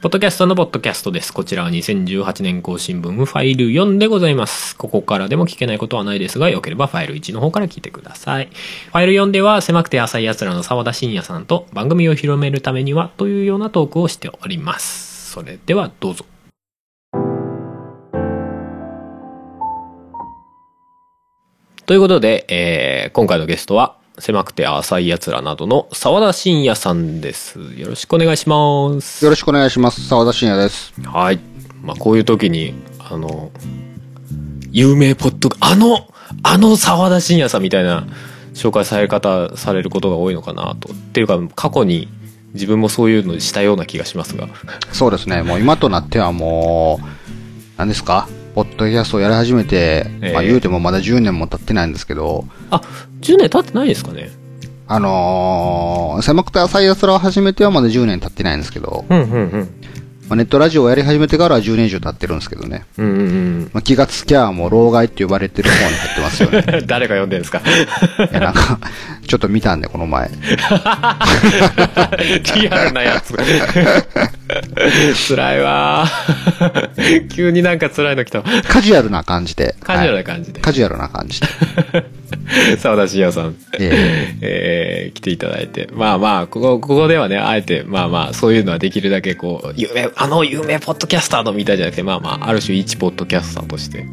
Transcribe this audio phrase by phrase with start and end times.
[0.00, 1.34] ポッドキャストのポッドキャストです。
[1.34, 4.76] こちらは2018年更新分ファイル4でございます。
[4.76, 8.46] ここからでも聞けないことはないですが、よければファイル1の方から聞いてください。
[8.46, 15.32] ファイル4では狭くて浅い奴らの沢田信也さんと番組を広めるためにはというようなトークをしております。
[15.32, 16.24] それではどうぞ。
[21.86, 27.58] ということで、えー今回のゲストは狭くて浅い奴らなどの沢田信也さんです。
[27.76, 29.24] よろしくお願いします。
[29.24, 30.06] よろしくお願いします。
[30.08, 30.92] 沢田信也です。
[31.02, 31.38] はい。
[31.82, 33.50] まあ、こういう時に、あの、
[34.70, 36.08] 有名ポッド、あの、
[36.42, 38.06] あの沢田信也さんみたいな
[38.54, 40.92] 紹介され方されることが多いのかなと。
[40.92, 42.08] っていうか、過去に
[42.54, 44.48] 自分もそういうのしたような気がしますが。
[44.92, 45.42] そうですね。
[45.42, 47.06] もう今となってはもう、
[47.76, 48.28] 何ですか？
[48.54, 52.80] ポッドキャストをやり始めて、ええまあ言うてもまだ10年も経ってないんですけど、あ、
[53.20, 54.30] 10年経ってないですかね？
[54.90, 59.68] あのー、狭くて浅い奴らを始めてはまだ10年経ってないんですけど、うんうんうん。
[60.28, 62.84] まあ、ネットラジオをやり始めてからは10年以上経ってるんですけどね。
[62.98, 66.64] うんうんまあ、気がつきゃもう老害って呼ばれてる方に入ってますよね。
[66.80, 66.86] うん。
[66.86, 67.60] 誰が読んでるんですか？
[67.60, 68.78] いや、なんか、
[69.26, 70.30] ちょっと見たんで、この前。
[72.56, 73.34] リアルなやつ。
[75.28, 78.42] 辛いわー 急になんか辛いの来た。
[78.42, 79.74] カジュアルな感じで。
[79.82, 80.60] カジュアルはない感じで。
[80.60, 81.46] カジュアルな感じで。
[82.78, 83.56] 沢田信也さん。
[83.78, 85.88] ええー来ていただいて。
[85.92, 94.06] まあまあ、ここ、ここではね、あえて、まあまあ、そういうのはできるだけこう、有名、あの有名ポッドキャスターのみたいじゃなくて、まあまあ、ある種一ポッドキャスターとして。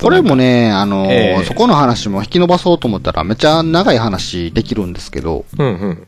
[0.00, 6.06] これもね、あのーええそこの話も引き伸ばそうと思ったらめっちゃ長い話できるんですけど、うんうん。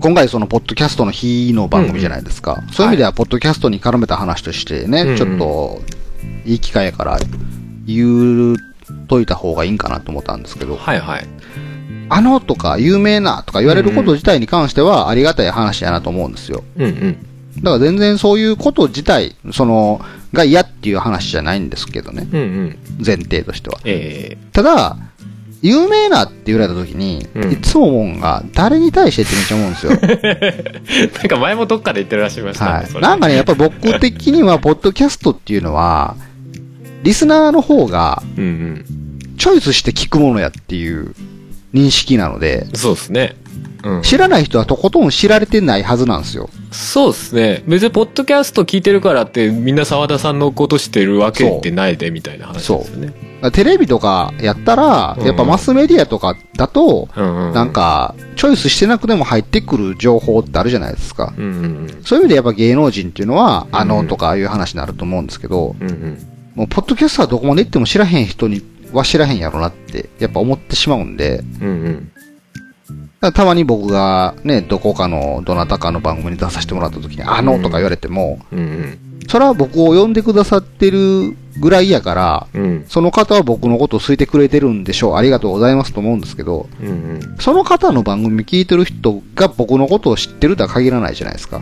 [0.00, 2.62] 今回そのポッドキャストの日の番組じゃないですか。
[2.72, 5.82] そういう意味では、ポッドキャストに絡めた話としてね、うんうんちょっと、
[6.44, 7.18] いい機会やから、
[7.86, 8.56] 言う
[9.10, 11.26] といた方がいいんかなと思ったんですけど、はいはい。
[12.08, 16.62] あのとか有名なとか言われること自体に関してはありがたい話やなと思うんですよ。
[16.76, 17.26] うんうん。
[17.56, 20.00] だから全然そういうこと自体、その、
[20.32, 22.28] が嫌っていう話じゃないんですけどね。
[22.30, 22.78] うんうん。
[23.04, 23.80] 前提としては。
[23.84, 24.96] えただ、
[25.60, 29.92] 有名なって言われた時に、うんいつも思うんが、誰に対してってめっちゃ思うんですよ。
[29.92, 32.86] ー、 なんか前もどっかで言ってるらっしゃいましたね。
[32.86, 33.02] そはい。
[33.02, 36.14] れなんかね、やっぱり僕的には、ポッドキャストっていうのは、
[37.02, 38.84] リスナーの方が、うんうん。
[39.38, 41.14] チョイスして聞くものやっていう
[41.72, 43.36] 認識なので、そうですね。
[43.82, 44.02] うん。
[44.02, 46.50] 知らない人はとことん知られてないはずなんですよ。
[46.70, 47.62] そうですね。
[47.66, 53.30] 別にポッドキャスト聞いてるからってみんな沢田さんのことしてるわけってないでみたいな話ですよね。
[53.52, 57.08] テレビとかやったら、うんやっぱマスメディアとかだと。
[57.16, 61.32] なんか、チョイスしてなくても入ってくる情報ってあるじゃないですか。
[62.04, 66.18] そういう意味でやっぱ芸能人っていうのは、うんあのとかいう話になると思うんですけど、うん。
[66.54, 68.62] もう、ポッドキャストはどこまで行っても知らへん人に
[68.92, 72.12] は知らへんやろなって、やっぱ思ってしまうんで、うん
[73.22, 73.32] うん。
[73.32, 78.98] たまに僕がね、どこかの、どなたかの番組に出させてもらった時に、あのとか言われても、うんうん。
[79.28, 85.16] それは僕を呼んでくださってるぐらいやから、うんその方は僕のことを好いてくれてるんでしょう。
[85.16, 87.36] ありがとうございますと思うんですけど、うんうん。
[87.38, 91.58] その方の番組聞いてる人が僕のことを知ってるとは限らないじゃないですか。
[91.58, 91.60] っ。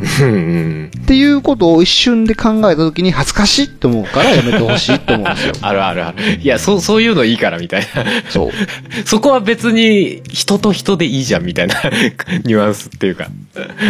[1.06, 5.52] ていうことを一瞬で考えた時に恥ずかしいって思うからやめてほしいと思うんですよ。
[5.62, 6.40] あるあるある。
[6.40, 8.04] いや、そう、そういうのいいからみたいな。
[8.30, 8.50] そう。
[9.04, 11.74] そこは別に人と人でいいじゃんみたいな
[12.44, 13.28] ニュアンスっていうか。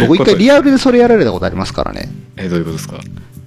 [0.09, 2.09] 僕一回リアルでそれやられたことありますからね。
[2.37, 2.99] え、どういうことですか？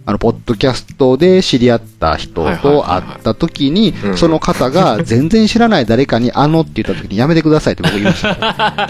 [0.06, 8.90] あの、ポッドキャストで知り合った人と会った時にうん、その方が 全然知らない誰かにあのって言った時にやめてくださいって僕言いました。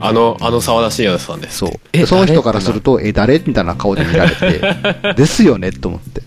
[0.00, 1.58] あの、あの沢田信也さんです。
[1.58, 2.06] そう。
[2.06, 3.42] その人からすると、え、誰？
[3.44, 4.60] みたいな顔で見られて、
[5.16, 6.22] ですよねと思って。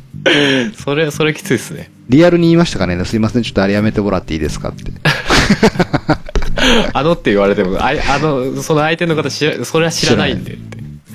[0.83, 1.89] それ、それきついですね。
[2.09, 4.91] リアルに言いましたかねすいません、ちょっとあれやめてもらっていいですかって。
[6.93, 10.57] あのって言われても、あいあの、その相手の方知ら、それは知らないんで。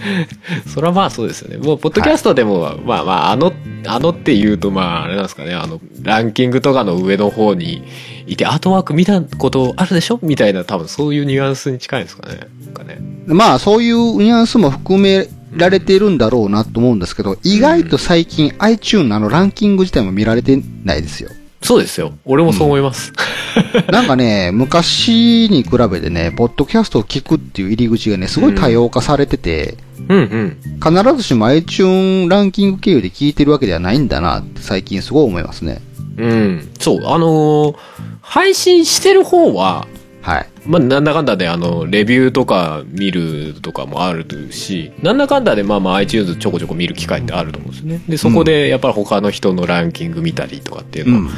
[0.73, 1.57] それはまあそうですよね。
[1.59, 3.53] もう、ポッドキャストでも、まあまあ、あの、
[3.87, 7.83] あのって言うと、まあ、あれなんですかね、あの、ランキングとかの上の方に
[8.27, 10.19] いて、アートワーク見たことあるでしょ？
[10.23, 12.41] みたいな、多分そういうニュアンスに近いんですかね。
[12.75, 12.99] かね。
[13.27, 21.31] まあ、そういうニュアンスも含められてるんだろうなと思うんですけど、意外と最近 iTune のあのランキング自体も見られてないですよ。
[21.63, 22.13] そうですよ。
[22.25, 23.13] 俺もそう思います。
[23.91, 29.77] なんかね、昔に比べてね、ポッドキャストを聞くっていう入り口がね、すごい多様化されてて、
[30.09, 31.03] うんうん。
[31.03, 35.81] 必ずしも iTune ランキング経由で聞いてるわけではないんだなって最近すごい思いますね。
[36.17, 36.69] うん。
[36.79, 37.77] そう、あのー
[38.29, 39.87] 配信してる方は、
[40.21, 40.49] はい。
[40.67, 48.03] まあ、なんだかんだで、あの、レビューとか見るとかもあるし、なんだかんだで、まあまあ iTunes ちょこちょこ見る機会ってあると思うんですね。
[48.09, 51.31] で、そこで、やっぱり他の人のランキング見たりとかっていうのは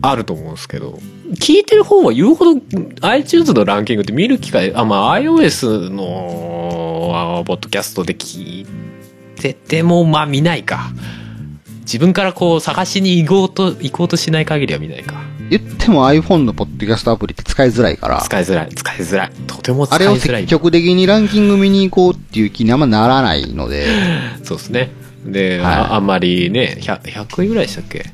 [0.00, 0.98] あると思うんですけど、
[1.34, 2.60] 聞いてる方は言うほど
[3.02, 8.66] iTunes のランキングって見る機会、あ、まあ iOS の、あポッドキャストで聞い
[9.36, 10.90] ててもまあ見ないか。
[11.82, 15.14] 自分からこう探しに行こうと行こうとしない限りは見ないか。
[15.50, 19.30] 言っても iPhone のポッドキャストアプリって使いづらいから、使いづらい使いづらい。
[19.48, 20.14] とても使あれをい。
[20.16, 23.86] づらい積極的にランキング見に行こうっていう気にあんまならないので、
[24.44, 24.90] そうですね。
[25.24, 25.74] で、はい。
[25.74, 28.04] ああんまりね 100, 100位ぐらいでしたっけ？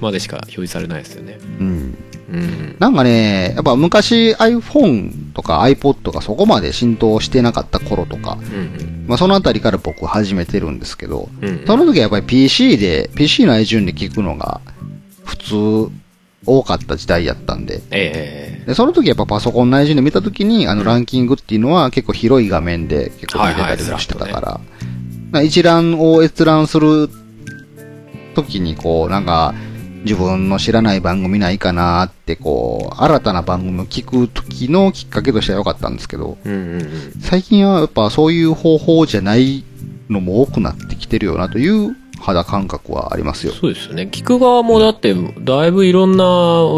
[0.00, 1.38] までしか表示されないですよね。
[1.60, 1.96] うん。
[2.32, 2.76] うん。
[2.78, 11.66] なんかね、やっぱ昔 iPhone とか iPod がそこまで浸透してなかった頃とか、うんまあそのあたりから僕始めてるんですけど、うんうん。
[11.66, 14.60] その時はやっぱり PC で、PC の iTunes で聞くのが
[15.24, 15.92] 普通
[16.46, 24.60] 多かった時代やったんで、えでその時やっぱパソコンの iTunes で見た時に、あのランキングっていうのは結構広い画面で結構見れたりもしてたから、
[25.30, 27.08] まあ一覧を閲覧する
[28.34, 29.54] 時にこう、なんか、
[30.04, 39.64] 自分の知らない番組ないかなってこう、新たな番組を聞く時のきっかけとしては良かったんですけど、えうんうんうん最近はやっぱそういう方法じゃない
[40.10, 43.52] のも多くなってきてるよなという肌感覚はありますよ。
[43.52, 44.08] そうですよね。
[44.10, 46.24] 聞く側もだって、だいぶいろんな、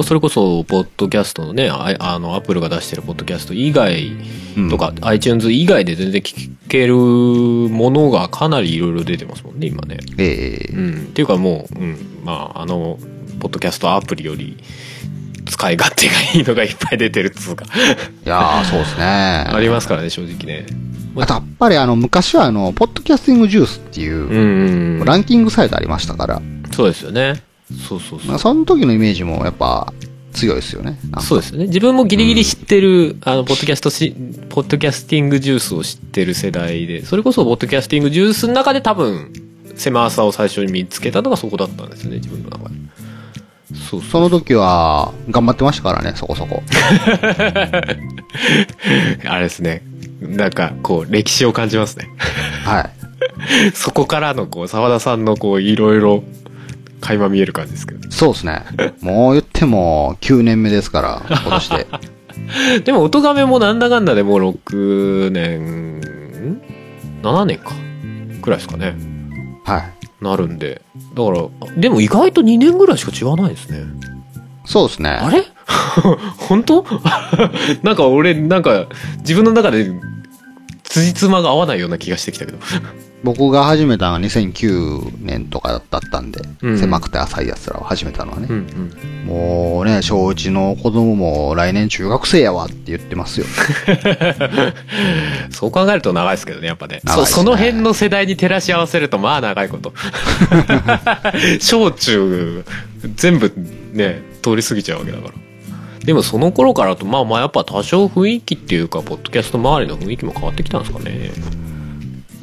[0.03, 4.13] それこそ、ポッドキャストのね、ああの、アップルが出してるポッドキャスト以外
[4.57, 9.99] うんとか、iTunes 以外で全然聞けるものがかなりいろいろ出てますもんね、今ね。
[10.17, 10.93] ええうん。
[10.93, 11.97] っていうかもう、うん。
[12.25, 12.99] まあ、あの、
[13.41, 14.57] ポッドキャストアプリより、
[15.47, 19.05] 使い勝手がいいのがいっぱい出てるっつうか、いやー、そうですね。
[19.05, 20.67] ありますからね、正直ね。
[21.17, 24.35] あとやっぱりあの、昔はあの、ポッドキャスティングジュースっていう、うんう
[24.97, 25.05] んうん。
[25.05, 26.43] ランキングサイトありましたから、
[26.73, 27.43] そうですよね。
[27.89, 28.39] そうそうそうまあ、。
[28.39, 29.93] その時のイメージもやっぱ
[30.33, 30.99] 強いですよね。
[31.21, 31.67] そうですよね。
[31.67, 34.15] 自分もギリギリ知ってる、あの、ポッドキャストし、
[34.49, 39.33] ポッドキャスティングジュースを知ってる世代で、それこそポッドキャスティングジュースの中で多分、
[39.77, 42.75] 狭さを最初に見つけたのがそこだったんですよね、自分の中で。
[43.75, 46.63] そうその時は、頑張ってましたからね、そこそこ。
[49.27, 49.83] あれですね。
[50.21, 52.09] なんか、こう、歴史を感じますね。
[52.65, 52.91] はい。
[53.75, 56.23] そこからの、こう、沢田さんの、こう、いろいろ、
[57.01, 58.11] 垣間見える感じですけど。
[58.11, 58.63] そうですね。
[59.01, 61.87] もう言っても9年目ですから、今年で。
[62.85, 66.61] でも、音亀もなんだかんだでもう6年、ん
[67.23, 67.73] ?7 年か。
[68.41, 68.97] くらいですかね。
[69.65, 69.94] はい。
[70.25, 70.83] なるんで。
[71.15, 73.85] だから、でも意外と2年ぐらいしか違わないですね。
[74.65, 75.11] そうですね。
[75.11, 75.45] あれ？
[76.49, 76.85] 本当？
[77.83, 78.87] なんか俺、なんか、
[79.19, 79.91] 自分の中で、
[80.83, 82.59] 辻褄が合わないような気がしてきたけど。
[83.25, 88.53] 僕が始めたのは2009年とかだったんで、うん狭くて浅い奴らを始めたのはねう。
[88.53, 89.27] んうん。
[89.27, 93.47] もうね、小1の子供も来年中学生やわって言ってますよ。
[95.51, 96.97] そう考えると長いですけどね、やっぱね。
[96.97, 99.95] ねそその辺の世代に照らし合わせると、まあ長いこと。
[101.61, 102.65] 小中、
[103.17, 103.51] 全部
[103.95, 105.35] ね、通り過ぎちゃうわけだから。
[106.05, 111.31] でもその頃からと、まあまあやっぱ多少雰囲気っていうか、ポッドキャスト周りの雰囲気も変わってきたんですかね。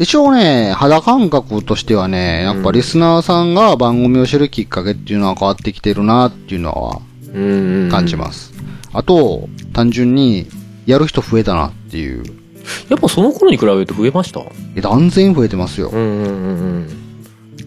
[0.01, 7.01] 一応ね、肌感覚としてはね、やっぱリスナーさんが番組を知るきっかけっていうのは変わってきてるなっていうのは
[7.33, 7.89] うん。
[7.91, 8.51] 感じます。
[8.93, 10.47] あと、単純に、
[10.87, 12.23] やる人増えたなっていう。
[12.89, 14.41] やっぱその頃に比べると増えました？
[14.75, 15.89] え断然増えてますよ。
[15.89, 16.29] うんうんう
[16.79, 16.87] ん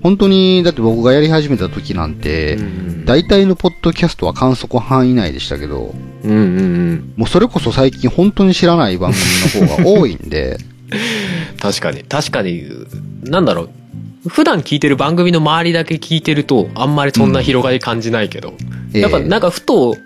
[0.03, 2.63] 本当に、だって僕がやり始めた時なんてうん。
[2.63, 2.67] う、
[3.03, 5.95] ん大体のポッドキャストは観測範囲内でしたけど、
[6.25, 7.13] うんうんうん。
[7.17, 9.13] もうそれこそ最近本当に知らない番
[9.53, 10.59] 組の方が多いんで、
[11.61, 12.05] 確かに。
[12.05, 12.65] 確かに、
[13.23, 13.71] なんだろう。
[14.29, 18.55] 普段聞いてる番組の周りだけ聞いてると、あんまりそんな広がり感じないけど、
[18.95, 19.97] ええやっぱなんかふと、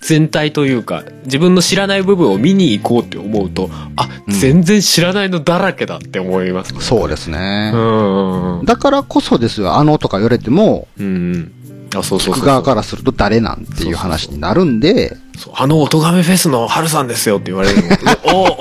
[0.00, 6.80] 全体というか、自分の知らない部分を見に行こうって思うと、あ、うん全然知らないのだらけだって思います、ね。
[6.80, 8.62] そうですねう。
[8.62, 8.64] ん。
[8.64, 11.52] だからこそですよ、あのとか言われても、うんうん。
[11.94, 12.34] あ、そうそうそうそう。
[12.34, 17.82] 聞く側からすると誰なんていう話になるんで、そうあの、音亀フェスの春さんですよって言われるの。
[18.24, 18.54] おー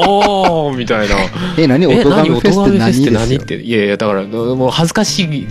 [0.69, 1.15] おーみたいな。
[1.57, 3.11] え、何え、音楽何フェスって何ってですよ？
[3.19, 3.55] 何って。
[3.61, 5.47] いやいや、だから、もう恥ずかしい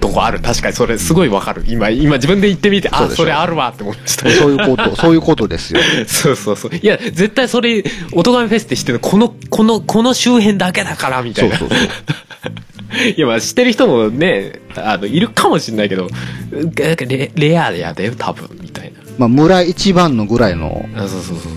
[0.00, 0.38] とこある。
[0.40, 1.64] 確かに、それすごいわかる。
[1.66, 4.30] 今、今自分で言ってみて、あ、そうでしょそれあるわって思いました。
[4.30, 5.80] そういうこと、そういうことですよ。
[6.06, 6.70] そうそうそう。
[6.74, 7.82] いや、絶対それ、
[8.12, 11.58] 音亀フェスって知ってるの、この、この、この周辺だけだから、みたいな。
[11.58, 11.88] そうそうそう。
[13.16, 16.08] いや、まあ、知ってる人もね、あの、いるかもしれないけど、
[16.50, 21.52] レレレアやで、多分、みたいまあ、村一番のぐらいのそうそうそうそう。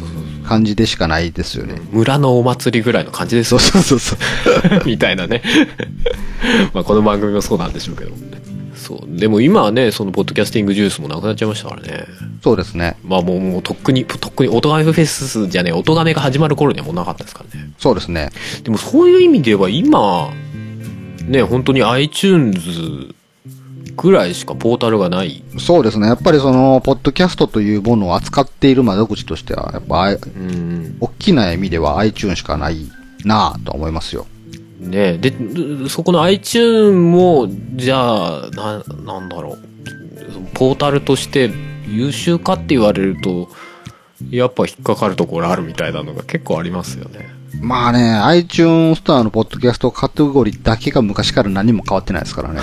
[0.48, 1.76] 感じでしかないですよね。
[1.92, 4.82] 村のお祭りぐらいの感じですよそうそうそうそう。
[4.86, 5.42] みたいなね。
[6.74, 8.12] まあこの番組もそうなんでしょうけど。
[8.76, 9.18] そう。
[9.20, 12.06] でも今はね、そのポッドキャスティングジュースもなくなっちゃいましたからね。
[12.44, 12.98] そうですね。
[13.04, 17.70] まあもう、もうとっくに、とっくに、音亀フェスじゃねえ、音亀が始まる頃にはもうなかったですからね。
[17.78, 18.32] そうですね。
[18.64, 20.34] でもそういう意味では今、
[21.26, 22.60] ね、本当に iTunes
[23.96, 25.44] ぐらいしかポータルがない。
[25.60, 26.08] そうですね。
[26.08, 30.98] やっぱりその、ポッドキャストというものを扱っている窓口としては、やっぱ、うん。
[31.00, 32.90] 大きな意味では iTunes しかない
[33.26, 34.26] なぁと思いますよ。
[34.80, 35.34] ねで、
[35.90, 39.60] そこの iTune も、じゃあ、な、なんだろう。
[40.54, 41.52] ポータルとして
[41.88, 43.50] 優秀かって言われると、
[44.30, 47.41] やっぱ引っかかるところあるみたいなのが結構ありますよね。
[47.60, 52.62] まあね、iTunes ストアのポッドキャストカテゴリーだけが昔から何も変わってないですからね。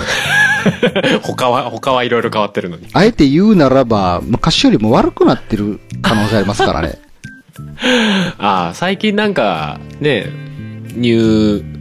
[1.21, 2.87] 他は、他はいろいろ変わってるのに。
[2.93, 6.99] あえて言うならば、昔よりも悪くなってる可能性ありますからね。
[8.39, 10.27] ああ、最近なんか、ね、
[10.95, 11.78] ニュー、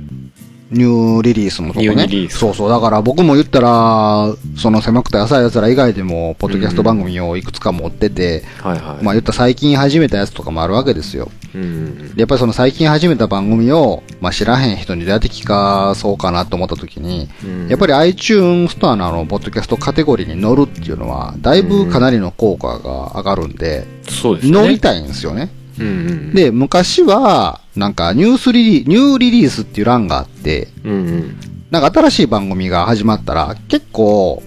[0.70, 1.86] ニューリリースのとこね。
[1.88, 2.68] ニューリリースそうそう。
[2.68, 9.04] だから僕も言ったら、その狭くて浅い奴ら以外でも、ポッドキャスト番組をいくつか持ってて、はいはい。
[9.04, 11.30] まあ言ったら最近始めたやつとかもあるわけですよ。
[11.54, 12.14] うん。
[12.14, 24.52] でやっぱりその最近始めた番組を、まあ知らへん人にどうやって聞かそうかなと思った時に、うんやっぱり iTunes ストアのあの、ポッドキャストカテゴリーに乗るっていうのは、だいぶかなりの効果が上がるんで、そうですね。
[24.52, 25.50] 乗りたいんですよね。
[25.80, 26.34] うんうん。
[26.34, 31.36] で、昔は、なんかニュースリリー、ニューリリースっていう欄があって、うんうん。
[31.70, 34.42] なんか新しい番組が始まったら、結構、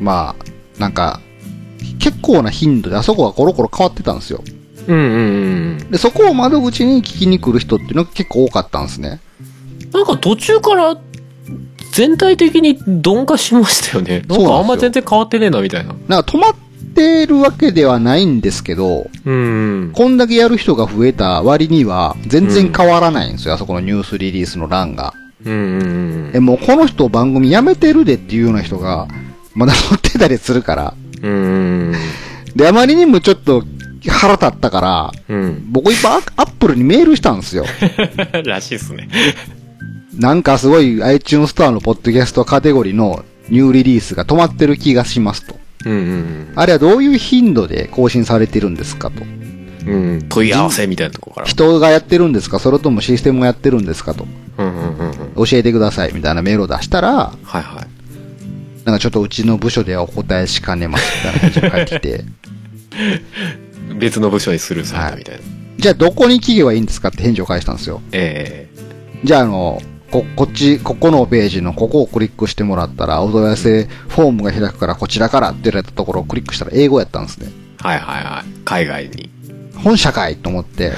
[0.00, 1.20] まあ、なんか、
[1.98, 4.42] 結構な頻度であそこがコロコロ変わってたんですよ。
[4.88, 5.90] うんうんうん。
[5.90, 9.20] で、そこを窓口に聞きに来る人っていうのが結構多かったんですね。
[9.92, 10.96] なんか途中から、
[11.92, 14.24] 全体的に鈍化しましたよね。
[14.26, 15.94] なんかあんま全然変わってねえな、みたいな。
[16.08, 16.56] なんか止まっ
[16.94, 19.90] てるわけではないんですけど、うん。
[19.94, 25.14] こんだけやる人が増えた割には、全然変わらないんですよ、あそこのニュースリリースの欄が。
[25.44, 29.08] うんうんえ、もうこの人番組やめてるでっていうような人が、
[29.54, 30.94] まだ載ってたりするから。
[31.22, 31.32] うん。
[31.32, 31.36] う
[31.92, 31.94] ん。
[32.54, 33.64] で、あまりにもちょっと
[34.08, 35.64] 腹立ったから、うん。
[35.70, 37.64] 僕今アップルにメールしたんですよ。
[38.44, 39.08] らしいっすね。
[40.14, 45.61] なんかすごい iTunes ストアのポッドキャストカテゴリーのニューリリースが止まってる気がしますと。
[45.84, 49.22] うんうんあれはどういう頻度で更新されてるんですかと。
[49.22, 49.42] うん。
[49.86, 50.28] うん。
[50.28, 51.46] 問い合わせみたいなとこから。
[51.46, 54.26] 人がやってるんですかそれともシステムがやってるんですかと。
[54.58, 55.46] うんうんうんうん。
[55.46, 58.84] 教えてくださいみたいなメールを出したら、はいはい。
[58.84, 62.24] なんかちょっとうちの部署ではお答えしかねますみたいな返事が返ってきて、
[63.98, 65.42] 別の部署にスルーさみたいな。
[65.78, 68.00] じゃあどこに聞けばいいんですかって返事を返したんですよ。
[68.12, 68.68] え
[69.24, 69.80] じゃああの、
[70.12, 77.48] こ、こっち、ここのページのここをクリックしてもらったら、お問い合わせフォームが開くからこちらからって言われたところをクリックしたら英語やったんですね。
[77.80, 78.60] えはいはいはい。
[78.64, 79.30] 海外に。
[79.82, 80.92] 本社かいと思って。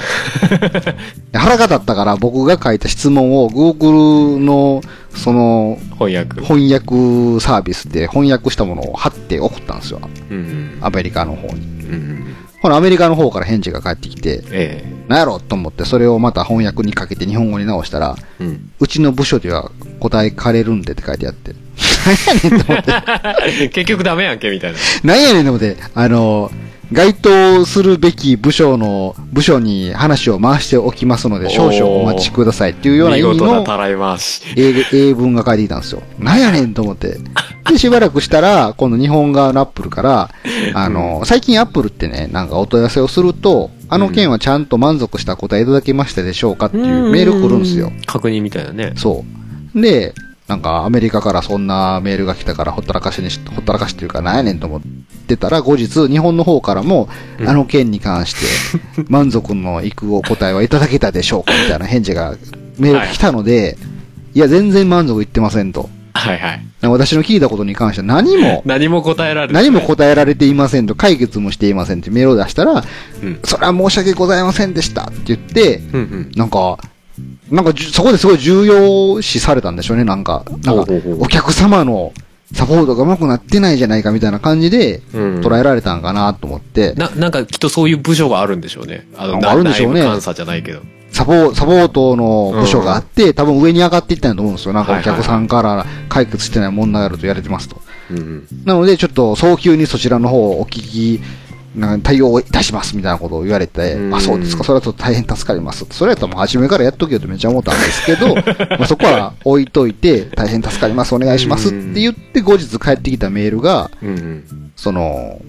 [1.33, 6.41] 腹が立ったから僕が書いた質問を Google のその翻訳。
[6.41, 10.01] 翻訳サービスで翻訳したものを貼って送ったんですよ。
[10.29, 10.77] うんうん。
[10.81, 11.53] アメリカの方に。
[11.53, 12.35] うんうん。
[12.65, 18.71] ほらアメリカの方から返事が返ってきて、えなんやろと思ってそれをまた翻訳にかけて日本語に直したら、えうん。
[18.79, 19.69] うちの部署では
[19.99, 21.53] 答えかれるんでって書いてあって。
[21.53, 23.69] なんやねんと思って。
[23.69, 24.79] 結局ダメやんけ、みたいな。
[25.03, 26.51] なんやねんと思って、あの、
[26.91, 34.41] 該当するべき部署の、部署に話を回しておきますので、少々お待ちくださいっていうような意味のたらい回し。
[34.55, 34.73] 英
[35.09, 36.01] 英文が書いてきたんですよ。
[36.19, 37.17] なんやねんと思って。
[37.69, 40.29] で、しばらくしたら、今度日本側のアップルから、
[40.73, 47.91] あの、最近アップルってね、なんかお問い合わせをすると、あの件はちゃんと満足した答えいただけましたでしょうかっていうメール来るんですよ。
[48.05, 48.93] 確認みたいなね。
[48.95, 49.23] そ
[49.75, 49.81] う。
[49.81, 50.13] で、
[50.47, 54.81] なんかアメリカからそんなメールが来たからほったらかしにし、ほったらかしっていうかなんやねんと思っ
[55.27, 57.09] てたら後日日本の方からも、
[57.45, 62.35] あの件に関して 満足のいくお答えはいただけたでしょうかみたいな返事が
[62.77, 63.77] メールが来たので、
[64.35, 65.89] い、や全然満足いってませんと。
[66.15, 66.65] はいはい。
[66.81, 72.83] 私の聞いたことに関しては何も、 何も答えられ何も答えられていませんと、解決もしていませんってメールを出したら、
[73.21, 73.39] うん。
[73.43, 76.31] それは申し訳ございませんでしたって言って、うんうん。
[76.35, 76.77] なんか、
[77.51, 80.43] なんかそこですごい重要視されたんでしょうね、なんか。
[80.63, 82.13] なんかお客様の
[82.53, 89.05] サポートが上手くなってないじゃないかみたいな感じで、うん捉えられたんかなと思って、な、なんかきっとそういう部署があるんでしょうね。
[89.17, 90.81] あの、ああるんでしょうね監査じゃないけど。
[91.15, 94.73] サポ、サポートの部署があって、多分上に上がっていったんだと思うんですよ。
[94.73, 97.81] なんかお客さんから解決してない問題があると言われてますと。
[98.11, 98.47] うんうん。
[98.65, 101.21] なので、ちょっと早急にそちらの方をお聞き、
[101.73, 105.85] なんか対応いたしますみたいなことを言われてう、んあ、そうですか、それはちょっと大変助かります。
[105.91, 108.43] それやったらもう初めからやっとけよってめっちゃ思ったんですけど、ま
[108.81, 114.71] あそこは置いといて、 大変助かります、お願いしますって言って後日帰ってきたメールが、うんうん。
[114.75, 115.39] その、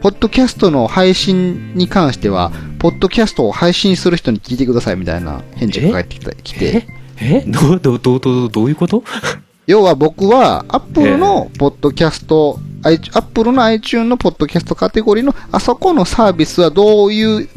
[0.00, 6.86] ポッドキャストの配信に関しては、ポッドキャストを配信する人に聞いてくださいみたいな返事が返ってきたきて、
[7.20, 7.40] え？
[7.46, 9.04] どう、どう、どう、どう、どういうこと？
[9.66, 17.48] 要は僕は、アップルのポッドキャスト、アップルの iTunes のポッドキャストカテゴリーの、あそこのサービスはどういう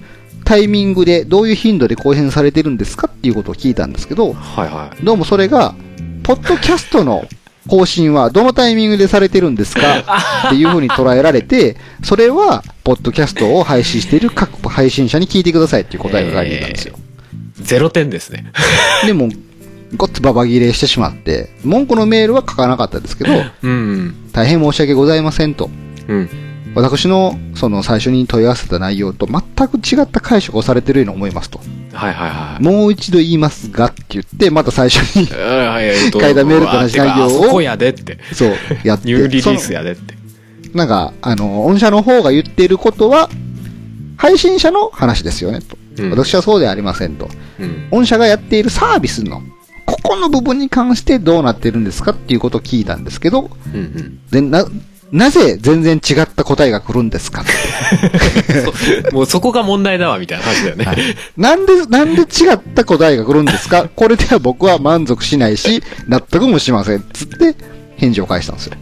[0.44, 5.06] タイミングで、どういう頻度で更新されてるんですかっていうことを聞いたんですけど、はいはい。
[5.06, 5.74] どうもそれが、
[6.24, 7.24] ポッドキャストの
[7.68, 10.00] 更新はどのタイミングでされてるんですか？
[10.48, 16.96] っていうふうに捉えられて、それは、ポッドキャストを配信している各配信者に聞いてくださいっていう答えが書いていたんですよ。
[17.62, 18.46] ゼロ点ですね。
[19.06, 19.30] でも、
[19.96, 24.16] ごっつババ切れしてしまって、文句のメールは書かなかったですけど、うん。
[24.34, 25.70] 大変申し訳ございませんと。
[26.08, 26.30] うん。
[26.76, 31.60] 私の、その最初に問い合わせた内容と全く違った解釈をされてるように思いますと。
[31.94, 32.64] はいはいはい。
[32.64, 38.18] もう一度言いますがって言って、また最初に、書いたメールと 同じ内容をそこやでって。
[38.34, 38.54] そう、
[38.84, 39.08] やって。
[39.12, 40.16] ニューリリーそスやでって。
[40.16, 40.20] の
[40.74, 43.30] なんか、あの、御社の方が言っていることは、
[44.18, 45.78] 配信者の話ですよね、と。
[45.78, 47.30] うん私はそうではありませんと。
[47.60, 47.88] うん。
[47.92, 49.44] 御社がやっているサービスの、
[49.86, 54.20] ここの部分に関してどうなってるんですかっていうことを聞いたんですけど、うんうん。
[54.32, 54.66] でな、
[55.14, 57.44] なぜ全然違った答えが来るんですか？
[59.12, 60.86] そもうそこが問題だわ、みたいな話だよね。
[61.38, 63.88] なんで、なんで違った答えが来るんですか？
[63.96, 67.04] これでは僕は満足しないし、納得もしません。
[67.14, 67.56] つって、
[67.96, 68.74] 返事を返したんですよ。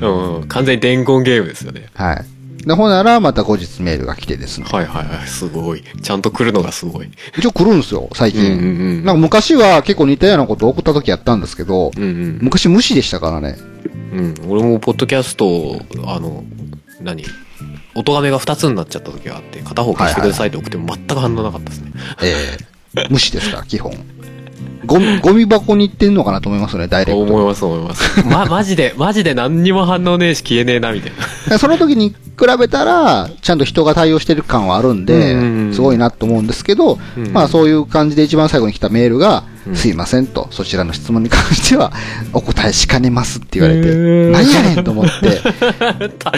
[0.00, 0.48] うん。
[0.48, 1.86] 完全に伝言ゲームですよね。
[1.94, 2.66] はい。
[2.66, 4.66] で、ほんなら、また後日メールが来てですね。
[4.70, 5.26] はいはいはい。
[5.28, 5.82] すごい。
[6.02, 7.08] ちゃんと来るのがすごい。
[7.38, 8.42] 一応来るんですよ、最近。
[8.42, 8.58] うんうんう
[9.00, 12.38] んなんか昔は結構似たようなことを送った時やったんですけど、うんうん。
[12.42, 13.56] 昔無視でしたからね。
[14.12, 14.34] うん。
[14.48, 16.44] 俺もポッドキャスト、あの、
[17.00, 17.24] 何？
[17.94, 21.92] 音がめが2つになっちゃった時があって、片方消してくださいって送っても全く反応なかったですね。
[22.22, 22.58] え
[22.96, 23.92] え無視ですから、基本。
[24.86, 27.22] ゴミ、ゴミ箱に行ってんのかなと思いますね、ダイレクト。
[27.22, 28.20] 思います思います。
[28.26, 31.12] ま、マジで、マジで何にも反応ねえし消えねえな、みたい
[31.46, 31.50] な。
[31.50, 32.16] で その時に比
[32.58, 41.92] べたら、ちゃんと人が対応してる感はあるんうんうんうで、んすごいなと思うんですけど、うんまあそういう感じで一番最後に来たメールが、うんすいませんと、そちらの質問に関しては、
[42.32, 43.88] お答えしかねますって言われて、
[44.30, 45.42] 何やねんと思って、
[46.18, 46.32] た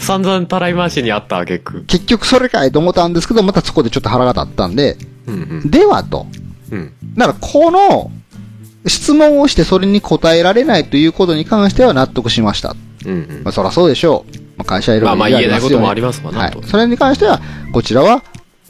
[0.00, 1.84] 散々たらい回しにあった挙句。
[1.86, 6.26] 結局それかいと思ったんですけど、またそこでちょっと腹が立ったんで、うんではと。
[6.70, 6.78] うん。
[6.78, 7.14] うん。
[7.14, 8.10] だからこの、
[8.88, 12.76] 質問をしてそれに答えられないということに関しては納得しました。
[13.04, 14.38] うんうんまあ、そらそうでしょう。
[14.56, 16.60] まあ、会社いろいろまあ言えないこともありますわなと。
[16.60, 17.40] はいそれに関しては、
[17.72, 18.22] こちらは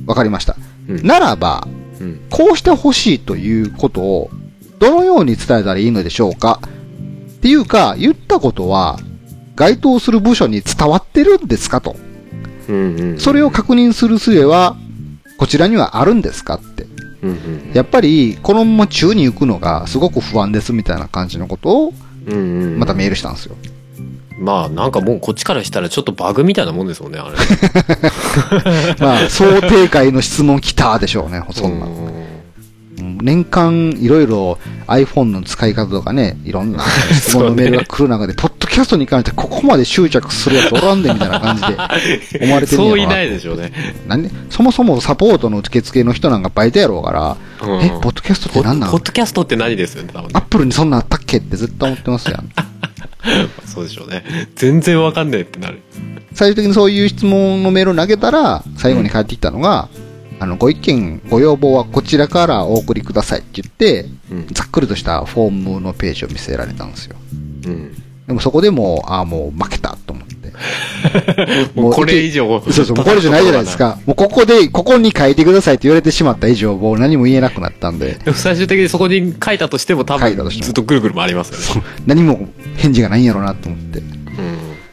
[0.05, 0.57] 分かりました。
[0.89, 1.69] うんならば、
[2.01, 2.21] うん。
[2.31, 4.31] こうしてほしいということを、
[4.79, 6.61] どのように伝えたらいいのでしょうか？
[6.63, 8.99] っていうか、言ったことは、
[9.55, 11.95] 該当する部署に伝わってるんですかと。
[12.69, 13.19] うんうん。
[13.19, 14.77] それを確認する術は、
[15.39, 16.87] こちらにはあるんですかって。
[17.23, 17.71] うんうん。
[17.75, 21.93] やっぱり、このまま宙に行くのがすごく不安ですみたいな感じのことを。
[22.79, 23.57] またメールしたんですよ。
[24.39, 27.37] まあなんかもうこっちからしたらちょっとバグみたいなもんですもんね、あれ。
[29.01, 31.87] まあ、想定外の質問来たでしょうね、 そんな。
[31.87, 32.27] うんうん
[33.23, 43.73] 年間いろいろ iPhone の使い方とかね、いろんな質問のメールが来る中で、ポキャストに関してここまで執着するやつおらんでみたいな感じで思われてるんやろそういないでしょうね。
[44.07, 48.93] なんで、そもそもサポートの受付の人なんかバイトやろうから、うんえ、ポッドキャストって何なの？
[48.93, 49.97] ポッドキャストって何です？
[49.97, 52.51] よね、多分アップルにそんなんあったっけって絶対思ってますやん。
[53.65, 54.25] そうでしょうね。
[54.57, 55.81] 全然わかんねえってなる。
[56.35, 59.89] 最終的にそういう質問のメールを投げたら、最後に返ってきたのが、
[60.39, 64.47] あの、ご意見、ご要望はこちらからお送りくださいって言って、うん。
[64.53, 67.17] ざっくりとしたフォームのページを見せられたんですよ。
[67.67, 68.03] うん。
[68.27, 70.37] でもそこでもう、ああ、もう負けたと思って。
[71.81, 72.61] もうこれ以上。
[72.61, 73.77] そうそう、これ以上ないじゃないです。
[73.77, 73.99] か。
[74.05, 81.87] もうここで、ここに書いてくださいって言われてしまった以上、もう何も言えなくなったんで、最終的にそこに書いたとしても多分ずっとぐるぐる回りますよね。
[82.07, 84.01] 何も返事がないんやろうなと思って。
[84.01, 84.07] うん。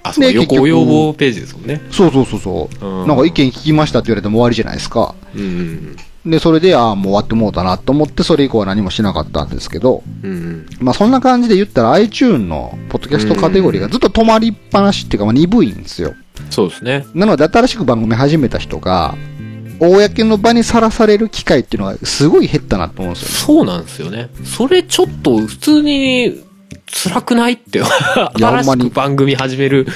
[0.03, 1.81] あ、そう、で結局ご要望ページですもんね。
[1.89, 2.85] そうそうそうそう。
[2.85, 5.15] うんなんか意見聞きましたって言われても終わりじゃないですか。
[5.35, 5.95] うん。
[6.25, 10.03] で、それで、ああ、もう終わってもうたなと思って、それ以降は何もしなかったんですけど。
[10.79, 16.13] まあそんな感じで言ったら iTune のポッドキャストカテゴリーがずっと止まりっぱなしっていうか、まあ鈍いんですよ。
[16.49, 17.05] そうですね。
[17.13, 19.15] なので新しく番組始めた人が、
[19.79, 23.57] 公の場にさらされる機会っていうのがすごい減ったなと思うんですよ。
[23.57, 24.29] そうなんですよね。
[24.45, 26.41] それちょっと普通に
[26.85, 27.81] 辛くないって。
[27.83, 29.87] 新しく番組始める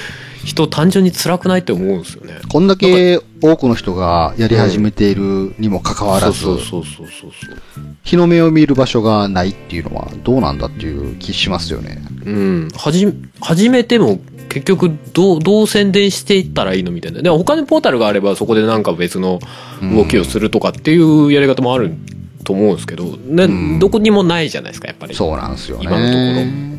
[0.48, 2.36] 人単純に辛くないって思うんですよね。
[2.50, 6.46] こんだけ多くの人がやり始めているにもかかわらず、
[8.04, 12.02] 日の目を見る場所がないっていうのはどうなんだっていう気しますよね。
[12.26, 12.70] うん。
[12.78, 13.08] はじ、
[13.42, 17.22] 始めても結局どう、どう宣伝していったらいいのみたいな。
[17.22, 19.40] でも他にポータルがあればそこでなんか別の
[19.82, 21.94] 動きをするとかっていうやり方もある
[22.46, 25.14] と思うんですけど、ね、んどこにもないじゃないですか、やっぱり。
[25.14, 25.84] そうなんですよね。
[25.84, 26.78] 今のところ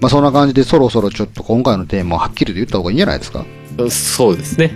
[0.00, 3.44] まあそんな感じでそろそろちょっと今回のテーマをはっきりと言った方がいいんじゃないですか。
[3.90, 4.70] そうですね。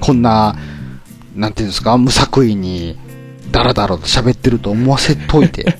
[0.00, 0.56] こんな、
[1.34, 2.98] なんていうんですか、無作為に、
[3.50, 5.76] ダラダラと喋ってると思わせといて。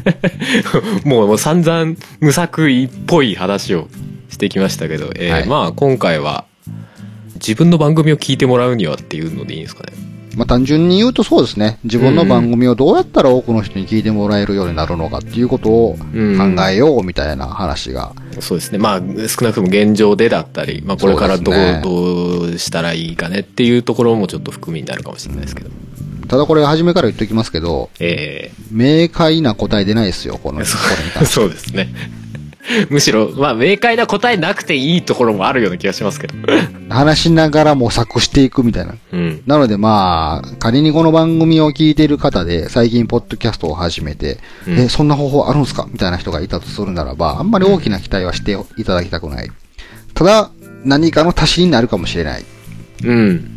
[1.05, 3.89] もうもう散々無作為っぽい話を
[4.29, 6.45] してきましたけど、えーはいまあ今回は
[7.35, 9.93] 自分の番組を聞いてもらうにはっていうのでいいんですかね。
[10.37, 11.79] まあ単純に言うとそうですね。
[11.85, 18.13] 自分の番組をどうやったら多くの人に聞いてもらえるようになるのかっていうことをうん考えようみたいな話が。
[18.41, 18.79] そうですね。
[18.79, 25.71] まあ少なくとも現状でだったり、まあこれからどうねどうしたらいいかねっていうところもちょっと含みになるかもしれないですけど。
[26.29, 30.65] ただこれ初めから言っておきますけど、え明快な答え出ないですよ、この、こ
[30.99, 31.35] れに関して。
[31.35, 31.93] そうですね。
[32.89, 36.35] むしろ、まあ、明快な答えなくていいところもあるような気がしますけど。
[36.89, 38.95] 話しながら模索していくみたいな。
[39.13, 39.43] うん。
[39.47, 49.51] なのでまあ、仮にこの番組を聞いている方で、最近ポッドキャストを始めて、うんえ、そんな方法あるんすかみたいな人がいたとするならば、あんまり大きな期待はしていただきたくない。
[50.15, 50.51] ただ、
[50.85, 52.45] 何かの足しになるかもしれない。
[53.05, 53.51] うん。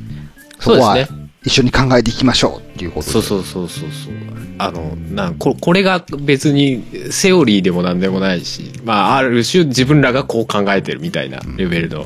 [0.60, 1.27] そこはそうですね。
[1.44, 3.12] 一緒に考えていきましょうっていうことで。
[3.12, 4.14] そうそうそうそうそう。
[4.58, 12.06] あの、なんここれが別にセオリーでもなんでもないし、まあ、ある種自分らがこう考えてるみたいなレベルの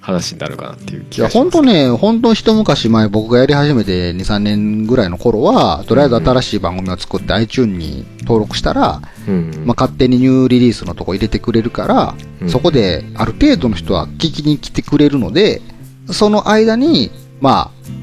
[0.00, 1.50] 話になるかなっていういや、気がします。
[1.50, 9.62] 本当ね、本当一昔前僕がやり始めて2、3年ぐらいの頃は、とりあえず新しい番組を作って iTunes に登録したら、うん。
[9.64, 15.62] まあ、勝手にニューリリースのとこ入れてくれるから、うんそこである程度の人は聞きに来てくれるので、
[16.10, 18.01] その間に、まあ、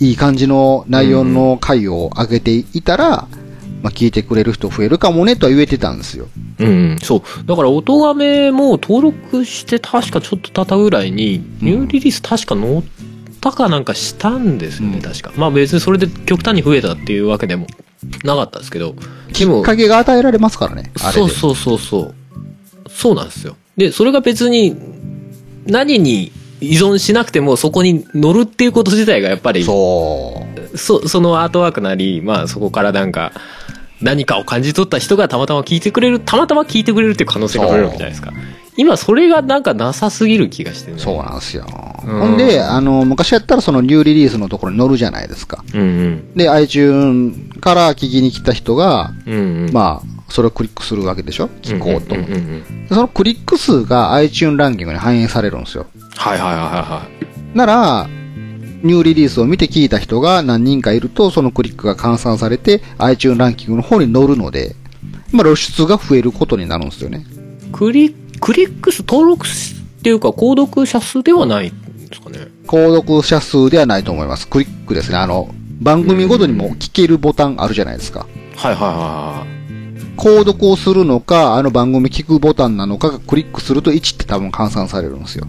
[0.00, 3.28] いい感じの内容の回を上げていたら、
[3.82, 6.28] まあ、聞いてくれる人増えるかもねとは言えてたんですよ。
[6.58, 7.22] うん、そう。
[7.46, 12.82] だから、音がめも登録して確かちょっと経ったぐらいに、ニューリリース確か載っ
[13.40, 15.32] たかなんかしたんですよね、うん確か。
[15.36, 17.66] まあ別にそれで極端に増えたっていうわけでも
[18.24, 18.94] なかったですけど。
[19.28, 20.92] できっも、かけが与えられますからね。
[20.96, 22.14] そうそうそうそう。
[22.88, 23.56] そうなんですよ。
[23.76, 24.76] で、それが別に
[25.66, 30.78] 何に依存しなくてもそこに乗るっていうこと自体がやっぱり、そう。
[30.78, 33.32] そそのアートワークなり、まあそこからなんか、
[34.00, 38.32] 何かを感じ取った人がたまたま聞いてくれる、たまたま聞いてくれるっていう可能性が増えるわけじゃないですか。
[38.76, 40.98] 今それがなんかなさすぎる気がしてね。
[40.98, 41.66] そうなんですよ。
[42.06, 45.62] うんほんで、あの、昔やったらそのニューリリースのところに載るじゃないですか。
[45.74, 46.32] うんうん。
[46.34, 49.70] で、iTunes から聞きに来た人が、うんうん。
[49.72, 51.50] まあ、それをクリックするわけでしょ？
[51.60, 52.14] 聞こうと。
[52.14, 55.86] んんんうんでそのクリック数が iTunes ランキングに反映されるんですよ。
[56.20, 57.08] はいはいはいは
[57.54, 57.56] い。
[57.56, 58.06] なら、
[58.82, 64.76] ニューリリースを見て聞いた人が何人かいると、そのクリックが換算されて iTunes ランキングの方に乗るので、
[65.32, 67.24] まあ露出が増えることになるんですよね。
[67.72, 72.48] クリクリック数登録っていうか購読者数ではないんですかね。
[72.66, 74.46] 購読者数ではないと思います。
[74.46, 75.16] クリックですね。
[75.16, 78.26] あの、番組ごとにも聞けるボタンあるじゃないですか。
[78.56, 79.46] はいはいは
[80.18, 85.46] 購読をするのか、あの番組聞くボタンなのかがクリックすると1って多分換算されるんですよ。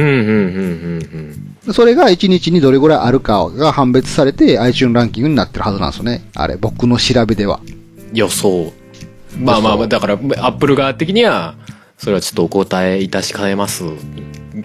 [0.00, 1.74] うんうんうんうんうん。
[1.74, 6.22] それが1日にどれぐらいあるかが判別されて iTunes ランキングになってるはずなんですよね。
[6.34, 7.60] あれ、僕の調べでは。
[8.12, 8.72] 予想。
[9.38, 11.54] まあまあまあ、だから、アップル側的には、
[11.98, 13.84] それはちょっとお答えいたしかねます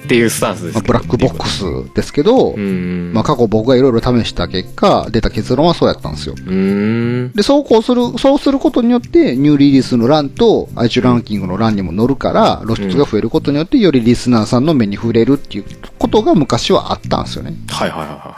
[0.03, 3.11] っていうスタンスですまあ、ブラックボックスですけど、うん。
[3.13, 6.35] まあ過去僕がいろいろ試した結果、出た結論はそうやったんですよ。
[6.35, 15.65] で、そうこうする、そうすることによって、ニューリリースの欄と iTunes ランキングの欄にも載るから、露出が増えることによって、よりリスナーさんの目に触れるっていう
[15.97, 17.55] ことが昔はあったんですよね。
[17.69, 18.35] はいはいはいは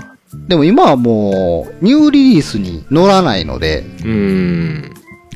[0.48, 3.84] でも今はもう、ニューリリースに載らないので。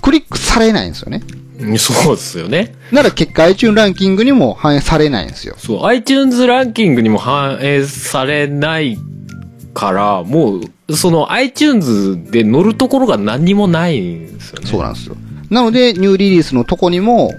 [0.01, 1.21] クリックされないんですよね。
[1.77, 2.75] そうですよね。
[2.91, 5.55] なら結果 iTunes ランキングにも反映されないんですよ。
[5.57, 8.97] そう、iTunes ランキングにも反映されない
[9.73, 14.67] から、もう、その iTunes で乗るところが何にもないんですよね。
[14.67, 15.15] そうなんですよ。
[15.49, 17.33] なので、ニューリリースのとこにも、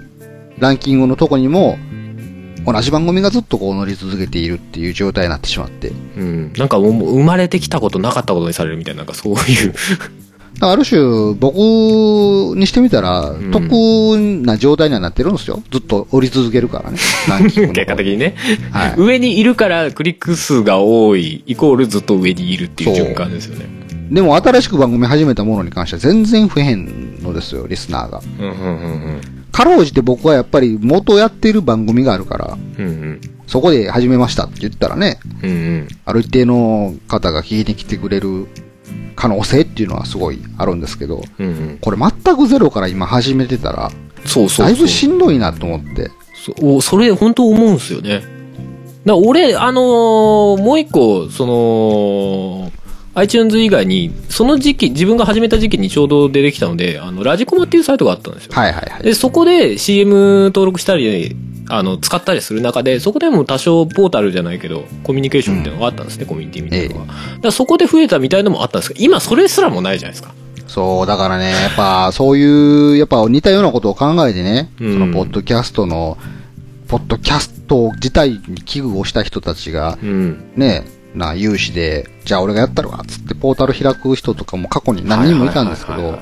[0.59, 1.79] ランキングのとこにも、
[2.65, 5.93] 同じ番組がずっとこう乗り続けているっていう状態になってしまって。
[6.17, 6.53] うん。
[6.57, 9.75] なんかもう生まれてきたことなかったことにされるみたいな、なんかそういう。
[10.61, 11.57] ある種、僕
[12.57, 13.63] にしてみたら、ん得
[14.45, 15.63] な状態にはなってるんですよ。
[15.71, 16.99] ずっと降り続けるからね。
[17.51, 18.35] 結果的にね。
[18.71, 23.67] はい上にいるからクリック数が多い、イコールずっと上にいるっていう循環ですよね。
[24.11, 28.23] でも新しく番組始めたものに関しては全然増えへんのですよ、リスナーが。
[28.39, 32.85] うんうんうんかろうじて僕はやっぱり元やってる番組があるから、うん。
[32.87, 33.21] うんうん。
[33.47, 35.89] そこで始めましたって言ったらね、うんうん。
[36.07, 38.47] ある一定の方が聞いてきてくれる
[39.17, 41.79] 可能性っていうのはすごいあるんですけど、うんうん。
[41.81, 43.91] これ全くゼロから今始めてたら、
[44.25, 44.67] そうそうそう。
[44.67, 46.11] だいぶしんどいなと思って。
[46.35, 48.23] そおそれ本当思うんですよね。
[49.05, 52.73] だ俺、あのーもう一個、その、
[53.15, 58.53] iTunes 以外に、その時期、自分が始めた時期にちょうど出てきたので、あの、ラジコマっていうサイトがあったんですよ。
[58.55, 59.03] はいはいはい。
[59.03, 61.37] で、そこで CM 登録したり、
[61.69, 67.07] あの、使ったりする中で、そこでも多少ポータルじゃないけど、コミュニケーションみたいなのがあったんですね、コミュニティみたいなのが。
[67.07, 70.35] だからそこで増えたみたいなのもあったんですけど、今それすらもないじゃないですか。
[70.67, 76.17] そう、だからね、やっぱそういう、やっぱ似たようなことを考えてね、うんそのポッドキャストの、
[76.89, 80.45] ポッドキャスト自体に危惧をした人たちが、うん。
[80.57, 86.19] ね、な、有志で、じゃあ俺がやったるわ、つってポータル開く人とかも過去に何人もいたんですけど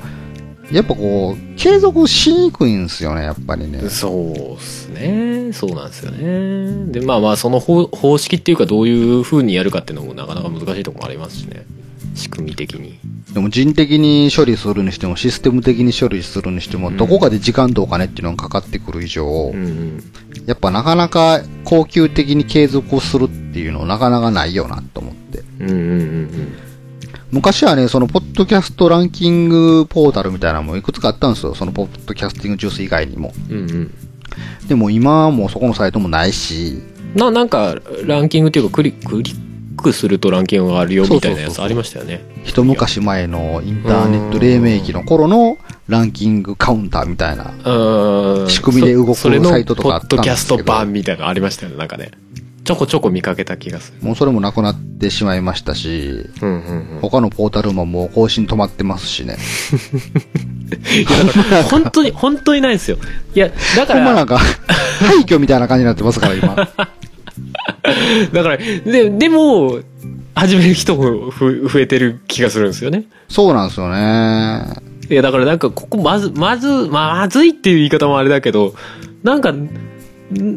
[0.71, 3.89] やっぱこう、継続しにくいんですよね、やっぱりね。
[3.89, 5.51] そうっすね。
[5.51, 6.91] そうなんですよね。
[6.93, 11.65] で、まあまあ、その方方式っていうか、どういう風にやるかっていうのもなかなか難しいところもありますしね。
[12.15, 12.99] 仕組み的に。
[13.33, 20.03] でも人的に処理するにしても、システム的に処理するにしても、うんどこかで時間とお金っていうのがかかってくる以上、うんうん。
[20.45, 25.43] やっぱなかなか高級的に継続するっていうのなかなかないよなと思って。
[25.59, 26.53] うんうんうん
[27.31, 31.55] 昔はね、そのポッドキャストランキングポータルみたいなのもいくつかあったんですよ。
[31.55, 33.33] そのポッドキャスティングジュース以外にも。
[33.49, 33.93] うん。
[34.67, 36.81] でも今はもうそこのサイトもないし、
[37.15, 39.21] な、なんか、ランキングっていうか、クリク
[39.81, 42.23] クするとランキングがあるよみたいなやつありましたよね。
[42.43, 47.53] 一昔前のインターネット黎明期の頃のランキングカウンターみたいな。
[47.65, 48.49] うん。
[48.49, 52.11] 仕組みで動くサイトとかあったんですけどポッドキャスト版みたいなのありましたよね、なんかね。
[52.63, 54.05] ちょこちょこ見かけた気がする。
[54.05, 56.99] もうそれもなくなってしまいましたし、うんうんうん。
[57.01, 59.37] 他のポータルももう更新止まってますしね。
[60.71, 62.97] いや、だから、本当に、本当にないんですよ。
[63.33, 64.37] いや、だから、ほんまなんか、
[65.01, 66.55] 廃墟みたいな感じになってますから、今。
[68.33, 69.79] だから、で、でも、
[70.35, 73.05] 始める人もふ増えてる気がするんですよね。
[73.27, 74.75] そうなんですよね。
[75.09, 78.73] いや、だからなんか、ここまず、まず、まずいっていう言い方もあれだけど、
[79.23, 79.69] なんか、ん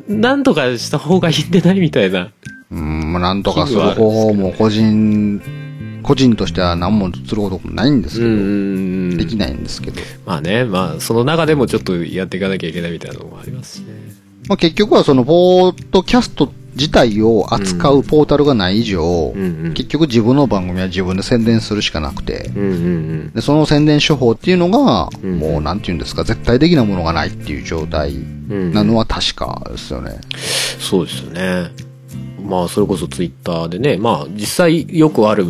[0.08, 2.30] なんとかした方がいいんでないみたいな。
[2.70, 5.42] うん、まあなんとかする方法も個人、
[6.02, 10.00] 個人としては何もすることもないんですけど、んできないんですけど。
[10.24, 13.86] まあね、まあ、その中でもちょっとやっていかなきゃいけないみたいなのもありますしね。
[14.48, 19.74] まあ結局はそのポードキャスト自体を扱うポータルがない以上、うんうん。
[19.74, 28.50] 結局自分の番組は自分で宣伝するしかなくて、うんうんで、その宣伝手法っていうのが、うんもうなんていうんですか、絶対的なものがないっていう状態うん。
[28.50, 30.20] うんなのは確かですよね。
[30.78, 31.93] そうですよね。
[32.44, 35.44] まあ、それこそツイッターでね、まあ、実際よくある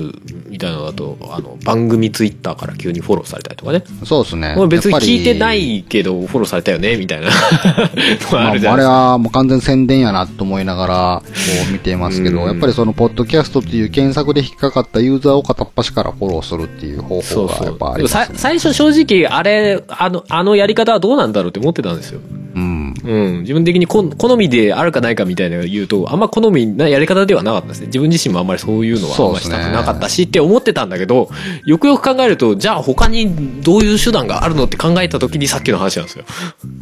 [0.48, 3.83] みたいなのだと、あの、番組ツイッターから急にフォローされたりとかね。
[4.04, 4.54] そうですね。
[4.57, 7.26] まあ別に聞いてないけど、フォローされたよね、みたいな
[8.33, 8.85] あ、ああれ。
[8.85, 11.30] はもう完全宣伝やなと思いながら、こ
[11.68, 17.96] う見ていますけど、うんやっぱりその、ポッドキャストっていう検索で引っかかったユーザーを片っ端からフォローするっていう方そうそ法がやっぱあう。
[17.96, 18.35] ります、さね。
[18.37, 22.20] 最初正直、あれ、あの、あのやり方はどうなんだろうって思ってたんですよ。
[22.54, 22.94] うん。
[23.04, 23.40] うん。
[23.40, 27.86] 自分的にこ好みであるかないかみたいなのを言うと、あんま好みなやり方ではなかったですね。
[27.86, 31.30] 自分自身もあんまりそういうのはあんまりしたくなかったしって思ってたんだけど、
[31.66, 36.24] よくよく考えると、じゃあ他にどういう手段があるのって考えた時にさっきの話なんですよ。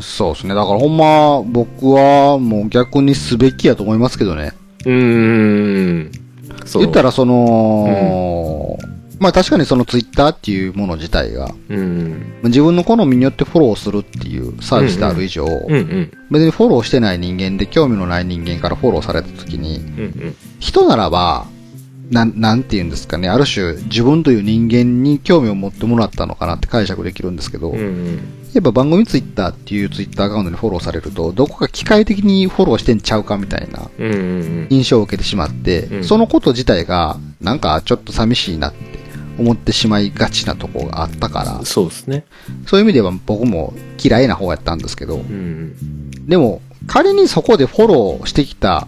[0.00, 0.54] そうですね。
[0.54, 4.52] だからほんま、僕はもう逆にすべきやと思いますけどね。
[4.85, 6.12] うーん。
[6.66, 6.82] そう。
[6.82, 8.78] 言ったらその、
[9.22, 12.40] まあ確かにそのツイッターっていうもの自体が、うん。
[12.42, 16.12] 自分の好みによってフォローするっていうサービスである以上、うんうん。
[16.28, 20.37] 別にフォローしてない人間で興味のない人間からフォローされた時に、うんうん。
[20.58, 21.46] 人ならば、
[22.11, 28.20] なん、なんて言うんですかね、ある種自分という人間に興味を持ってもらったのかなって解釈できるんですけど、うんうん。
[28.52, 39.02] やっぱ番組ツイッターっていうツイッターアカウントにフォローされると、どこか機械的にフォローしてんちゃうかみたいなうんうん印象を受けてしまって、うんそのこと自体が、なんかちょっと寂しいなって
[39.38, 42.25] 思ってしまいがちなところがあったからうん。、そうですね。
[42.66, 46.27] そういう意味では僕も嫌いな方やったんですけど、うんうん。
[46.27, 48.87] でも、仮にそこでフォローしてきた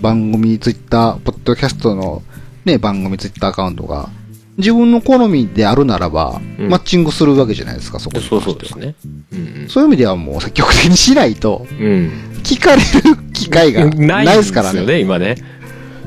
[0.00, 2.22] 番組、ツイッター、ポッドキャストの
[2.64, 4.08] ね、番組、ツイッターアカウントが、
[4.56, 8.94] 自分の好みであるならば、うんマッチングするわけじゃないですか、そこにそうそうですね。
[9.32, 11.86] うんそういう意味ではもう積極的にしないと、うん。
[11.86, 12.10] うん。
[12.42, 14.80] 聞かれる機会がないですからね。
[14.80, 15.36] よね、今ね。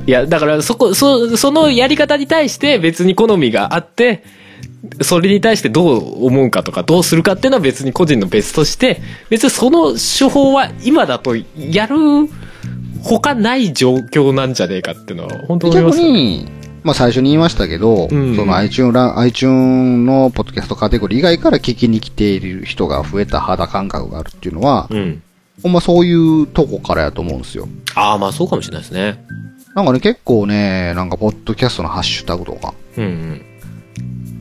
[0.07, 4.23] いや、だから、そこ、そ、そのやり方に対して別に好みがあって、
[5.01, 11.95] それに対してどう思うかとか、どうするかっていうのは別に個人の別として、別にその手法は今だとやる
[13.03, 16.13] 他ない状況なんじゃねえかっていうのは本当思いま逆すよね。
[16.13, 16.47] に、
[16.83, 25.21] まあ最初に言いましたけど、うんその iTunes ラ、iTunes のポッドキャストカテゴリー以外から聞きに来ている人が増えた肌感覚があるっていうのは、うん。
[25.61, 27.67] ほんまそういうとこからやと思うんですよ。
[27.93, 29.23] ああ、まあそうかもしれないですね。
[29.75, 33.45] なんかね、結構ね、なんか、ポッドキャストのハッシュタグとか、うんうん。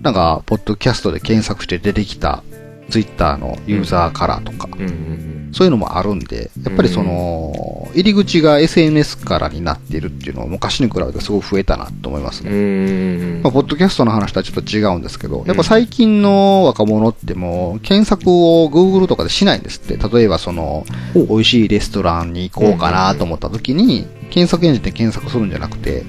[0.03, 2.43] なんか、ポッドキャストで検索して出てきた、
[2.91, 12.53] ツイッターのユーザーカラーとか、うんうんそういうのもあるんで、やっぱりその、入り口が SNS からになっているっていうのは昔に比べてすごい増えたなと思いますうん。
[12.53, 13.39] うね。
[13.41, 19.97] んまあ、ポッドキャストの話とはちょっと違うんですけど、やっぱ最近の若者ってもう、検索を Google とかでしないんですって。
[19.97, 26.05] 例えばその、美味しいレストランに行こうかなと思った時に、検索エンジンで検索するんじゃなくて、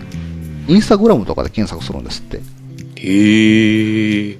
[0.67, 2.37] インスタグラムとかで検索するんですって。
[2.95, 4.37] へえ。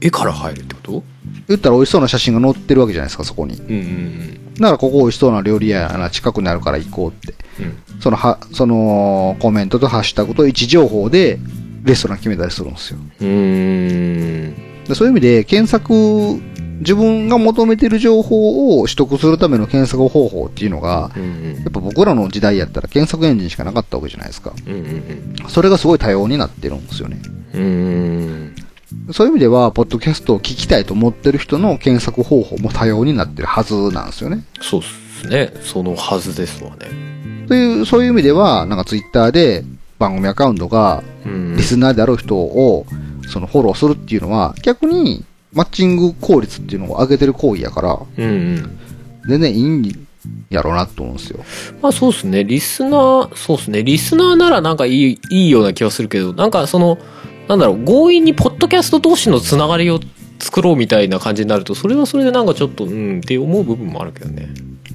[0.00, 1.02] 絵から入るってこと？
[1.48, 3.54] 言ったら美味しそうな写真が載ってるわけじゃないですか、そこに。
[3.54, 7.34] うんうんだからここ美味しそうな料理屋やな、近くにあるから行こうって。
[7.58, 8.00] うん。
[8.00, 11.38] そのは、そのコメントとハッシュタグと位置情報で
[11.84, 12.98] レストラン決めたりするんですよ。
[12.98, 14.54] うん。
[14.94, 16.38] そういう意味で検索
[16.82, 24.52] 自分が求めてる情報を取得するための検索方法っていうのが、うんうんやっぱ僕らの時代やったら検索エンジンしかなかったわけじゃないですか。
[24.66, 27.20] うんうんそれがすごい多様になってるんですよね。
[27.54, 28.54] うんうん
[29.12, 34.44] そういう意味では、ポッドキャストを聞きたいと思ってる人の検索方法も多様になってるはずなんですよね。
[34.60, 39.64] そうっすねそのはずですわねという、そういう意味では、なんかツイッターで
[39.98, 42.86] 番組アカウントがうんリスナーである人を、
[43.28, 48.78] そのフォローするっていうのは、逆にマッチング効率っていうのを上げてる行為やから、うんうん
[49.24, 50.06] 全然いいん
[50.50, 51.44] やろうなと思うんですよ。
[51.80, 52.42] まあそうっすね。
[52.42, 53.84] リスナー、そうっすね。
[53.84, 56.98] リスナーならなんかいい、いいような気はするけど、なんかその、
[57.48, 60.00] なんだろう、強引にポッドキャスト同士のつながりを
[60.40, 64.48] 作ろうみたいな感じになると、それはそれでなんかちょっと、うんって思う部分もあるけどね。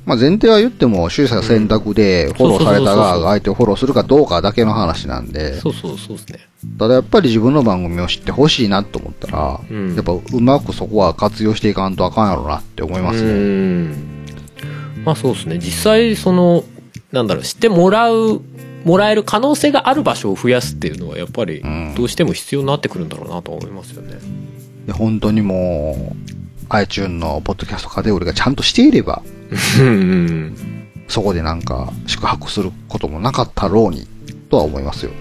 [0.08, 6.39] まあ前提は言っても、取捨選択でフォローされた側が相手をフォローするかどうかだけの話なんで、そうそうそうですね。
[6.80, 13.34] ただやっぱり自分の番組を知ってほしいなと思ったら、うんやっぱうまくそこは活用していかんとあかんやろうなって思いますうね。
[13.34, 14.26] ん。
[15.04, 15.60] まあそうですね。
[15.60, 16.63] 実際、その、
[17.12, 18.41] なんだろう、知ってもらう、
[18.86, 24.17] もらえる可能性がある場所を増やすっていうのは、やっぱりうん、どうしても必要になってくるんだろうなと思いますよね。
[24.86, 26.15] で本当にもう、
[26.70, 29.37] iTune のポッドキャストカテゴリーがちゃんとしていれば、うんうん。
[31.08, 34.08] そこでなんか宿泊することもなかったろうに、
[34.50, 35.12] とは思いますよ。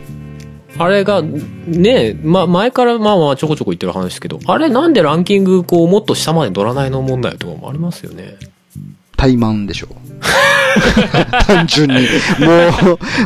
[0.79, 8.37] あれが、ねま、前からまあまあちょこちょこ言ってる話ですけど、あれなんでランキングこうもっと下まで乗らないの問題とかもありますよね。
[9.17, 9.89] 怠慢でしょ。
[11.47, 11.95] 単純に。
[11.95, 12.01] も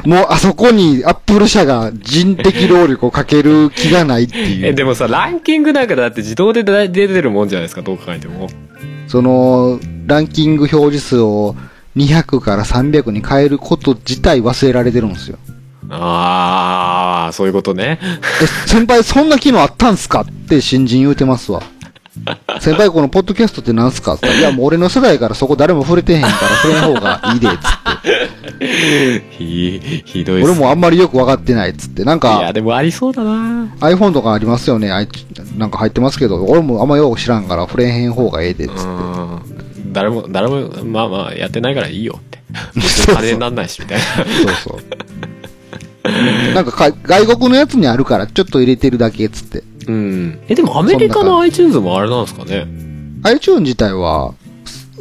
[0.05, 4.75] う、もうあそこにアップル社が人的労力をかける気がないっていえ、う。
[4.75, 8.49] でもさ、ランキングなんかだって自動で出出てるもんじゃないですか、どう考えても。
[9.11, 11.57] その、ランキング表示数を
[11.97, 15.39] 200から300に変えること自体忘れられてるんですよ。
[15.89, 17.99] あー、そういうことね。
[18.41, 20.21] え、先輩そんな機能あったんすか？
[20.21, 21.61] って新人言うてますわ。
[22.61, 24.15] 先輩このポッドキャストってなんすか？
[24.15, 27.57] っていやもう俺の世代からそこ誰も触れてへんから触れん方がいいで、つっ
[28.59, 29.25] て。
[29.39, 32.05] ひ、ひどい俺もあんまりよくわかってない、つって。
[32.05, 34.89] なんいや、か、でもありそうだな iPhone とかありますよね。
[35.57, 38.81] なんか入ってますけど、俺もあんまよく知らんから触れへん方がええで、つって。
[38.83, 39.93] うん。
[39.93, 42.41] 誰も、誰も、まあまあ、やってないからいいよって。
[42.81, 44.05] そう金になんないし、みたいな。
[44.05, 44.25] そう
[44.65, 46.55] そう。
[46.55, 49.63] なんかか外国のやつにあるからちょっと入れてるだけ、つって。
[49.87, 50.41] うん。
[50.49, 52.67] え、でもアメリカの iTunes もあれなんですかね
[53.23, 54.35] ？iTune 自体は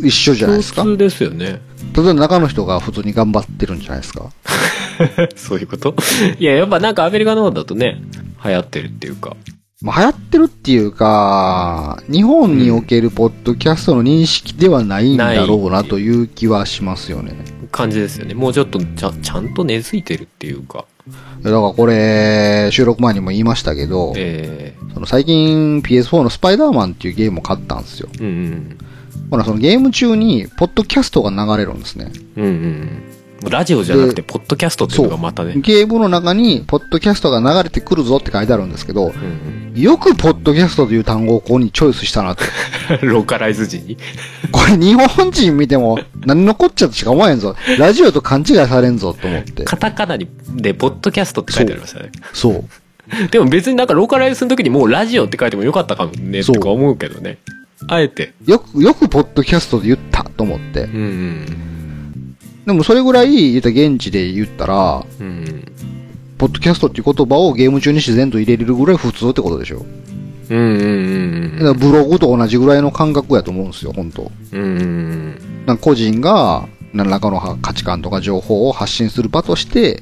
[0.02, 0.84] 一緒じゃないですか？
[0.84, 1.62] 共通ですよね。
[1.96, 4.30] 例えば中の人が普通に頑張ってるんじゃないですか？
[5.36, 5.96] そういうこと？
[6.39, 8.02] いや、やっぱなんかアメリカの方だとね、
[8.44, 9.36] 流行ってるっていうか。
[9.82, 17.32] まあ、流行ってるっていうか、日本におけるポッドキャストの認識ではないんだろうなという気はしますよね。
[17.72, 18.34] 感じですよね。
[18.34, 20.84] もうちょっとちゃちゃんと根付いてるっていうか。
[21.41, 28.10] だからこれ、収録前にも言いましたけど、えその最近 PS4 のスパイダーマンっていうゲームを買ったんですよ。
[28.19, 28.78] えうん
[29.30, 32.12] ほら、そのゲーム中に、ポッドキャストが流れるんですね。
[32.36, 32.43] うん。
[32.43, 33.04] うん
[33.43, 33.50] うん。
[33.50, 35.54] ラジオじゃなくて、ポッドキャストっていうのがまたね。
[35.58, 42.44] ゲームの中に、ポッドキャストが流れてくるぞって書いてあるんですけど、うんよくポッドキャストという単語をここにチョイスしたなと。
[43.02, 43.10] うん。
[43.10, 43.98] ローカライズ時に？
[44.52, 47.56] これ日本人見ても何のこっちゃとしか思えんぞ。
[47.78, 49.64] ラジオと勘違いされんぞと思って。
[49.66, 52.12] カタカナに、で、ポッドキャストって書いてありましたね。
[52.34, 52.66] そう。
[53.32, 57.40] でも別になんかローカライズするときにもうラジオって書いてもよかったかもね、そうとか思うけどね。
[57.88, 58.34] あえて。
[58.46, 60.84] よく、よくポッドキャストで言ったと思って。
[60.84, 62.36] うんうん。
[62.66, 65.66] でもそれぐらい、言ったら現地で言ったら、うん。
[66.39, 69.86] ポッドキャストっていう言葉をゲーム中に自然と入れれるぐらい普通ってことでしょ。
[70.49, 70.62] うんう
[71.47, 74.62] んだからブログと同じぐらいの感覚やと思うんですよ、本当うん。
[74.62, 75.65] うんうん。
[75.67, 80.02] なんか個人が何らかの価値観とか情報を発信する場として、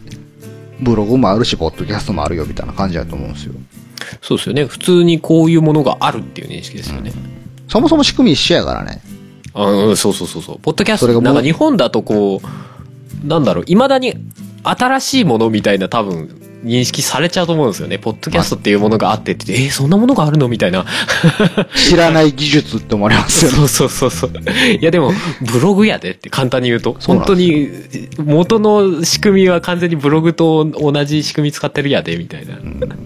[0.80, 3.54] ブログもあるし、ポッドキャストもあるよみたいな感じだと思うんですよ。
[4.22, 4.66] そうですよね。
[4.66, 7.12] 普通にこういうものがあるっていう認識ですよね。
[7.68, 9.02] そもそも仕組み一緒やからね。
[9.56, 10.60] あうん、そうそうそうそう。
[10.60, 14.14] ポッドキャスト、なんか日本だとこう、なんだろう、未だに
[14.70, 18.00] 新しいものみたいな多分認識されちゃうと思うんですよね。
[18.00, 20.48] ポッドキャストっていうものがあってってえーそんなものがあるの？
[20.48, 20.86] みたいな。
[21.76, 23.58] 知らない技術って思われますよね。
[23.58, 24.32] そうそうそうそう。
[24.80, 25.12] いやでも、
[25.52, 27.70] ブログやでって簡単に言うと、本当に
[28.18, 32.56] 元の仕組みは完全にブログと同じ仕組み使ってるやで、みたいな。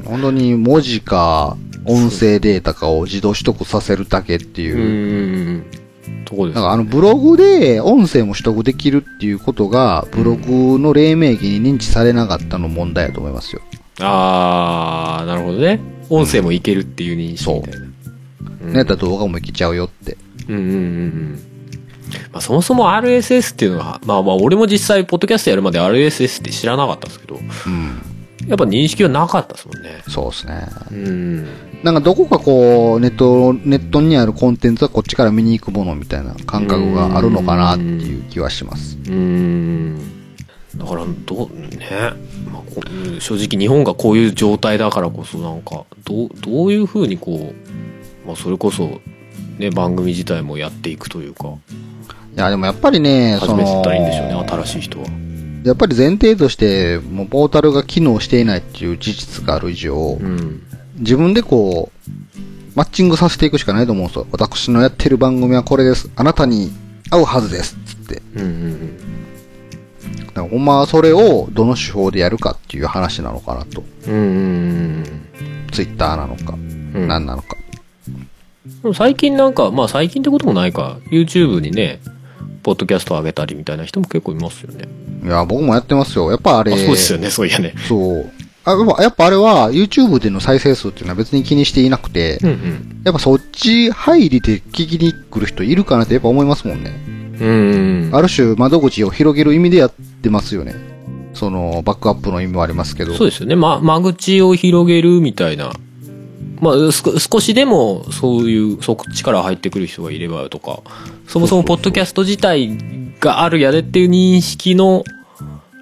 [0.05, 4.77] 本当に文字か音声データかを自動取得させるだけってういう。
[4.77, 5.80] ーん。
[6.25, 13.61] とこですなんかあのブログで音声も取得できるっていうことが、ブログの黎明期に認知されなかったの問題だと思いますよ。
[13.99, 15.79] あー、なるほどね。
[16.09, 17.77] 音声もいけるっていう認識みたいな。
[17.77, 20.17] うんね、やったら動画もいけちゃうよって。
[20.47, 21.39] うんうんうんうん。
[22.31, 28.01] まあそもそも RSS っていうのは、まあまあ俺も実際、ポッドキャストやるまで RSS って知らなかったんですけど、うん。
[28.47, 30.03] やっぱ認識はなかったですもんね。
[30.07, 30.67] そうですね。
[30.91, 31.47] うん。
[31.83, 38.97] なんかどこかこう、ネット、ネットにあるコンテンツはこっちから見に行くものみたいな感覚があるのかなっていう気はします。
[39.07, 39.97] うん。
[40.75, 41.87] だから、どう、ね。
[42.51, 42.81] まあ、こ
[43.17, 48.99] う正直日本がこういう状態だからこそなんか、どう、どういうふうにこう、まあ、それこそ、
[49.57, 51.49] ね、番組自体もやっていくというか、
[52.35, 55.05] いや、でもやっぱりね、始めたらいいんでしょうね、新しい人は。
[55.63, 60.63] やっぱり前提として、もうポータルが機能していないっていう事実がある以上、うん。
[60.97, 62.11] 自分でこう、
[62.75, 64.27] マッチングさせていくしかないと思うんですよ。
[64.31, 66.09] 私のやってる番組はこれです。
[66.15, 66.71] あなたに
[67.09, 67.77] 合うはずです。
[67.85, 68.21] つって。
[68.35, 68.97] うんうん
[70.27, 73.83] だからほんまはそれをどの手法でやるかっていう話なのかなと。
[74.07, 74.13] うん。
[74.13, 74.23] うんう
[75.03, 75.27] ん
[75.71, 77.07] ツイッターなのか、うん。
[77.07, 77.57] 何なのか。
[78.65, 81.99] でも最近なんか、まあ最近ってこともないか、YouTube にね、
[82.61, 84.87] ポッドキャスト上げたりみたいな人も結構いますよね。
[85.23, 86.29] いや、僕もやってますよ。
[86.31, 87.73] やっぱあれ、あそうですよね、そういやね。
[87.87, 88.31] そう。
[88.63, 93.01] あやっぱやっぱあれは YouTube での再生数っていうのは別に気にしていなくて、うんうん。
[93.03, 96.91] やっぱそっち入りで聞きに来る人いるかなってやっぱ思いますもんね。
[97.39, 98.09] うん。
[98.13, 100.75] ある種窓口を広げる意味でやってますよね。
[101.33, 103.15] その、バックアップの意味もありますけど。
[103.15, 103.55] そうですよね。
[103.55, 105.71] ま、間口を広げるみたいな。
[106.61, 110.81] まあ、少しでもそういう、そっちから入ってくる人がいればとか、
[111.27, 112.77] そもそもポッドキャスト自体
[113.19, 115.03] があるやでっていう認識の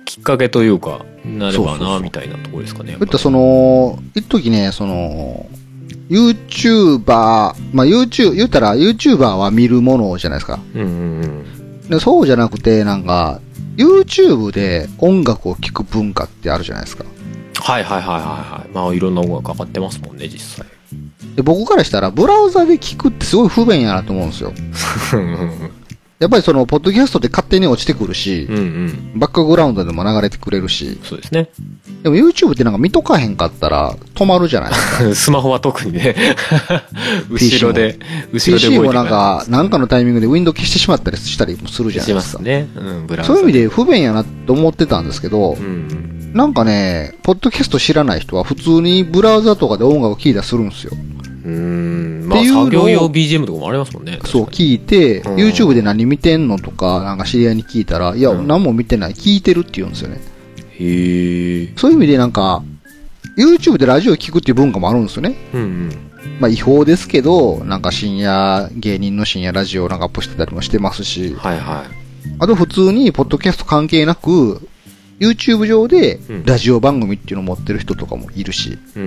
[0.06, 2.94] きっかけというか、なればな、みたいなところですかね。
[2.94, 5.46] そういったその、一時ね、その、
[6.10, 10.60] YouTuber、まあ YouTube、言ったら YouTuber は見るものじゃないですか。
[10.76, 11.90] うんうんうん。
[11.90, 13.42] でそうじゃなくて、なんか、
[13.78, 17.06] YouTube で音楽を聴く文化ってあるじゃないですか。
[17.70, 18.70] はいはいはいはいはい。
[18.74, 20.66] まあ、いろんな音楽かかってますもんね、実際。
[21.36, 24.54] で僕からしたら、ブラウザで聞くってすごい不便やなと思うんですよ。
[26.20, 29.12] やっぱりその、ポッドキャストで勝手に落ちてくるしうん、うん。
[29.16, 31.50] バックグラウンドでも流れてくれるし、そうですね。
[32.04, 35.16] でも YouTube ってなんか見とかへんかったら止まるじゃないですか。
[35.16, 36.16] スマホは特にね、
[37.32, 38.00] 後ろで、
[38.34, 42.16] 後ろで PC も動いてなんか、なんかのタイミングでウィンドウ消してしまったりしたりもするじゃないしでか。
[42.18, 42.68] ますすね。
[42.76, 50.94] うん、ブラウザそういう意味で不便やなと思ってたんですけどう、んなんかね、ポッドキャスト知らない人は普通にブラウザとかで音楽聴いたりするんですよ。
[50.94, 52.24] うん。
[52.24, 52.28] うん。
[52.28, 54.20] まあ、っていうのを作業用 BGM とかもありますもんね。
[54.26, 60.22] そう、聞いて、うん YouTube で何見てんのとか、なんか知り合いに聞いたら、いや、うん何も見てない、聞いてるって言うんですよね。
[60.80, 61.74] へえ。
[61.76, 62.64] そういう意味でなんか、
[63.38, 65.36] YouTube でラジオ聞くっていう文化もあるんですよね。
[65.54, 65.90] うんうん。
[66.40, 71.86] まあ違法ですけど、なんか深夜、芸人の深夜ラジオをなんかアップしてたりもしてますし、はいは
[72.38, 74.68] あと普通にポッドキャスト関係なく、
[75.20, 78.78] YouTube 上でうんラジオ番組っていうのを持ってる人とかもいるし、い。
[78.96, 79.06] うんう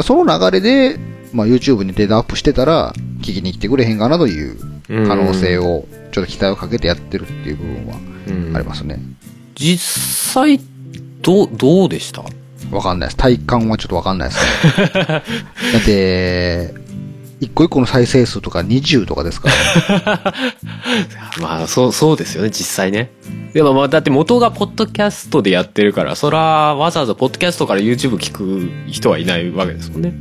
[0.00, 1.00] んその流れで、
[1.32, 4.56] まあ YouTube にデータアップしてたら、聞きに来てくれへんかなという
[4.88, 5.08] うん。
[5.08, 7.96] 可能性を、ちょっと期待をかけてやってるっていう部分は
[8.28, 9.00] うんありますね。
[9.56, 10.60] 実際、
[11.22, 12.22] どう、どうでした？
[12.70, 13.16] わかんないです。
[13.16, 14.84] 体感はちょっとわかんないですね。
[15.04, 15.22] だっ
[15.84, 16.72] て、
[17.40, 20.34] 一個一個の再生数とか20とかですから、
[21.40, 23.10] まあ、そう、そうですよね、実際ね。
[23.54, 30.14] でもまあ、だって元がポッドキャストでやってるから、そら、わざわざポッドキャストから YouTube 聞く人はいないわけですもんね。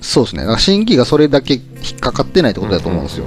[0.00, 0.42] そうですね。
[0.42, 1.60] だから新規がそれだけ引
[1.96, 3.26] っかかってないってことだと思うんですよ。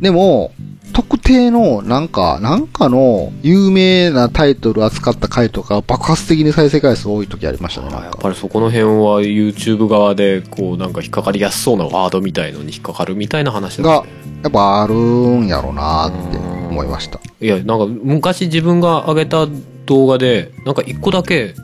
[0.00, 0.52] でも、
[0.96, 7.90] 特定の、なんか、なんかの有名なタイトル扱った回とか爆発的に再生回数多い時ありましたね。
[7.90, 14.08] やっぱりそこの辺は YouTube 側で、こう、なんか引っかかりやすそうなワードみたいのに引っかかるみたいな話だがね。、
[14.44, 17.20] やっぱあるんやろうなって思いました。
[17.42, 19.46] いや、なんか昔自分が上げた
[19.84, 21.54] 動画で、なんか一個だけ、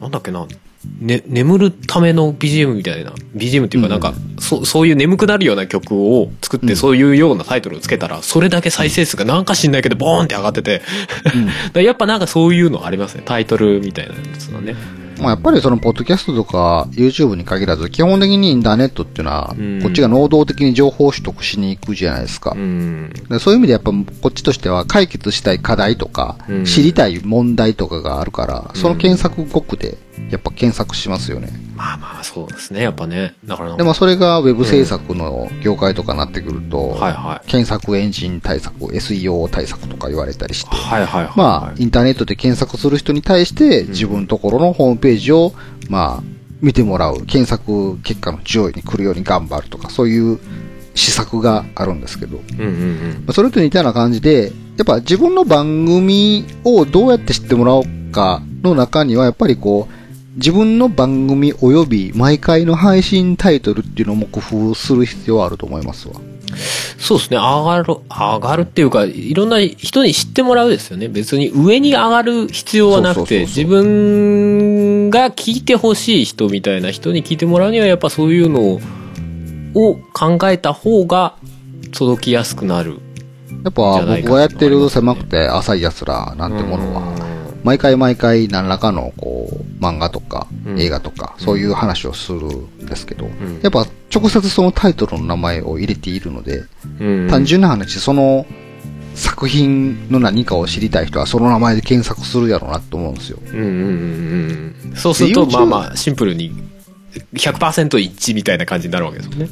[0.00, 0.46] なんだっけな、
[1.00, 10.82] ね、眠るための BGM みたいな、BGM っていうかうんなんか、そそういう眠くなるような曲を作って、うんそういうようなタイトルをつけたら、それだけ再生数がなんか知んないけど、ボーンって上がってて、
[11.74, 13.22] うん やっぱなんかそういうのありますね。
[13.24, 14.76] タイトルみたいなやつのね。
[15.20, 22.52] まあやっぱりその、ポッドキャストとか YouTube に限らず、基本的にインターネットっていうのはうん、こっちが能動的に情報を取得しに行くじゃないですか。
[22.56, 23.12] うん。
[23.28, 23.90] でそういう意味でやっぱ
[24.22, 29.96] こっちとしては解決したい課題とか、うん知りたい問題とかがあるから、その検索語で
[30.30, 31.48] やっぱ検索しますよね。
[31.76, 32.82] まあまあ、そうですね。
[32.82, 33.34] やっぱね。
[33.44, 37.48] だからでもそれがウェブ制作の業界とかになってくると、はいはい。
[37.48, 41.32] 検索エンジン対策、SEO 対策とか言われたりして、はいはいはい。
[41.36, 45.52] まあ、インターネットで検索する人に対して、自分のところのホームページを、
[45.88, 46.22] まあ、
[46.60, 50.38] 見てもらう、検索結果の上位に来るように頑張るとか、そういう
[50.94, 53.22] 施策があるんですけど、うんうんうん。
[53.24, 59.97] まあそれと似たような感じで、やっぱ自分の番組をどうやって知ってもらおうかの中には、やっぱりこう、
[60.38, 66.14] 自分の番組及び毎回の配信タイトルっていうのも工夫する必要はあると思いますわ。
[66.96, 67.36] そうですね。
[67.36, 71.08] 上がる、上がるっていうか、いろんな人に知ってもらうですよね。
[71.08, 74.38] 別に上に上がる必要はなくて、自分
[75.08, 78.80] 分が聞いてほしい人みたいな人に聞いてもらうにはやっぱそういうの
[79.74, 81.36] を考えた方が
[81.92, 82.98] 届きやすくなる
[83.64, 87.37] やっぱ僕がやってる狭くて浅い奴らなんてものは、
[87.68, 90.46] 毎回毎回何らかのこう漫画とか
[90.78, 93.28] 映画とかそういう話をするんですけど、
[93.60, 96.64] やっぱ直接そのタイトルの名前を入れているので、
[97.28, 98.46] 単純な話、その
[99.14, 103.38] 作品の何かを知りたい人はその名前で検索するやろうなと思うんですよ。
[103.44, 106.50] うんうんうん、そうするとまあまあシンプルに
[107.34, 109.50] 100%一致みたいな感じになるわけですもんね。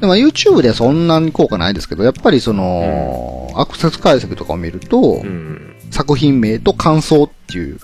[0.00, 7.78] でも YouTube ではそんなに効果ないですけど、やっぱりその、うん、アクセス解析とかを見ると、うん、作品名と感想っていう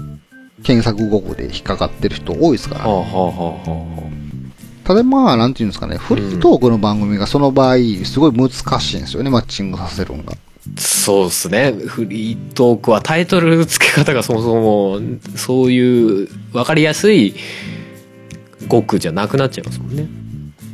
[0.65, 2.91] 検索語語で引っかかってる人多いですから、ね。
[2.91, 4.05] はあはあは
[4.85, 8.51] あ、ただまあ、なんていうんですかね、フリートークの番組がその場合、すごい難
[8.81, 10.33] しいんですよね、マッチングさせるのが。
[10.77, 11.73] そうですね。
[11.73, 15.01] フリートークはタイトル付け方がそもそも、
[15.37, 17.37] そういう分かりやすい
[18.67, 20.09] 語句じゃなくなっちゃいますもんね。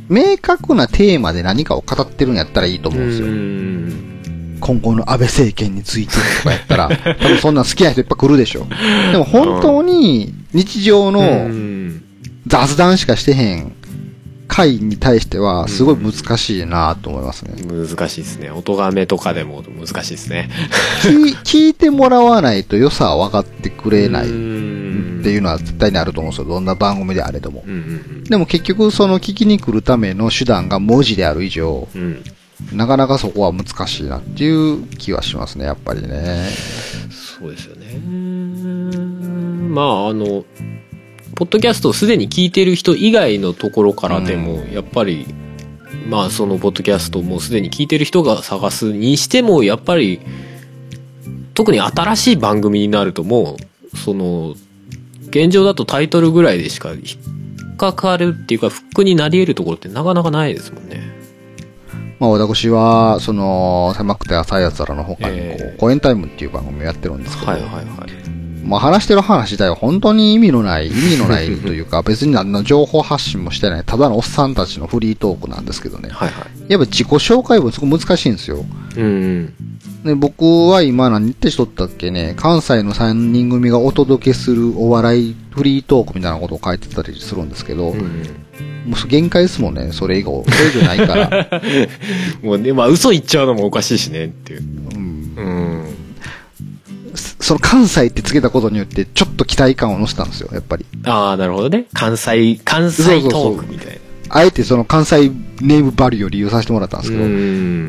[0.09, 4.06] 明確なテーマで何かを語ってるんやったらいいと思うんですよ。
[4.59, 6.89] 今後の安倍政権についてとかやったら、
[7.19, 8.67] 多分そんな好きな人いっぱい来るでしょ。
[9.11, 11.49] でも本当に日常の
[12.47, 13.73] 雑談しかしてへん
[14.47, 17.87] 回に対しては、すごい難しいなと思いますね、うん。
[17.87, 18.49] 難しいですね。
[18.49, 20.49] 音がめとかでも難しいですね
[21.03, 21.35] 聞。
[21.43, 26.45] 聞いてもらわないと良さは分かってくれないっていうのは絶対にあると思うんですよ。
[26.47, 27.63] どんな番組であれども。
[28.29, 32.23] でも結局、その聞きに来るための手段が文字である以上、うん、
[32.73, 36.49] なかなかそこは難しいなっていう気はしますね、やっぱりね。
[37.11, 37.99] そうですよね。
[39.69, 40.45] まあ、あの、
[41.35, 45.27] ポッドキャストをすでに聞いてる人以外のところからでも、やっぱり、
[46.09, 50.21] まあそのポッドキャストもすでに聞いてる人が探すにしてもやっぱり
[51.53, 53.57] 特に新しい番組になるとも
[53.93, 54.55] うその
[55.29, 57.19] 現状だとタイトルぐらいでしか引
[57.73, 61.16] っかかるっていうかフックになり得るところってなかなかないですもんね。
[62.19, 67.85] まあ私は、その、狭くて浅い奴らの他にこう、えー、コエンタイムっていう番組をやってるんですけど、はいはいはい。
[68.67, 76.09] まあ話してる話自体は本当に意味のない、意味のないというか、 別に何の情報発信もしてない、ただのおっさんたちのフリートークなんですけどね。
[76.11, 76.71] はいはい。
[76.71, 78.65] やっぱ自己紹介もすごく難しいんですよ。
[78.97, 79.53] うん、うん。
[80.03, 88.23] で、僕は今何ってしとったっけね、関西の3人組がお届けするお笑いフリートークみたいなことを書いてたりするんですけど、うん、
[88.87, 90.43] もう限界ですもんね、それ以後。
[90.47, 91.61] それ以上ないから。
[92.41, 94.63] もうね、まあ嘘言っちゃうのもおかしいしねっていう。
[94.95, 95.33] うん。
[95.35, 95.83] うん
[97.39, 100.85] その関西ってつけたことによって、ちょっと期待感を乗せたんですよ、やっぱり。
[101.05, 101.85] ああ、なるほどね。
[101.93, 104.35] 関西、関西トークみたいな。
[104.35, 105.29] あえてその関西
[105.61, 107.23] ネームバリューを利用させてもらったんですけど、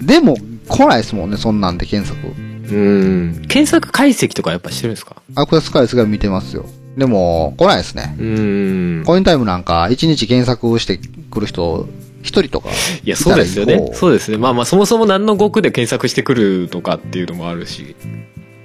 [0.06, 0.36] でも
[0.68, 2.28] 来ないですもんね、そんなんで検索。
[2.28, 3.42] うん。
[3.48, 5.16] 検索解析とかやっぱしてるんですか？
[5.34, 6.66] アクセス解析が見てますよ。
[6.98, 8.16] でも、来ないですね。
[8.18, 9.02] うん。
[9.06, 10.98] コインタイムなんか、1日検索して
[11.30, 11.88] くる人、
[12.22, 12.68] 一人とか
[13.04, 13.90] いや、そうですよね。
[13.94, 14.36] そうですね。
[14.36, 17.94] まあまあ、そもそも何の語句で検索してくるとかっていうのもあるし。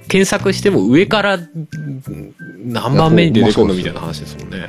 [0.08, 1.38] 検索しても上から
[2.64, 4.68] 何番目に出てくるのみたいな話ですもんね。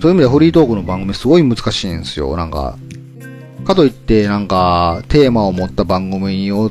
[0.00, 2.36] そういう意味ではフリートークの番組すごい難しいんですよ。
[2.36, 2.78] なんか、
[3.64, 6.70] かといってなんかテーマを持った番組を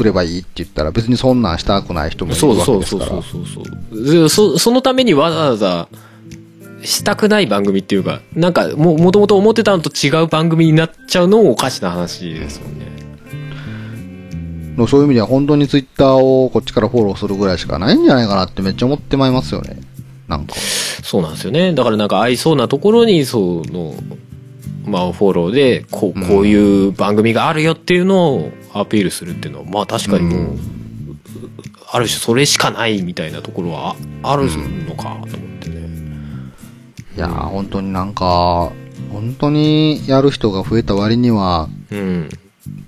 [0.00, 3.10] 作ればいいって言ったら別にそんなんしたくない人もいるわけですから。
[3.10, 3.66] そうそうそう
[4.06, 4.58] そうそ。
[4.58, 5.88] そのためにわざわざ
[6.82, 12.86] したくない番組っていうか、なんかも、もともと思ってたのと違う番組になっちゃうのもおかしな話ですもんね。
[14.88, 19.78] そういう意味では本当にツイッターをこっちからフォローするぐらいしかないんじゃないかなってめっちゃ思ってまいりますよね。
[20.28, 20.54] なんか。
[20.54, 21.74] そうなんですよね。
[21.74, 23.94] だからなんか合いそうなところに、その、
[24.84, 30.60] まあフォローで、こう、こういう番組があるよっていうのをアピールするっていうのは、まあ確かにもう、うん、
[31.90, 34.44] ある種それしかないみたいなところはある
[34.86, 35.28] のかと思っ
[35.60, 35.76] てね。
[35.76, 36.52] うん、
[37.16, 38.72] いやー、本当になんか、
[39.12, 42.28] 本当にやる人が増えた割には、うん、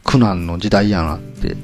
[0.05, 1.57] 苦難の時代やなって。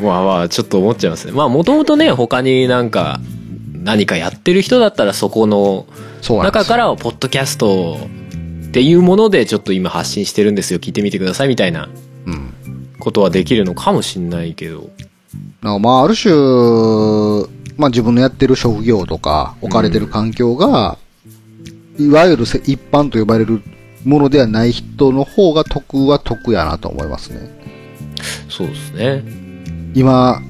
[0.00, 1.32] まあまあ、ちょっと思っちゃいますね。
[1.32, 2.90] まあ、もともとね、他になん。
[2.90, 3.20] か、
[3.84, 5.86] 何かやってる人だったらそこの
[6.42, 7.98] 中からポッドキャスト
[8.68, 11.88] っていうものでちょっと今発信してるんですよ聞いてみてくださいみたいな
[12.98, 14.90] ことはできるのかもしんないけど。
[15.60, 16.34] まあある種、
[17.76, 20.98] まあ自分のやってる職業とか置かれてる環境が、
[21.98, 23.62] いわゆる一般と呼ばれる
[24.04, 27.40] ものではない人の方が得は得やなと思いますね。
[28.48, 29.24] そうですね。
[29.94, 30.42] 今、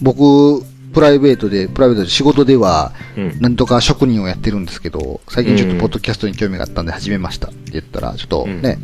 [0.00, 2.92] 僕、プライベートで、プライベートで仕事では、
[3.40, 8.78] なんとか職人をやってるんですけど、最近ちょっとポッドキャストに興味があったんで始めましたって言ったら、ちょっとね、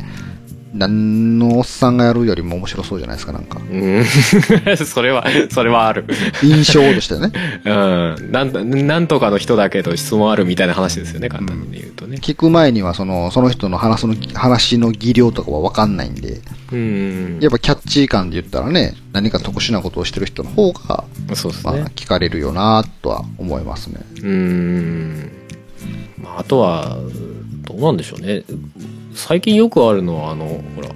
[0.73, 3.59] 何のおっさんがやるよりも面白そうじゃないですか、なんか。
[3.59, 4.05] うん。
[4.85, 6.05] それは、それはある。
[6.43, 7.31] 印象としてね。
[7.65, 8.31] うん。
[8.31, 12.17] なんと、なんとかの人だけど質問あるみたいな話ですよね、簡単に言うとね。
[12.21, 16.39] 聞く前には、その、その人の話の、話の技量とかはわかんないんで、
[16.71, 17.39] うん。
[17.41, 24.01] やっぱキャッチー感で言ったらね、何か特殊なことをしてる人の方が、まあそうですね。、聞かれるよなとは思いますね。
[24.21, 25.31] うん。
[26.21, 26.97] まあ、あとは、
[27.65, 28.43] どうなんでしょうね。
[29.19, 30.45] 最近よくあるのは、あの、
[30.75, 30.89] ほら、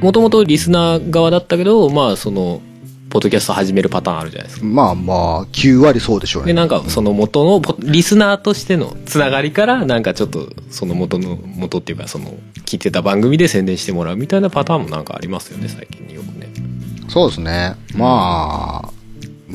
[0.00, 2.62] もともとリスナー側だったけど、まあ、その、
[3.10, 4.66] ポッドキャスト始めるパターンあるじゃないですか。
[4.66, 6.52] まあまあ、9割そうでしょうで、ね。
[6.54, 12.34] なんか、その元のポ、リスナーとしてのつながりから、なんかちょっと、その元の、元っていうか、その、
[12.64, 16.48] 聞いてた番組で宣伝してもらうみたいなパターンもなんかありますよね、最近よくね。
[17.08, 17.74] そうですね。
[17.96, 18.90] まあ、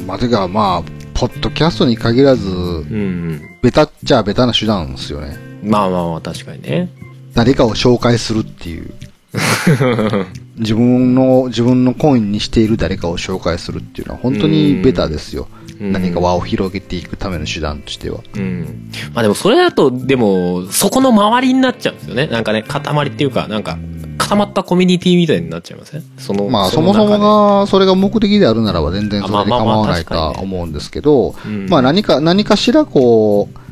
[0.06, 5.38] まあ、てかまあ、ポッドキャストに限らず、うん、ベタっちゃベタな手段ですよね。
[5.64, 5.70] うん。
[5.70, 6.90] まあまあまあ、確かにね。
[7.34, 8.94] 誰かを紹介するっていう。
[10.58, 15.48] 自分の、自分のコインにしている誰かを紹介するっていうのは本当にベタですよ。
[15.58, 18.20] うん何か輪を広げていくための手段としては。
[18.36, 18.90] うん。
[19.14, 22.28] まあでもそれだと、でも、そこの周りになっちゃうんですよね。
[22.28, 23.78] なんかね、塊っていうか、なんか、
[24.18, 26.04] 固まったコミュニティみたいになっちゃいますね。
[26.18, 33.63] その、まあそもそもが、それが目的であるならば全然それで構わないと思うんですけど、うんまあ何か、何かしらこう、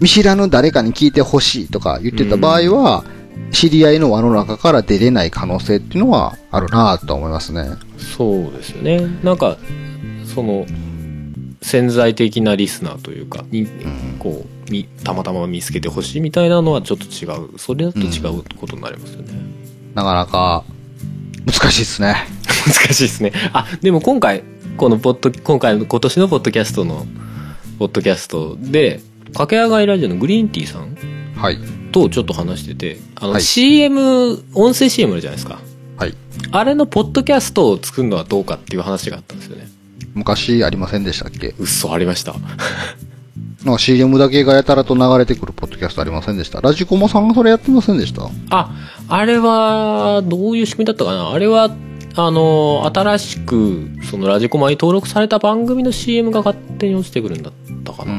[0.00, 3.04] 見知らぬ誰かに聞いてほしいとか言ってた場合は、
[3.52, 7.68] 知り合いの輪の中から出れない可能性っていうのはあるなと思いますね。
[7.98, 9.06] そうですよね。
[9.22, 9.58] なんか、
[10.34, 10.66] その、
[11.62, 13.66] 潜在的なリスナーというか、に、
[14.18, 17.58] こう、み、たまたま見つけてほしいみたいなのはちょっと違う。
[17.58, 19.32] それだと違うことになりますよね。
[19.94, 20.64] なかなか、
[21.46, 22.14] 難しいですね。
[22.66, 23.32] 難しいですね。
[23.52, 24.44] あ、でも今回、
[24.76, 27.06] このポッド、今回の今年のポッドキャストの、
[27.78, 29.00] ポッドキャストで、
[29.32, 30.96] 掛け上がりラジオのグリーンティーさん
[31.36, 31.58] はい。
[31.92, 35.58] とちょっと話してて、あの、はい CM、音声 CM あるじゃないですか。
[35.96, 36.14] はい。
[36.52, 39.68] あれのポッドキャストを作るのはどうかっていう話があったんですよね。
[40.14, 41.54] 昔ありませんでしたっけ？
[41.58, 42.34] 嘘ありました。
[43.64, 48.30] なんか CM だけがやたらと流れてくるポッドキャストありませんでしたラジコモさんがそれやってませんでした？
[48.50, 48.70] あ、
[49.08, 51.30] あれは、どういう仕組みだったかな？
[51.30, 51.70] あれは、
[52.16, 57.52] あの、新しく、そのラジコマに登録された番組の CM が勝手に落ちてくるんだっ
[57.84, 58.12] たかな。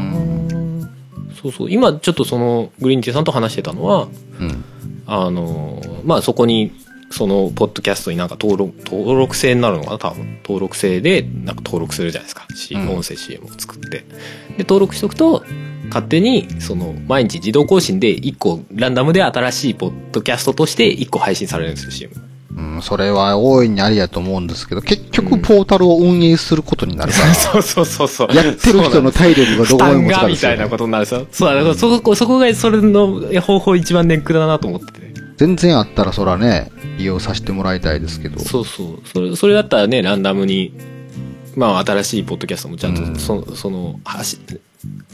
[1.50, 1.72] うそうそう。
[1.72, 4.08] 今、ちょっとその、グリーンティーさんと話してたのは、
[4.40, 4.64] うん。
[5.06, 6.72] あの、まあ、そこに、
[7.10, 10.40] その、ポッドキャストになんか登録、登録制になるのかな多分。
[10.44, 12.48] 登録制で、なんか登録するじゃないですか。
[12.72, 13.90] うん音声 CM を作って。
[13.90, 14.06] で、
[14.60, 15.44] 登録しとくと、
[15.90, 22.31] 勝手に、その、毎日自動更新で1個、ランダムで新しいポッドキャストとして1個配信されるんですよ、CM。
[22.82, 28.36] うん、それは大いにありやと思うんですけど、結局ポータルを運営することになるから、 そうそうそうそう。
[28.36, 31.28] やってる人の体力がどこまで持つ負担がかですよねみたいなことになるんですよ。
[31.32, 35.12] そう、だからそこ、そこがそれの方法一番ネックだなと思ってて。
[35.38, 39.00] 全然あったらそらね、利用させてもらいたいですけど、そうそう。
[39.12, 40.72] それ、それだったらね、ランダムに、
[41.56, 44.60] まあ、新しいポッドキャストもちゃんうんと、その、その、発信、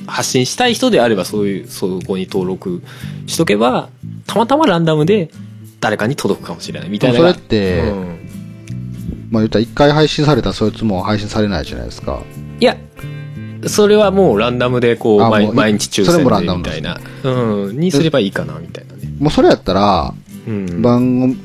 [0.06, 2.84] 発信したい人であれば、そういう、そこに登録
[3.26, 3.90] しとけば、
[4.26, 5.32] たまたまランダムで、
[5.80, 7.18] 誰かに届くかもしれないみたいな。
[7.18, 8.18] それってうん
[9.30, 12.22] まあ言ったら一回配信されたらそいつも配信されないじゃないですか。
[12.60, 12.78] いや、
[13.68, 19.14] それはもうランダムでこう、毎日抽選でみたいな、うん、にすればいいかな、みたいなね。
[19.20, 20.14] もうそれやったら、
[20.48, 20.82] うん。
[20.82, 21.38] 番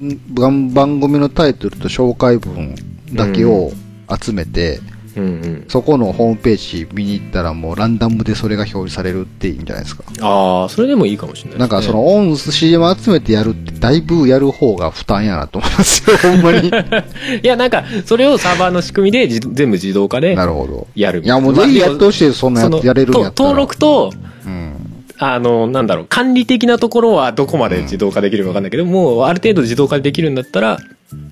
[0.00, 2.74] 組、番番組のタイトルと紹介文
[3.12, 3.72] だけを
[4.20, 5.64] 集めて、うんうん。
[5.68, 10.04] そこのホームページ見に行ったらもうランダムでそれが表示されるっていいんじゃないですか。
[10.20, 11.60] ああ、それでもいいかもしれないね。
[11.60, 16.68] なんかその音 CM 集めてやるってだいぶやる方が負担やなと思いますよ、ほんまに。
[17.42, 20.86] いや、なんか、それをサーバーの仕組みでじ全部自動化でなるほど。
[20.94, 23.30] やるいやもうぜひやってほしいそんなややれるんやったら。
[23.32, 24.12] と登録と、
[24.44, 24.75] うん。
[25.18, 30.78] あの、なんだろう、管理的なところはどこまで自動化できるかわかんないけど、もうある程度自動化できるんだったら、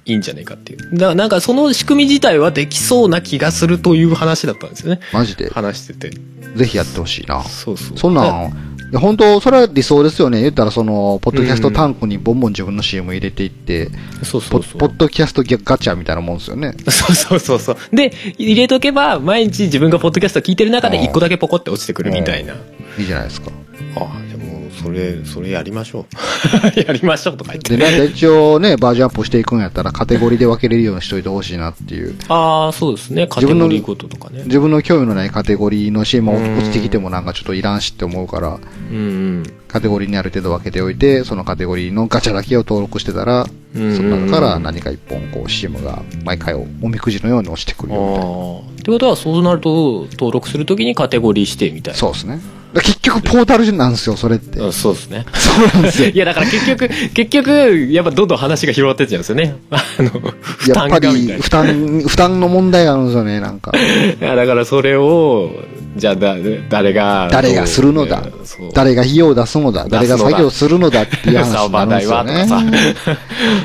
[0.05, 0.79] いいんじゃないかっていう。
[0.93, 5.01] だからなんかその仕組み自体はできそうな気がするという話だったんですよね。
[5.13, 5.51] マジで？
[5.51, 6.13] 話してて。
[6.55, 7.43] ぜひやってほしいな。
[7.43, 7.99] そうそう。
[7.99, 8.53] そんなん、
[8.95, 10.43] 本当それは理想ですよね。
[10.43, 13.91] 言ったらその、ポッドキャストタンクにボンボン自分の CM 入れていって、
[14.23, 14.79] そうそうそう。
[14.79, 16.77] ポポッドキャストガチャみたいなもんですよね。
[16.89, 17.77] そうそうそうそう。
[17.97, 22.55] で、入れとけば、毎日自分がポッドキャスト聞いてる中で一個だけポコって落ちてくるみたいな。
[22.97, 23.51] いいじゃないですか。
[23.97, 26.05] ああ、でも、それ、それやりましょう。
[26.81, 27.77] やりましょうとか言って。
[27.77, 32.17] で、なんか一応ね、バージョンアップしていくんやったらカテゴリーで分けれるようにしといてほしいなっていう。
[32.29, 33.27] ああ、そうですね。
[33.27, 34.43] カテゴリーごととかね。
[34.47, 38.59] 自分の興味のないカテゴリーの CM 落ちてきてもなんかちょっといらんしって思うから、
[38.91, 39.43] うんうん。
[39.69, 48.31] カテゴリーにある程度分けておいて、そのカテゴリーのガチャだけを登録してたら、その中から何か一本こう CM が毎回おみくじのように落ちてくるよみたいな。
[48.31, 48.59] ああ。
[48.59, 51.99] ってことは、そうなると、登録するときにカテゴリーしてみたいな。
[51.99, 52.41] そうですね。
[52.81, 54.59] 結局ポータルなんですよ、それって。
[54.59, 55.27] うんそうですね。
[55.33, 56.09] そうなんですよ。
[56.15, 59.57] いや、だから結局、結局、やっぱどんどん話が広がってっちゃうんですよね。
[59.71, 61.33] あの、負担やっぱり。
[61.41, 63.73] 負担、負担の問題があるんですよね、なんか。
[63.77, 65.51] いやだからそれを、
[65.97, 66.37] じゃあだ、
[66.69, 68.25] 誰が、誰がするのだ
[68.73, 72.47] 誰が費用を出すのだ誰が作業するのだっていう話なんですよね。
[72.49, 72.63] さ。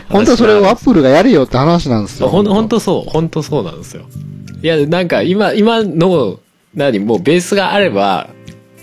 [0.09, 2.27] 本当はそれをアップルがやれよって話なんですよ。
[2.27, 4.03] ほん、ほんとそう、ほんとそうなんですよ。
[4.61, 6.39] いや、なんか今、今の、
[6.75, 8.27] 何、もうベースがあれば、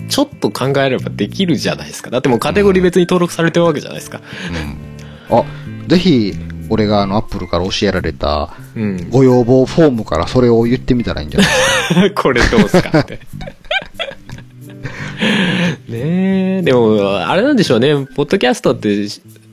[0.09, 2.09] ちょっと考えればできるじゃないですか。
[2.09, 4.21] だってもうカテゴリー別に登録されてるわけじゃないですか。
[5.29, 5.43] あ、
[5.87, 6.33] ぜひ、
[6.69, 9.09] 俺があの、アップルから教えられた、うん。
[9.09, 11.49] ご要望フォームからそれを言ってみたらいいんじゃない？
[11.49, 12.23] ですか。
[12.23, 13.19] これどうすかって。
[15.87, 19.07] ねえ、でも、あれなんでしょうね、ポッドキャストって、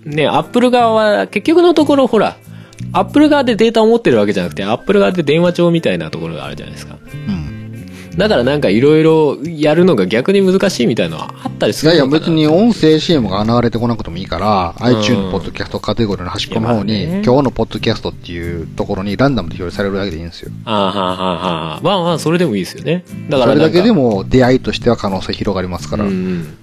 [0.05, 2.37] ね、アップル側は、結局のところ、ほら、
[2.93, 6.99] アップル側でデータを持ってるわけじゃなくて、アップル側で電話帳みたいなところがあるじゃないですか。
[7.29, 7.54] うん。
[8.17, 20.53] だからなんかいろいろやるのが逆に難しいみたいなのはあったりすいやいや、別に音声 CM が流れてこなくてもいいから、iTunes のポッドキャストカテゴリーの端っこの方に、ね今日のポッドキャストっていうところにランダムで表示されるだけでいいんですよ。
[20.65, 21.81] ああ、はあ、はあ、はあ。
[21.83, 23.05] まあまあ、それでもいいですよね。
[23.29, 26.05] だからそれだけでも出会いとしては可能性広がりますから。
[26.05, 26.57] うんうん。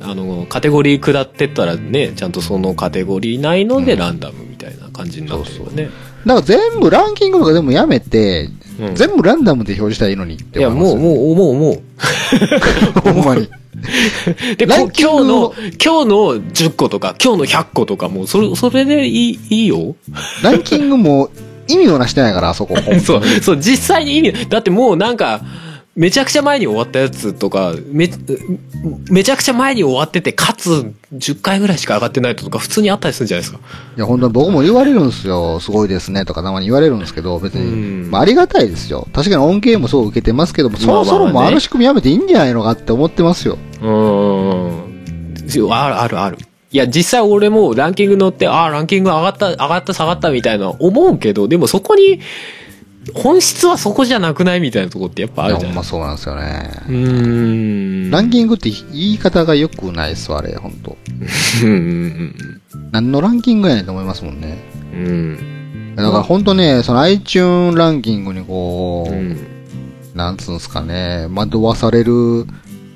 [0.00, 5.90] あの、カテゴリー下ってったらね、ちゃんとそのカテゴリー内のでランダムみたいな感じになってるよね。
[6.28, 10.96] だから全部ランキングとか全部やめて、うん全部ランダムで表示したらいいのにって思いますよ。
[11.00, 11.82] もう、もう、もう。
[13.12, 13.48] ほんまに。
[14.56, 15.54] で、こランキング今日の、
[15.84, 19.96] 今日の10個とか、今日の100個とか、もう、それ、それでいい、いいよ。
[20.44, 21.30] ランキングも
[21.66, 22.76] 意味をなしてないから、あそこ。
[23.04, 25.40] そう、そう、実際に意味、だってもうなんか、
[25.98, 28.08] めちゃくちゃ前に終わったやつとか、め、
[29.10, 33.58] めちゃくちゃ前に終わってて、かつ、10回ぐらいしか上がってないとか、普通にあったりするんじゃないですか。
[33.96, 35.58] いや、本当に僕も言われるんですよ。
[35.58, 36.24] すごいですね。
[36.24, 39.08] とかたまに言われるんですけど、別うんに、まあ、ありがたいですよ。
[39.12, 43.58] 確かに恩恵もそう受けてますけども、そろそろもうあの仕組みやめていいんじゃないのかって思ってますよ。
[43.82, 45.72] うーん。
[45.72, 46.38] ある、ある、ある。
[46.70, 52.20] いや、実際俺もランキング乗って、ああ、ランキング上がった、上がった、下がったみたいな思うけど、でもそこに、
[53.14, 55.72] 本質はそこじゃなくないみたいなとこってやっぱあるじゃん。
[55.72, 56.70] ほんまそうなんですよね。
[56.88, 58.10] うーん。
[58.10, 60.96] ランキングって言い方が良くないっすわ、あれ、本当
[61.64, 62.60] うんうん
[62.92, 64.58] 何のランキングやねんと思いますもんね。
[64.92, 65.94] うんうん。
[65.96, 69.36] だから本当ね、その iTunes ランキングにこう、うん。
[70.14, 72.46] なんつうんすかね、惑わされる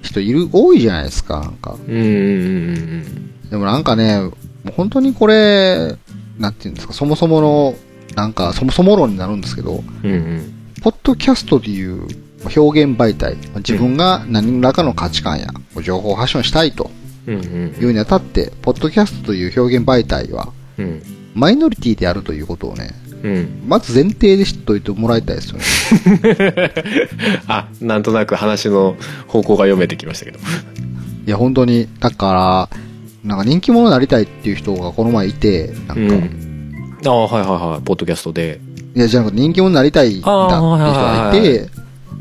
[0.03, 1.76] 人いる、多いじゃないですか、なんか。
[1.88, 4.30] うんうんうんでもなんかね、
[4.76, 5.94] 本当にこれ、
[6.38, 7.74] なんていうんですか、そもそもの、
[8.14, 10.10] なんか、そもそも論になるんですけど、うん。
[10.10, 10.54] うんうん。
[10.82, 12.06] ポッドキャストという
[12.56, 15.48] 表現媒体、自分が何らかの価値観や
[15.82, 16.90] 情報を発信したいと
[17.26, 17.32] い
[17.84, 21.02] うにあたって、ポッドキャストという表現媒体は、うん。
[21.34, 22.90] マイノリティであるということをね、
[23.22, 23.62] うん。
[23.66, 26.72] まず前提で知っといてもらいたいですよね。
[27.46, 28.96] あ、なんとなく話の
[29.28, 30.38] 方向が読めてきましたけど。
[31.26, 32.78] いや、本当に、だから、
[33.24, 36.51] なんか人気者になりたいっていう人がこの前いて、なんか、うん。
[37.05, 37.82] ああ、はいはいはい。
[37.82, 38.61] ポッドキャストで。
[38.94, 41.70] いや、じゃなくて人気者になりたいんだって人がいて、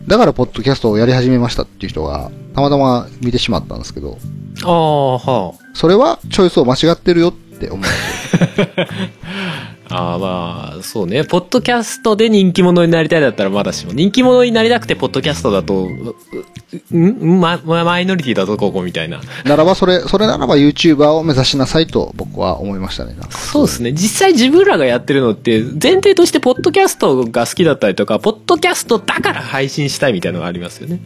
[0.07, 4.17] だからポッドキャストをやり始めましたっていう人が、たまたま見てしまったんですけど、
[4.63, 8.67] ああ、はそれはチョイスを間違ってるよって思うんですよ。
[9.91, 10.11] あ。
[10.11, 11.23] ああ、まあ、そうね。
[11.23, 15.87] ポッドキャストで人気者になりたいだったらまだしも、人気者になりたくてポッドキャストだと、
[16.91, 19.21] うんま、まマイノリティだとここみたいな。
[19.45, 23.15] ならば、それ、それならば YouTuber を目指しなさいと僕は思いましたね。
[23.29, 23.91] そうですね。
[23.93, 30.99] 実際自分らがやってるのって、前提としてポッドキャストが好きだったりとか、ポッドキャストだから配信したいみたいなのがありますよね。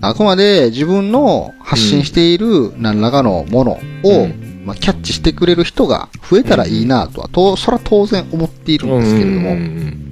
[0.00, 3.72] あくまで自分の発信している何らかのもの
[4.04, 10.02] を、うんまあ、キャッチしてくれる人が増えたらいいなとは、と、それは当然思っているんですけれども、うん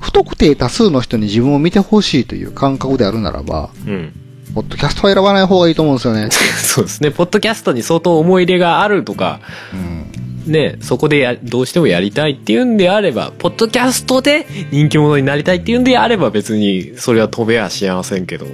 [0.00, 3.92] 不特定多数の人に自分を見てほしいという感覚であるならば、うん。
[3.92, 4.12] うん。
[4.54, 6.30] ポッドキャストは選ばない方がいいと思うんですよね。
[6.30, 7.10] そうですね。
[7.10, 9.40] ポッドキャストに相当思い入れがあるとか、
[9.74, 10.52] うん。
[10.52, 18.46] ね、そこでや、どうしてもやりたいっていうんであれば、ポッドキャストで人気者になりたいっていうんであれば別に、それは飛べはしませんけど。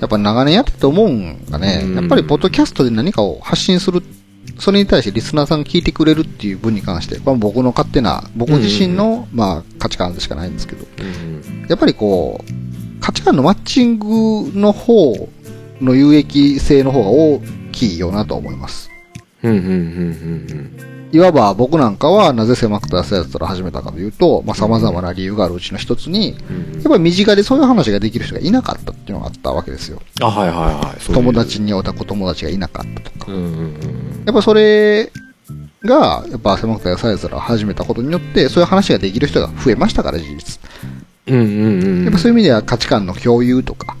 [0.00, 4.02] やっぱ長年やってて思うんがね、うんやっぱりポッドキャストで何かを発信する、
[4.58, 11.66] それに対してリスナーさんが聞いてくれるっていう分に関して、これは僕の勝手な、僕自身の、まあ価値観でしかないんですけど、うん。
[11.68, 14.06] やっぱりこう、価値観のマッチング
[14.54, 15.28] の方
[15.80, 17.40] の有益性の方が大
[17.72, 18.90] きいよなと思います。
[19.42, 20.99] うん、うん、うん、うん。
[21.12, 30.00] いわば僕なんかはなぜ狭くて浅いやつから始めたかというと、まあ様々な理由があるうちの一つに、うんやっぱり身近でそういう話ができる人がいなかったっていうのがあったわけですよ。
[30.20, 31.12] あ、はいはいはい。
[31.12, 31.32] 友。
[31.32, 33.32] 達におた子友達がいなかったとか。
[33.32, 34.22] うん、うん、うん。
[34.24, 35.12] やっぱそれ
[35.84, 40.60] が、やっぱ狭くて浅いやつらを始めたことによって、そういう話ができる人が増えましたから、事実。
[41.26, 42.04] うん、うん、うん。
[42.04, 43.96] やっぱそういう意味では価値観の共有とか、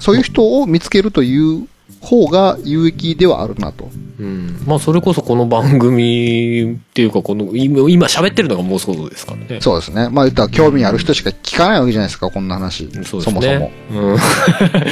[0.00, 1.68] そういう人を見つけるという
[2.02, 3.88] 方が有益ではあるなと。
[4.18, 4.62] うん。
[4.66, 9.60] まあ、それこそこの番組っていうか、この、今今喋ってるのがもうそうですからね。
[9.60, 10.08] そうですね。
[10.10, 12.88] まあ言ったら興味ある人しか聞かないわけじゃないですか、こんな話。
[12.92, 13.04] そね。
[13.04, 13.70] そもそも。
[13.90, 14.16] うん。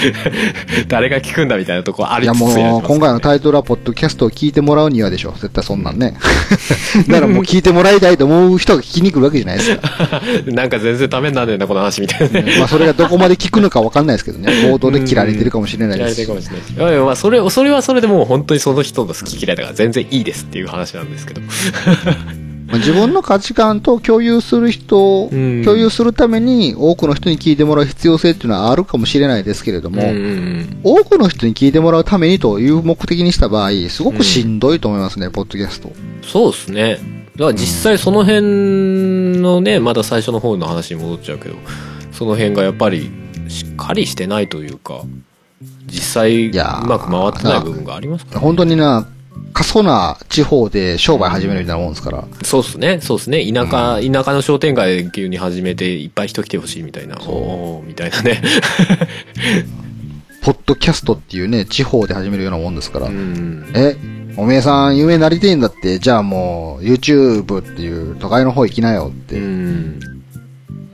[0.88, 5.32] 誰が聞くんだみたいなとこあいやりつつやりますもう、今回のタイトルは、ポッドキャストを聞いてもらうにはでしょ。
[5.32, 6.14] 絶対そんなんね。
[7.08, 10.22] だからもう聞いてもらいたいと思う人が聞きに来るわけじゃないですか。
[10.46, 12.56] なんか全然ダメになんねえな、この話みたいなね。
[12.58, 14.50] まあそれがどこまで聞くのかわかんないですけどね。
[14.64, 16.96] 冒頭で切られてるかもしれないです嫌いてるかもしれないし。
[16.99, 21.40] いまあ、それ、それはそれでもう本当にその人の好き嫌いだから全然いいですっていう話なんですけど。
[22.70, 35.90] まあ自分の価値観と共有する人を、うん共有するために多くの人に聞いてもらう必要性っていうのはあるかもしれないですけれども、うん多くの人に聞いてもらうためにという目的にした場合、すごくしんどいと思いますね、ポッドキャスト。
[36.22, 36.98] そうですね。
[37.36, 41.56] だから実際その辺のね、まだ最初の方の話に戻っちゃうけど、
[42.12, 43.10] その辺がやっぱり
[43.48, 45.02] しっかりしてないというか、
[45.90, 46.52] 実際う
[46.86, 49.06] まく回ってない部分がありますから、本当にな、
[49.52, 52.24] 過疎な地方で商売始めるみたいなもんですから。
[52.42, 53.52] そうですね、そうですね。
[53.52, 58.42] 田舎、田舎の商店街急に始めていっぱい人来てほしいみたいな、おーみたいなね。
[60.42, 63.06] ポッドキャストっていうね、地方で始めるようなもんですから。
[63.06, 63.66] うん。
[63.74, 63.96] え、
[64.36, 69.36] おめえさん有名になりてえんだって、じゃあもう YouTube っていう都会の方行きなよって。
[69.36, 70.00] うん。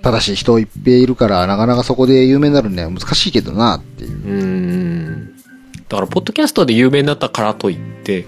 [0.02, 4.10] ただし人いっぺいいるから、なかなかそこで有名になるには難しいけどなっていう。
[4.10, 5.36] うん。
[5.88, 8.26] だから、ポッドキャストで有名になったからといって、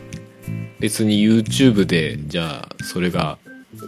[0.80, 3.38] 別に YouTube で、じゃあ、それが、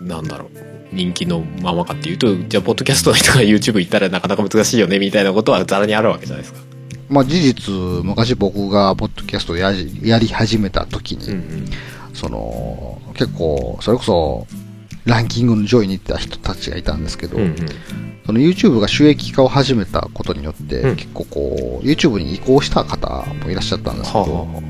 [0.02, 0.50] なんだろう、
[0.92, 6.60] 人気のままかっていうと、じゃあ、ポッドキャストの人が YouTube 行ったらなかなか難しいよね、みたいなことはざらにあるわけじゃないですか。
[7.08, 7.74] まあ事実、
[8.04, 11.64] 昔僕がポッドキャストやりやり始めた時に、うん
[12.12, 14.46] その、結構、それこそ、
[15.04, 17.42] ランキングの上位に行った人たちがいたんですけど、うん。
[17.44, 17.56] うん
[18.26, 24.62] その YouTube が収益化を始めたことによって、うん結構こう、YouTube に移行した方もいらっしゃったんですけど、はあ、はあ、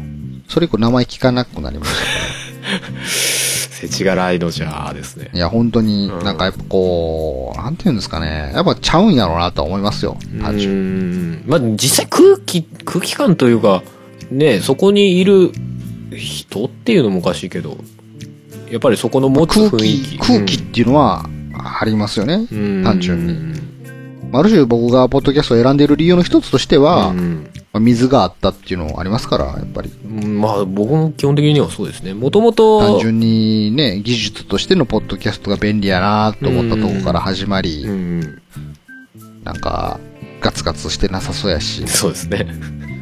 [0.48, 3.00] それ以降名前聞かなくなりましたか
[3.80, 5.36] せちがらいのじゃあですねら。
[5.36, 5.38] い。
[5.40, 11.42] や、本当にうんなんかやっぱこう、なんていうんですかね、やっぱちゃうんやろうなとは思いますよ、単純。
[11.46, 13.82] まあ、実際空気、空気感というか、
[14.30, 15.50] ね、そこにいる
[16.16, 17.78] 人っていうのもおかしいけど、
[18.70, 20.18] やっぱりそこの持つ空雰囲気、気。
[20.18, 21.24] 空気っていうのは
[21.80, 22.46] ありますよね。
[22.50, 23.60] うん単純に
[24.32, 29.90] ある種僕がポッドキャストを選んでいる理由の一つとしては、うんまあ水があったっていうのもありますから、やっぱり。
[30.04, 32.14] うんまあ僕も基本的にはそうですね。
[32.14, 38.42] もともと、単純にね、技術としてのポッドキャストが便利やなと思ったところから始まり、うん、
[39.44, 40.00] なんか、
[40.40, 41.86] ガツガツしてなさそうやし。
[41.86, 42.46] そうですね。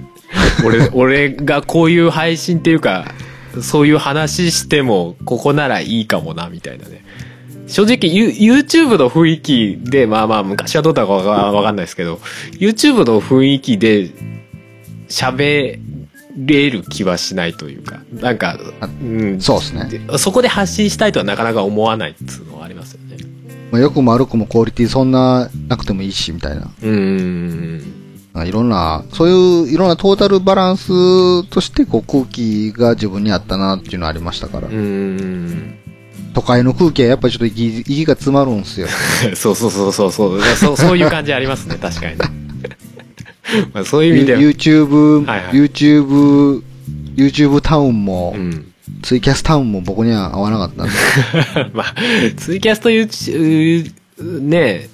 [0.65, 3.15] 俺、俺がこういう配信っていうか、
[3.63, 7.05] そういう話しても、ここならいいかもな、みたいなね。
[7.67, 12.21] 正直、ユ YouTube の雰囲気で、まあまあ、昔はどうだかわかわかんないですけど、
[12.59, 14.11] YouTube の雰囲気で
[15.09, 15.79] 喋
[16.37, 19.89] れる気はしないというか、なんか、うん、そうですね。
[19.91, 23.17] でそこで発信したいとはなかなか思わないっていうのはありますよね。
[23.71, 26.63] まあ、良くも悪くもクオリティそんななくてもいいし、みたいな。
[26.63, 27.98] うーん。
[28.45, 34.71] いろんな、そういういろんなトータルバランスとしてこう空気が自分にあったなっていうのはありましたからう。
[34.71, 35.79] ーん。
[36.35, 38.89] 都会の空気はやっぱりちょっと息息が詰まるんですよ。
[39.35, 40.41] そうそうそうそうそう。
[40.41, 42.25] そうそういう感じありますね、 確かにね。
[43.75, 44.41] まあそういう意味では。
[44.41, 46.63] YouTube、はいはい YouTube、
[47.17, 48.65] YouTube タウンも、うん。
[49.03, 51.71] ツイキャスタウンも僕には合わなかったんで。
[51.73, 51.95] まあ、
[52.37, 53.93] ツイキャスト YouTube、
[54.41, 54.89] ね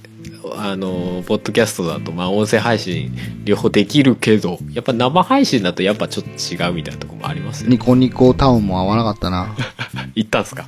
[0.56, 3.12] あの、ポッドキャストだと、まあ、音声配信
[3.44, 6.30] 両方できるけど、やっぱ生配信だとやっぱちょっと
[6.64, 7.76] 違うみたいなところもありますよね。
[7.76, 9.54] ニコニコタウンも合わなかったな。
[10.14, 10.66] 行ったんすか？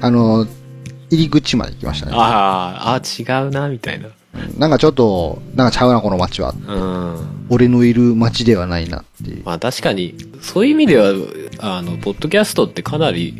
[0.00, 0.46] あの、
[1.10, 2.12] 入り口まで行きましたね。
[2.14, 4.08] ああ、あ違うな、みたいな。
[4.58, 6.52] なんかちょっと、なんかちゃうな、この街は。
[6.66, 7.46] うん。
[7.50, 9.42] 俺のいる街ではないなっていう。
[9.44, 11.12] まあ確かに、そういう意味では、
[11.60, 13.34] あの、ポッドキャストってかなり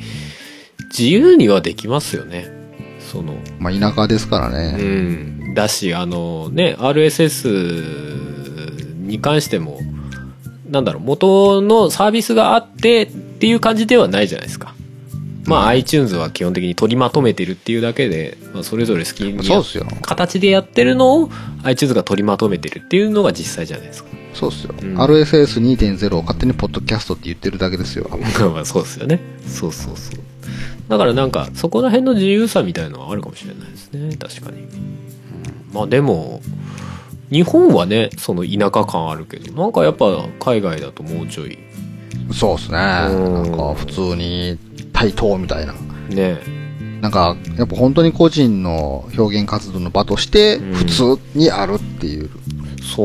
[0.96, 2.46] 自由にはできますよね。
[3.12, 4.72] その、まあ田舎ですからうね。
[4.72, 5.40] ん。
[5.54, 9.78] だし、あのね、RSS に関しても、
[10.68, 14.74] なんだろう、元のサービスがあってっていう感じではないじゃないですか。
[15.46, 19.86] まあ、iTunes は基本的に取りまとめてるっていうだけで、まあ、それぞれ好きにそうっすよ。
[20.02, 21.30] 形でやってるのを
[21.64, 24.10] iTunes が取りまとめてるっていうのが実際じゃないですか。
[24.32, 24.74] そうっすよ。
[24.80, 28.08] うん RSS2.0 を勝手にポッドキャストって言ってるだけですよ。
[28.54, 29.20] まあそうですよね。
[29.46, 30.20] そうそうそう。
[30.88, 34.16] だからなんか、そこら辺の自由さみたいのはあるかもしれないですね。
[34.16, 34.66] 確かに。
[35.74, 36.40] うんまあでも、
[37.30, 40.06] 日本はね、その田舎感あるけど、なんかやっぱ
[40.38, 41.58] 海外だともうちょい、
[42.32, 42.78] そうっすね。
[43.10, 44.58] うんなんか普通に
[44.92, 45.74] 対等みたいな。
[46.10, 46.38] ね、
[47.00, 52.30] なんか、やっぱ本当に個人の表現活動の場としてうん普通にあるっていう。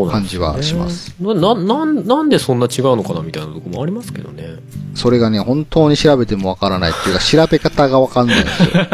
[0.09, 1.15] 感じはします。
[1.19, 4.57] な、な、なんなんでそんな違うのかなみたいなとこもありますけどね。
[4.95, 8.87] それがね、本当に調べてもわからないっていうか、調べ方がわかんないんですよ。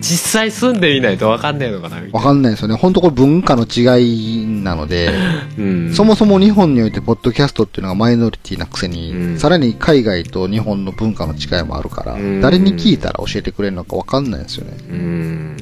[0.00, 2.74] 実際住んでみないとわかんねえのかなわかんないんですよね。
[2.76, 5.46] 本当これ文化の違いなので、な。
[5.58, 5.94] うん。
[5.94, 14.76] そもそも日本においてポッドキャストっていうのがマイノリティなくせに、うんさらに海外と日本の文化の違いもあるから、うん誰に聞いたら教えてくれるのかわかんないんですよね。
[14.88, 15.56] うん。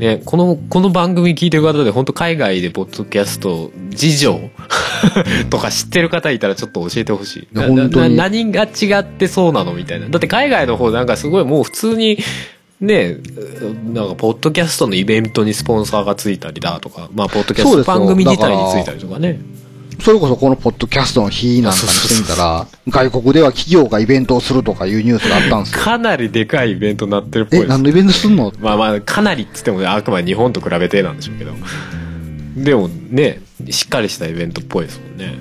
[0.00, 4.50] ね、この、この番組聞いてる方で本当海外でポッドキャスト事情
[5.50, 7.48] とか知ってる方いたらちょっと教えてほしい。
[7.54, 10.08] 本当にな何が違ってそうなのみたいな。
[10.08, 12.18] だって海外の方なんかすごいもう普通に、
[12.80, 13.18] ね、
[13.92, 19.38] なんか、ポッドキャストのイベントにスポンサーがついたりだとか、まあ、ポッドキャスト番組自体についたりとかね。
[20.00, 25.82] それこそこのポッドキャストの日なんかにしてみたら、外国では企業がイベントをするとかいうニュースがあったんですよ。
[25.82, 28.52] かなりでかいイベントになってるっぽいえ、です何のイベントすんの？
[28.58, 31.52] まあまあ、かなりっつってもあくまで日本と比べてなんでしょうけど。
[32.56, 33.40] でもね、
[33.70, 35.38] しっかりしたイベントっぽいですもんね。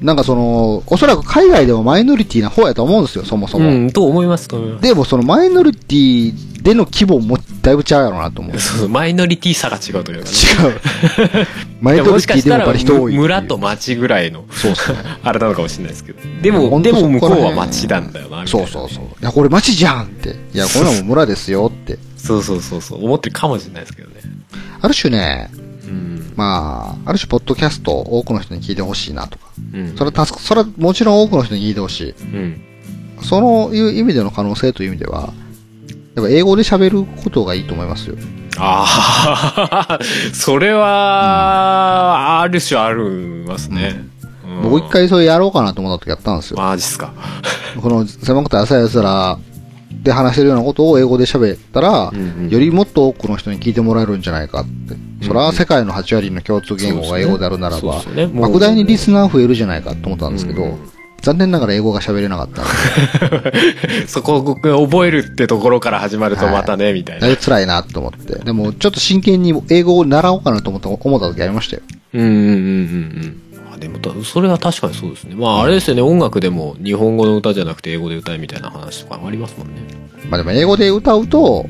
[0.00, 3.68] なんかその、おそらく海外でもマイノリティな方やと思うんですよ、そもそも。
[3.68, 4.82] うん、と思います、と思います。
[4.82, 8.52] でもそのマイノリティでの規模もだいぶ違うやろうなと思う。
[8.52, 8.60] 違う。
[8.60, 11.46] そうマイノリティ差が違うというかね。
[11.80, 13.16] マイノリティでもやっぱり人多い。
[13.16, 14.96] 村と町ぐらいの、そうそう。
[15.24, 16.20] あれなのかもしれないですけど。
[16.42, 19.04] でも、本でも向こうは町なんだよなそうそうそう。
[19.04, 20.36] いや、これ町じゃんって。
[20.54, 21.98] いや、これはもう村ですよって。
[22.16, 23.04] そうそうそうそう。
[23.04, 24.16] 思ってるかもしれないですけどね。
[24.80, 25.50] ある種ね、
[25.88, 26.32] うん。
[26.36, 29.46] まあ、ある種、ポッドキャストを多くの人に聞いてほしいなとか。
[29.74, 29.96] うん。
[29.96, 32.10] それはそれはもちろん多くの人に聞いてほしい。
[32.10, 32.60] うん。
[33.22, 35.32] そのいう意味での可能性という意味では、
[36.14, 38.16] やっぱ英語で喋ることがいいと思いますよ。
[38.58, 39.98] ああ、
[40.32, 42.98] それは、ある種あり
[43.46, 44.02] ますね。
[44.12, 44.18] うん
[44.62, 44.88] 僕一。
[44.88, 46.56] 回それやろうかなと思った時やったんですよ。
[46.56, 47.12] マジっすか。
[47.80, 49.38] この狭くて浅い奴ら
[50.08, 54.96] で話してるようなことを英語で喋ったら、うんうんよりもっと多くの人に聞いてもらえるんじゃないかって。
[55.26, 60.90] それは世界の8割の共通言語が英語であるならばねもう莫大にリスナー増えるじゃないかと思ったんですけど、うん
[61.20, 62.62] 残念ながら英語が喋れなかった。
[64.06, 67.22] そこを覚えるってところから始まるとまたね、みたいな。
[67.22, 68.38] だいぶ辛いなと思って。
[68.38, 71.82] でも、ちょっと真剣に英語を習おうかなと思った、思った時ありましたよ。
[72.14, 73.36] うんうんうんうんうん。
[73.78, 75.34] あでもた、それは確かにそうですね。
[75.34, 79.74] まあ、あれですよね、音楽でも日本語の歌じゃなくて英語で歌えみたいな話とかありますもんね。
[80.28, 81.66] まあでも英語で歌うと、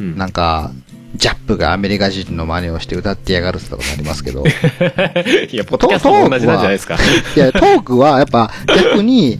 [0.00, 0.16] うん。
[0.16, 0.72] なんか、
[1.14, 4.44] ジャップがアメリカ人の真似をして歌ってやがるってことになりますけど。
[5.52, 6.96] いや、ポッドキャストも同じなんじゃないですか。
[7.36, 9.38] いや、トークはやっぱ逆に、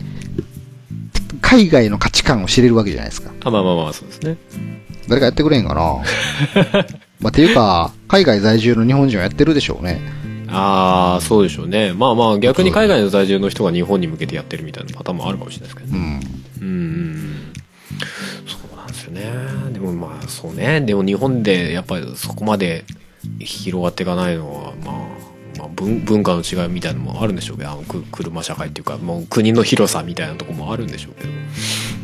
[1.41, 3.31] 海外の価値観を知れるわけじゃないですか。
[3.43, 4.37] あまあまあまあ、そうですね。
[5.07, 5.81] 誰かやってくれんかな
[7.19, 9.99] まあ、っていうか、海外在住の日本人はやってるでしょうね。
[10.51, 11.93] ああ、そうでしょうね。
[11.93, 16.19] まあまあ、逆に海外の在住の人が日本に向けてやってるみたいなパターンもあるかもしれないですけどね。
[16.61, 16.67] うん。
[16.67, 17.53] うん。
[18.47, 19.31] そうなんですよね。
[19.73, 20.81] でもまあ、そうね。
[20.81, 22.85] でも日本でやっぱりそこまで
[23.39, 24.95] 広がっていかないのは、まあ、
[25.57, 31.29] まあ、文文化の違いみたいなのもあるんでしょうけど、あのく車社会っていうか、もう国の広さみたいなところもあるんでしょうけど。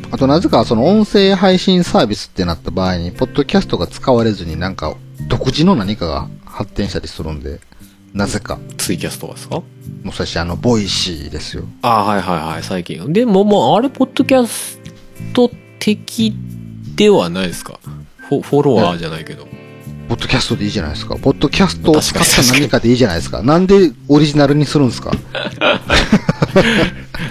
[0.10, 4.96] あとなぜかその音声配信サービスってなった場合に、ポッドキャストが使われずになんか
[5.28, 7.60] 独自の何かが発展したりするんで、
[8.18, 8.60] なぜか。
[8.78, 9.56] ツイキャスとかですか？
[9.56, 9.64] も
[10.08, 11.64] うそしてあの、ボイシーですよ。
[11.82, 13.14] ああ、はいはいはい、最近。
[13.14, 14.80] でも、もう、あれ、ポッドキャス
[15.34, 15.50] ト
[15.80, 16.34] 的
[16.96, 17.80] ではないですか？
[18.30, 19.48] フォフォロワーじゃないけど。
[20.10, 21.18] ポッドキャストでいいじゃないですか。
[21.18, 23.44] ポッドキャストを使った何かでいいじゃないですか。
[23.44, 25.12] なんでオリジナルにするんですか？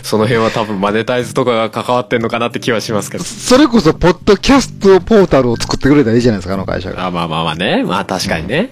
[0.03, 3.25] その辺は多分マネタイズとかが関わってんのかなって気はしますけど。
[3.25, 7.07] それこそ、ポッドキャストポータルを作ってくれたらいいじゃないですか、あの会社が。
[7.07, 7.83] あまあまあまあね。
[7.83, 8.71] まあ確かにね。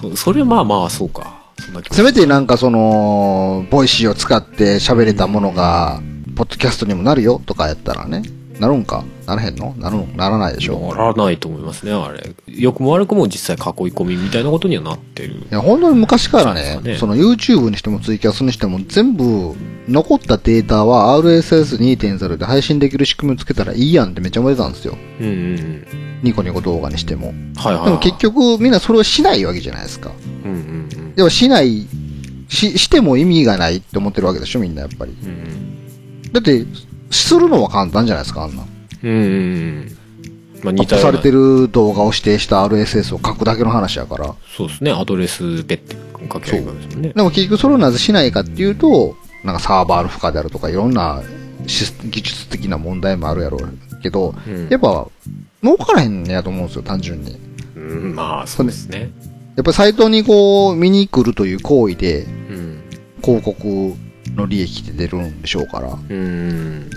[0.00, 1.40] そ、それまあまあそうか。
[1.88, 6.00] そせめてなんかその、ボイシーを使って喋れたものが、
[6.34, 8.22] ポッドキャストにもなるよとかやったらね。
[8.60, 9.02] なるんか？
[9.26, 9.74] ならへんの？
[9.78, 10.06] なるの？
[10.08, 10.94] ならないでしょ？
[10.94, 12.34] ならないと思いますね、あれ。
[12.46, 15.36] 良くも悪くも実際囲い込みみたいなことにはなってる。
[15.36, 19.54] いや、本当に昔からね、そうですその YouTube にしてもツイキャスにしても全部
[19.88, 24.94] 残ったデータは RSS2.0 で配信できる仕組みをつけたらいいやんってめっちゃ思ってたんですよ。
[25.20, 26.20] うんうんうん。
[26.22, 27.28] ニコニコ動画にしても。
[27.28, 27.84] はいはい、はい。
[27.86, 30.12] でも結局みんなそれをしないわけじゃないですか。
[30.44, 30.62] うんうんう
[30.98, 31.14] ん。
[31.14, 31.86] でもしない、
[32.48, 35.12] し、しても意味がないって思ってるわけでしょみんなやっぱり。
[35.12, 35.70] うん
[36.32, 36.64] だって、
[37.10, 38.64] するのは簡単じゃないですか、あんな。
[39.02, 39.96] うん。
[40.62, 41.10] まあア似たような。
[41.10, 44.34] ップされてる動画を指定した RSS を書くだけの話やから。
[44.56, 44.92] そうですね。
[44.92, 45.96] アドレスペって
[46.30, 47.12] 書けばいいわけですもんね。
[47.14, 51.22] でも結局それをなぜしないかっていうと、なんかサーバーの負荷であるとかいろんな
[51.66, 55.06] 技術的な問題もあるやろうけど、うんやっぱ、
[55.62, 57.38] 儲からへんねやと思うんですよ、単純に。
[57.76, 59.10] うん、まあそうですね。
[59.56, 62.82] やっぱりサイトにこう、見に来るという行為で、うん。
[63.22, 63.94] 広告
[64.36, 66.90] の利益って出るんでしょうから、うん。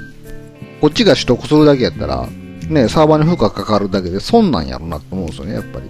[0.82, 2.28] こっちが取得するだけやったら、
[2.70, 5.90] ね、サーバーに負荷かかるだけで損なんやろなと思うんですよね、やっぱり。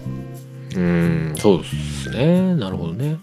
[0.76, 2.56] うん、そうですね。
[2.56, 3.18] なるほどね。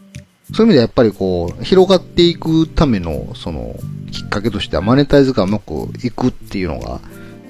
[0.52, 3.76] そういう意味ではやっぱりこう、広がっていくための、その、
[4.10, 7.00] きっかけとしてはマネタイズがうまくいくっていうのが、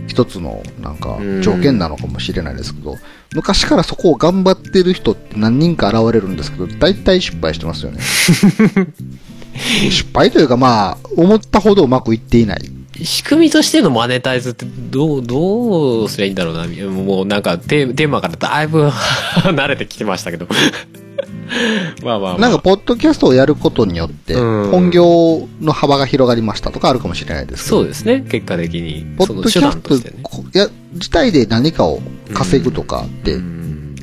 [0.06, 2.96] 一つの、なんか、条件なのかもしれないですけど、
[3.34, 8.00] 昔からそこを頑張ってる人って何人か現れるんですけど、大体失敗してますよね。
[9.90, 12.60] 失敗というかまあ、思ったほどうまくいっていない。
[13.02, 16.66] 仕組みとしてのマネタイズってどう、どうすりゃいいんだろうな。
[16.88, 20.46] もうなんかテーテーマからだいぶ慣れてきてましたけど。
[22.02, 28.24] まあまあ、まあ、なんか、ポッドキャストをやることによって、うん本業の幅が広がりましたとかあるかもしれないですけど、そうですね。
[28.28, 29.04] 結果的に。
[29.16, 30.14] ポッドキャストね。
[30.22, 32.00] こや自体で何かを
[32.32, 33.96] 稼ぐとかってうん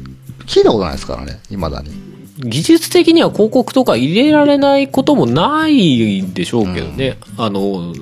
[0.45, 2.06] 聞いたことないですからね、未だに。
[2.39, 7.17] 技術的には広告とか入れられないこともないでしょうけどね。
[7.37, 7.93] あの、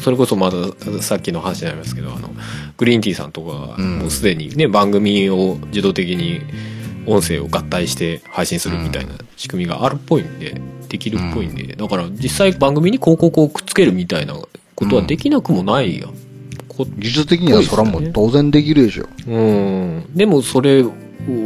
[0.00, 0.56] それこそまだ
[1.02, 2.30] さっきの話になりますけど、あの、
[2.76, 6.40] グリーンティーさんとかもうすでにね、番組を自動的に
[7.06, 14.34] 音声を合体して配信するみたいな仕組みがあるっぽいんで、できるっぽいんで、だから実際番組に広告をくっつけるみたいな
[14.74, 16.06] ことはできなくもないや。
[16.68, 19.06] こ技術的にはそれはもう当然できるでしょ。
[19.26, 20.04] うん。
[20.14, 20.84] でもそれ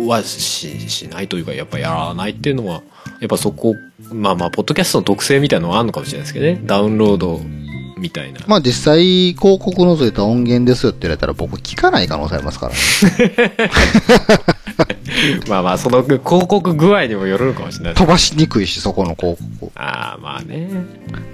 [0.07, 2.83] はししないというか、やっぱやらないっていうのは、
[3.21, 3.75] やっぱそこ、
[4.13, 6.61] まあまあ、ポッドキャストの特性みたいなのはあるのかもしれないですけどね。
[6.65, 7.41] ダウンロード
[7.99, 8.41] みたいな。
[8.47, 13.53] まあ実際、広告除いた音源ですよって言われたら僕聞かない可能性ありますからね。
[15.49, 19.73] まあまあ、その広告具合にもよるのかもしれない飛ばしにくいし、そこの広告。
[19.77, 20.69] ああ、まあね。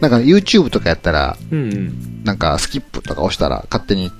[0.00, 2.22] なんか YouTube とかやったら、うんうん。
[2.24, 4.10] なんかスキップとか押したら勝手に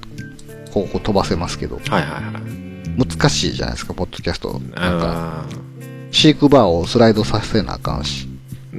[0.73, 2.60] 広告飛ばせますけど、はいはいはい。
[3.05, 4.53] 難しいじゃないですか、ポッドキャスト。
[4.53, 5.45] なんか、あ
[6.11, 8.27] シークバーをスライドさせなあかんし。
[8.27, 8.31] ー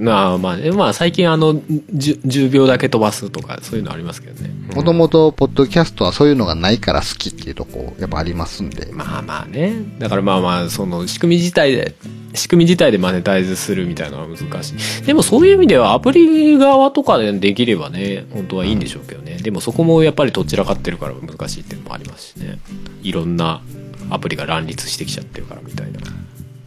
[0.03, 4.51] まあまあね、まあ最近あの、10, 10秒だけ飛ばすとか、そういうのありますけどね。
[4.73, 8.87] もともと、ポッドキャストはそういうのがないから好きっていうとこ、やっぱありますんで。
[8.93, 9.73] まあまあね。
[9.99, 11.95] だからまあまあ、その仕組み自体で、
[12.33, 15.05] 仕組み自体でマネタイズするみたいなのは難しい。
[15.05, 19.37] でもそういう意味ではアプリ側とかでできればね、本当はいいんでしょうけどね。
[19.37, 22.59] でもそこもやっぱりどちらかってるから難しいっていうのもありますしね。
[23.03, 23.61] いろんな
[24.11, 25.99] アプリが乱立してきちゃってるからみたいな。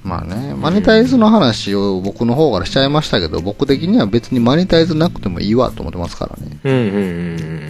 [0.03, 6.59] まあね、マネタイズの話を僕の方からしちゃいましたけど、僕的には別にマネタイズなくてもいいわと思ってますからね。
[6.63, 7.01] うんうんうんう
[7.37, 7.61] ん。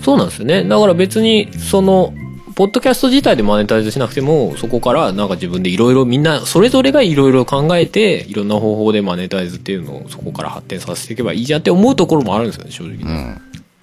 [0.00, 0.64] そうなんですよね。
[0.64, 2.14] だから別に、その、
[2.54, 13.14] ポッドキャスト自体でマネタイズしなくても、そこからなんか自分でいろいろみんな、それぞれがいろいろ考えて、いろんな方法でマネタイズっていうのをそこから発展させていけばいいじゃんって思うところもあるんですよね、正直うね。
[13.14, 13.40] ん。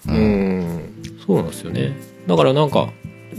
[0.08, 0.82] うん。
[1.26, 1.96] そうなんですよね。
[2.28, 2.90] だからなんか、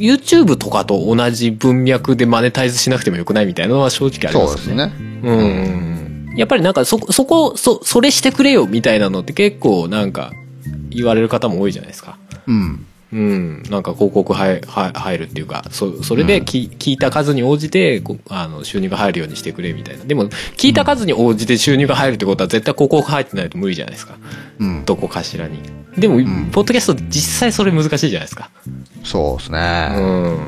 [0.01, 4.77] YouTube とかと同じ文脈でマネタイズしなくてもよくないみたいなのは正直ありそうますね。
[4.77, 5.21] ですね。
[5.23, 6.35] うん。
[6.37, 10.33] やっぱりなんかそ、そこ、そ、それしてくれよみたいなのって結構なんか
[10.91, 12.19] 言われる方も多いじゃないですか。
[12.47, 12.87] うん。
[13.13, 13.63] うん。
[13.71, 20.05] なんか広告入入入るっていうか、そ、それでき、聞いた数に応じて、こあの、収入が入るようにしてくれみたいな。
[20.05, 24.17] でも、聞いた数に応じて収入が入るってことは絶対広告入ってないと無理じゃないですか。
[24.61, 24.85] うん。
[24.85, 25.59] どこかしらに。
[25.99, 28.51] でも、んポッドキャスト実際それ難しいじゃないですか。
[29.03, 29.89] そうですうね。
[29.89, 30.39] ん。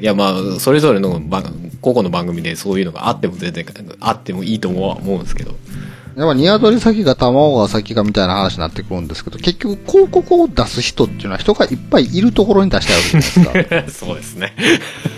[0.00, 3.64] いや、まあ、それぞれの番、個々の番組でそういうのがあっても全然、
[4.00, 5.54] あってもいいと思う思うんですけど。
[6.18, 14.06] やっぱ鶏先が卵が先かみたいな話になってくるんですけど、結局広告を出す人っていうのは人がいっぱいいるところに出してあるじゃないですか。
[14.06, 14.52] そうですね。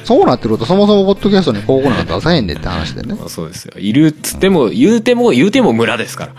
[0.04, 3.14] そうなってくるとそもそもポッドキャストに広告なんか出さへんでって話でね。
[3.14, 3.72] まあそうですよ。
[3.78, 6.34] いるっつっても、言うても、言うても村ですから。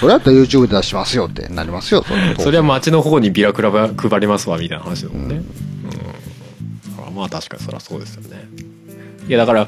[0.00, 5.36] それやったら YouTube で出しますよってなりますよ、それそれは町の方にビラクラば配りますわ、みたいな話だもんね。
[5.36, 5.44] うん。
[7.08, 8.48] あまあ確かにそりゃそうですよね。
[9.26, 9.66] いやだから、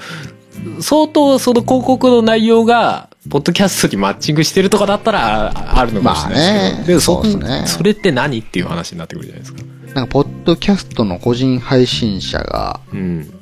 [0.80, 6.76] 相当その広告の内容が、ポッドキャストにマッチングしてるとかだったらああるのかもしれないですけど。
[6.76, 9.62] まあねでもそそうですねそれって何っていう話になってくるじゃないですか。
[9.94, 13.32] なんか、ポッドキャストの個人配信者が、うん。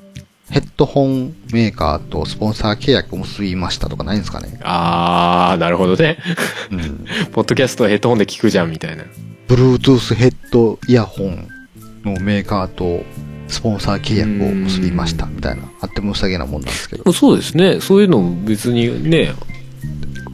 [0.50, 4.60] ヘッドホンメーカーとスポンサー契約を結びましたとかないんですかね。
[4.62, 6.18] あー、なるほどね。
[6.70, 7.06] うん。
[7.32, 9.04] ポッドキャストヘッドホンで聞くじゃん、みたいな。
[9.48, 11.48] Bluetooth ヘッドイヤホン
[12.04, 13.02] のメーカーと
[13.54, 15.62] スポンサー契約を結びましたみたいな。
[15.80, 17.12] あってもうさげなもんなんですけど。
[17.12, 17.80] そうですね。
[17.80, 19.32] そういうの別にね、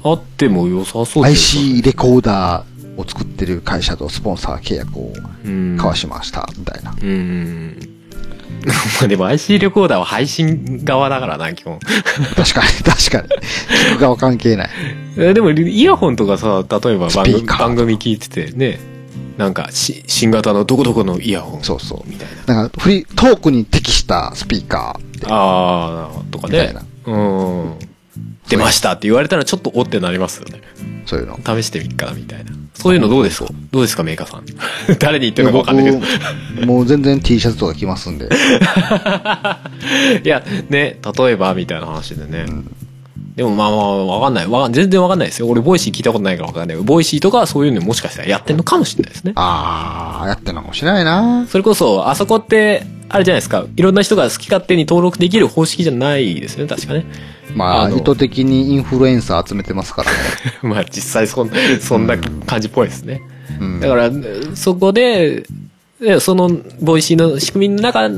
[0.02, 5.12] あっても良さそうですよね IC レコーダーを作ってる会社とスポンサー契約を
[5.44, 6.96] うん交わしましたみたいな。
[7.00, 7.76] うん。
[8.66, 8.72] ま
[9.04, 11.78] あでも IC レコーダーは配信側だからな、基本。
[11.78, 13.28] 確かに、 確かに。
[13.92, 14.70] 聞く側関係ない。
[15.16, 18.78] えでも、イヤホンとかさ、例えば番組聞いててね、
[19.40, 21.64] なんかし、新型のどこどこのイヤホン。
[21.64, 22.54] そうそうみたいな。
[22.54, 25.26] なんか、フリー、トークに適したスピーカー。
[25.28, 26.82] あー、とかねみたいな。
[27.06, 27.16] う
[27.72, 27.78] ん。
[28.50, 30.60] 出ましたって言われたらちょっとおってなりますよね。
[31.06, 31.38] そういうの。
[31.42, 32.52] 試してみっかな、みたいな。
[32.74, 33.48] そういうのどうですか？
[33.70, 34.44] どうですか、メーカーさん。
[35.00, 36.00] 誰に言ってるのかわかんないけど。
[36.56, 38.28] 僕もう全然 T シャツとか着ますんで。
[40.22, 42.44] いや、ね、例えば、みたいな話でね。
[43.36, 44.48] でもまあまあ、わかんない。
[44.48, 45.48] わ全然わかんないですよ。
[45.48, 46.76] 俺、ボイシー聞いたことないからわかんない。
[46.78, 49.32] ボイシーとかそういうのもしかしたらやってんのかもしれないですね。
[49.36, 51.46] あー、やってんのかもしれないな。
[51.46, 53.64] それこそ、あそこって、あれじゃないですか。
[53.76, 57.06] いろんな人が好き勝手に登録できる方式じゃないですよね、確かね。
[57.54, 60.16] まあ、あの意図的にインフルエンサー集めてますからね。
[60.62, 61.50] まあ、実際そん、
[61.80, 63.22] そんな感じっぽいですね。
[63.60, 64.10] うんだから、
[64.54, 65.44] そこで、
[66.00, 66.50] でその、
[66.80, 68.08] ボイシーの仕組みの中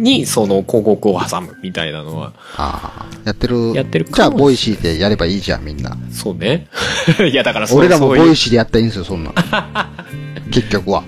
[0.00, 3.72] に、その広告を挟むみたいなのは、あーやってる。
[3.74, 5.96] やってるじゃあ、ボイシーでやればいいじゃん、みんな。
[6.12, 6.66] そうね。
[7.30, 9.34] いや、だからそう俺らもボイシーでやったらいいんですよ、そんなん。
[10.50, 11.04] 結局は。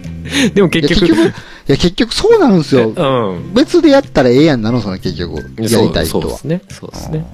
[0.54, 1.32] でもいや、結局、結局、い
[1.66, 2.92] や、結局そうなんですよ。
[2.94, 3.54] うん。
[3.54, 5.38] 別でやったらええやんなの、その結局。
[5.58, 6.44] やりたい人はそうです。
[6.44, 6.62] ね。
[6.68, 7.26] そうですね。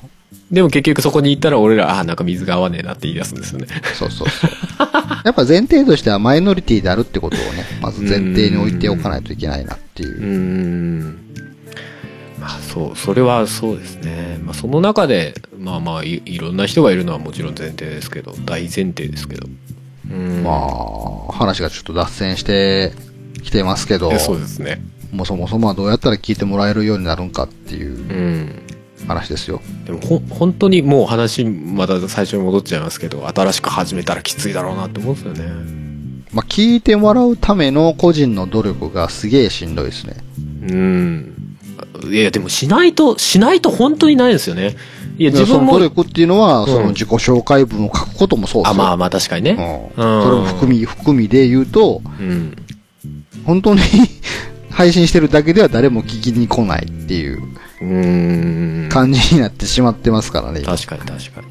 [0.51, 3.66] でも結局そこに行ったら俺ら、ああ、なんか水が合わねえなって言い出すんですよね。
[3.98, 4.51] そうそうそう。
[5.24, 11.18] やっぱ前提としてはマイノリティであるってことをね、まず前提に置いておかないといけないなっていうーん。
[12.40, 14.39] まあそう、それはそうですね。
[14.43, 19.48] まあその中で、まあまあいいろんな人がいるのはもちろん前提ですけど、大前提ですけど。
[20.10, 20.43] うん。
[20.43, 22.93] まあ、話がちょっと脱線して
[23.43, 24.81] きてますけどえ、そうですね。
[25.12, 28.62] もうそもそもはどうやったら聞いてもらえるようになるんかっていううん。
[29.06, 29.60] 話ですよ。
[29.86, 35.89] でもほ本当にもう話また最初に戻っちゃいますけど新しく始めたらきついだろうなって思うんですよね
[36.32, 40.16] まあ、聞いてもらうための個人の努力がすげえしんどいですね。
[40.69, 41.38] うん
[42.12, 44.76] いやでもしないとしないと本当にないですよね
[45.18, 48.82] いや自そ分もの努力っていうのは、んその自己紹介文を書くこともそうですよ。
[48.82, 50.22] あまあまあ確かにねうん。
[50.22, 52.56] それも含み、含みで言うと、うん
[53.44, 53.80] 本当に
[54.70, 57.43] 配信してるだけでは誰も聞きに来ないっていう
[57.80, 57.85] う
[58.86, 60.60] ん感じになってしまってますからね。
[60.60, 61.47] 確かに確かに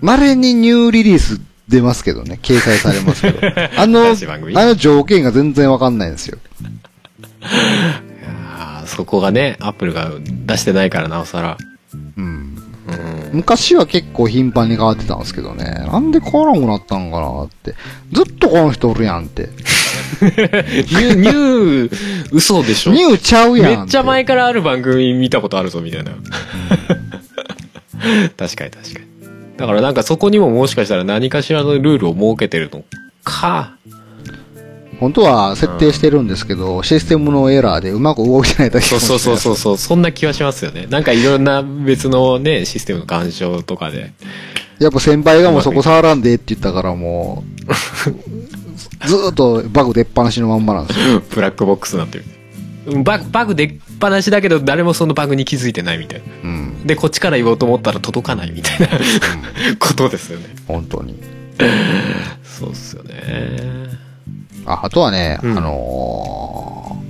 [0.00, 3.40] 稀にニューリリース出ますけどね、掲載されますけど。
[3.76, 4.16] あの、
[4.54, 6.38] あの条件が全然わかんないんですよ。
[8.94, 10.10] そこがねアップルが
[10.46, 11.58] 出してないからなおさら
[12.16, 12.24] うん。
[12.24, 12.50] うん
[13.32, 15.64] 昔は結構頻繁に変わってたんですけどね。
[15.64, 17.74] なんで変わらんくなったんかなって。
[18.12, 19.48] ずっとこの人おるやんって。
[20.22, 26.12] ニューニュー嘘でしょニューちゃうやんめっちゃ前からある番組見たことあるぞみたいな
[28.36, 29.06] 確かに確かに
[29.56, 32.84] だからなんかそこにももしかしたら何かしらのルールを設けてるの
[33.24, 33.76] か
[35.04, 39.76] 本当は設定してるんですけど、システムのエラーでうまく動いてないだけかそうそうそうそうそう。
[39.76, 40.86] そんな気はしますよね。
[40.86, 44.12] なんかいろんな別のねシステムの干渉とかで。
[44.78, 47.44] やっぱ先輩がもうそこ触らんでって言ったからも
[49.04, 51.20] う、ずーっとバグ出っ放しのまんまなんですよ。
[51.30, 52.24] ブラックボックスになってる。
[53.02, 56.24] バグバグ出っ放しだけど誰もそのバグに気づいてないみたいな。
[56.44, 56.86] うん。
[56.86, 58.88] でこっちから言おうと思ったら届かないみたいな。
[59.78, 60.46] ことですよね。
[60.66, 61.14] 本当に。
[62.42, 64.03] そうっすよね
[64.66, 67.04] あ、あとはね、うんあのー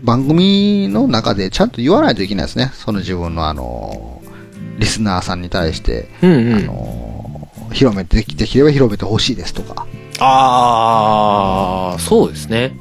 [0.00, 2.70] 番組の中でちゃんと言わないといけないですね。
[2.74, 9.86] その自分のあのーリスナーさんに対して、うんうんあのー広めて、できれば広めてほしいですとか。
[10.20, 12.72] ああ、そうですね。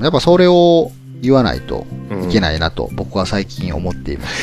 [0.00, 0.90] やっぱそれを
[1.20, 4.34] 言わないとうんいけないなと僕は最近思っています。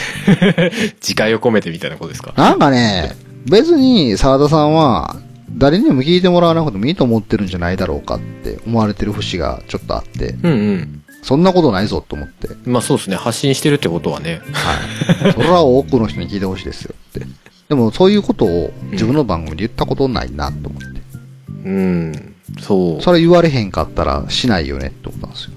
[1.02, 2.34] 自戒を込めてみたいなことですか？
[2.38, 3.16] なんかね、
[3.46, 5.16] 別に沢田さんは
[5.58, 11.04] 誰にも聞いてもらわなくてもいいと思ってるんじゃないだろうかって思われてる節がちょっとあって、うんうん。
[11.22, 12.50] そんなことないぞと思って。
[12.66, 13.16] まあそうですね。
[13.16, 14.42] 発信してるってことはね。
[14.54, 15.34] はい。
[15.34, 17.26] それは多くの人に聞いてほしいですよって。
[17.68, 20.88] でもそういうことを自分の番組で言ったことないなと思って。
[21.66, 22.36] うん。
[22.60, 23.02] そう。
[23.02, 25.52] それ言われへんかったらしないよねって思ったんですよ。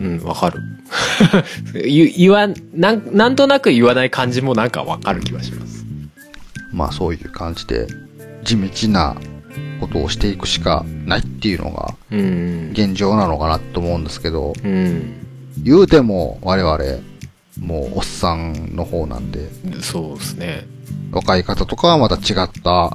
[0.00, 0.60] うん、わかる。
[1.86, 5.84] 言言わなん、なんとなく言わない感じもなんかわかる気がします。
[6.72, 7.86] まあそういう感じで、
[8.44, 9.16] 地道な
[9.80, 12.70] ことをしていくしかないっていうのがうん。
[12.72, 15.14] 現状なのかなと思うんですけど、うん。
[15.62, 16.78] 言うても我々、
[17.60, 19.48] もうおっさんの方なんで、
[19.80, 20.66] そうですね。
[21.12, 22.90] 若い方とかはまた違った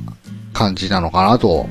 [0.53, 1.67] 感じなのかなと、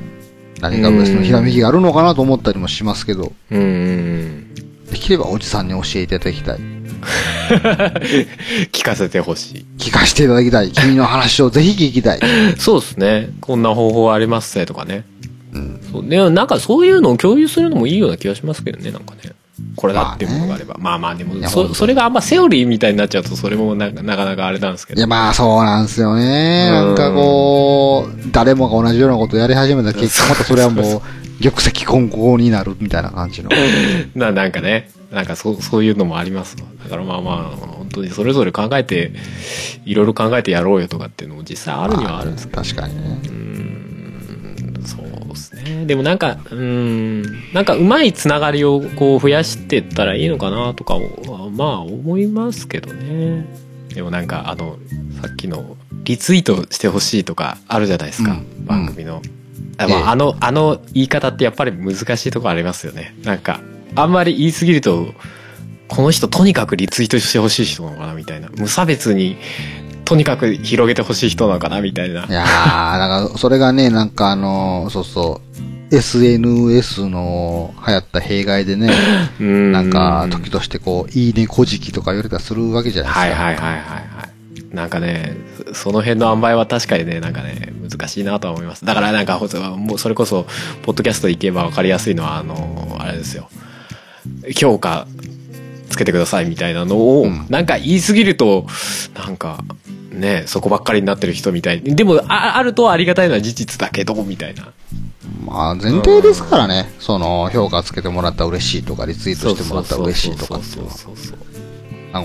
[0.61, 4.53] 何か別のひらめきがあるのかなと思ったりもしますけど、うんうん。
[4.91, 6.78] できればおじさんに教えていただきたい。
[8.71, 10.71] 聞かせてほし聞かせていただきたい。
[10.71, 12.19] 君の話をぜひ聞きたい。
[12.19, 12.21] い。
[12.59, 13.29] そうですね。
[13.41, 15.03] こんな方法ありますねとかね。
[15.53, 15.79] うん。
[15.91, 19.31] そうね、なんかそういうのを共有するのもいいような気がしますけどね、なんかね。
[19.75, 20.75] これだっていうものがあれば。
[20.79, 24.99] まあまあでもそ、それがあんまセオリーみたいになっちゃうと、それもななかなかあれなんですけど。
[24.99, 26.69] いや、まあそうなんですよね。
[26.71, 33.49] うんなんかこう、誰もが同じようなことやり始めたら結果またそれはもう、玉石混合になるみたいな感じの。
[34.15, 39.11] ななんかね、なんかそうそういうのもありますわだからまあまあ、本当にそれぞれ考えて、
[39.85, 42.61] いろいろ考えてやろうよとかっていうのも実際あるにはあるんですけど。
[42.61, 43.19] 確かにね。
[44.85, 45.85] そうですね。
[45.85, 47.21] でもなんか、うん、
[47.53, 53.45] なんかうまいつながりをこう増やしていったらいいのかなとかは、まあ思いますけどね。
[53.93, 54.77] でもなんかあの
[55.21, 59.21] さっきのリツイートしてほしいとかあるじゃないですか、うん番組の、
[59.77, 63.61] あまあええあのあの言い方ってやっぱり難しいとこありますよねなんか
[63.95, 65.13] あんまり言い過ぎると
[65.89, 68.49] この人とにかくリツイートしてほしい人なのかなみたいな。
[68.55, 69.37] 無差別に
[70.05, 72.25] とにかく広げてほしい人なのかなみたいな。
[72.25, 72.45] いやー、
[72.97, 75.41] なんか、それがね、なんかあの、そうそ
[75.91, 78.91] う、SNS の流行った弊害でね、
[79.41, 79.71] うん。
[79.71, 83.43] なんか、時としてこう、いいねこじきとか言われたりするわけじゃないですか。
[83.43, 84.29] はいはいはいはいはい。
[84.73, 85.35] なんかね
[85.73, 88.85] そその辺の塩梅は確かにねなんかね難しいなとは思います。
[88.85, 90.45] だからなんかもうそれこそ
[90.83, 93.49] ポッドキャスト行けば分かりやすいのはあのあれですよ
[94.55, 95.07] 評価
[95.89, 97.45] つけてくださいみたいなのを、うん。
[97.49, 98.67] なんか言い過ぎると
[99.15, 99.63] なんか
[100.11, 101.81] ねそこばっかりになってる人みたい。
[101.81, 104.71] でもああるとはありがたいのは事実だけどみたいな。
[105.45, 110.85] まあ、前提ですからね、その、評価つけてもらったら嬉しいとか、リツイートしてもらったら嬉しいとかっていう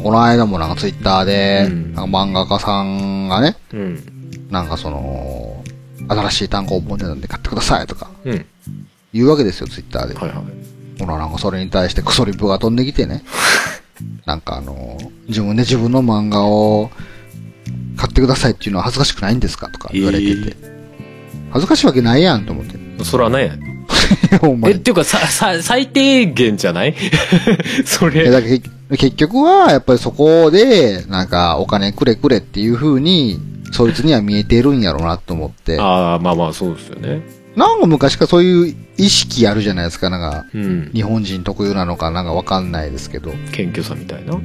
[0.02, 5.62] この間もなんかツイッターで、うんなんか漫画家さんがね、うんなんかその、
[6.08, 8.46] 新しい単行本でなんで買ってくださいとかうん
[9.12, 10.14] 言うわけですよ、ツイッターで。
[10.14, 11.32] はいはいほら、なん。
[11.32, 12.76] かそれに対してクソリップが飛ん。
[12.76, 13.22] できてね。
[14.26, 14.40] なん。
[14.40, 14.98] かあの、
[15.28, 16.90] 自分で自分の漫画を
[17.96, 19.40] 買ってくださいっていうのは恥ずかしくないん。
[19.40, 20.56] ですかとか言われてて。
[21.50, 22.44] 恥ずかしいわけないやん。
[22.44, 23.04] と思って。
[23.04, 23.58] それはね
[24.32, 24.72] え、お前。
[24.72, 26.94] っていうか、さ、さ、最低限じゃない
[27.84, 28.26] それ。
[28.28, 28.60] えだけ
[28.96, 31.28] 結局は、やっぱりそこで、なん。
[31.28, 33.38] か、お金くれくれっていう風に、
[33.72, 34.80] そいつには見えてるん。
[34.80, 35.78] やろうなと思って。
[35.80, 37.22] ああ、まあまあ、そうですよね。
[37.56, 40.10] なんか昔からそういう意識あるじゃないですか。
[40.10, 40.90] なんか、うん。
[40.92, 43.32] 日本人特有なのかなんかわかんないですけど。
[43.52, 44.38] 謙虚さみたいな？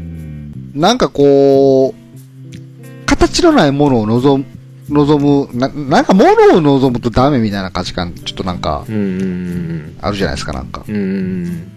[0.75, 4.45] なんかこう、形のないものを望む、
[4.89, 10.83] 望む、な、なんか物を望むとダメみたいな価値観、ちょっとなんか、あるじゃないですか、なんか。
[10.87, 10.95] うん。
[10.95, 11.71] うん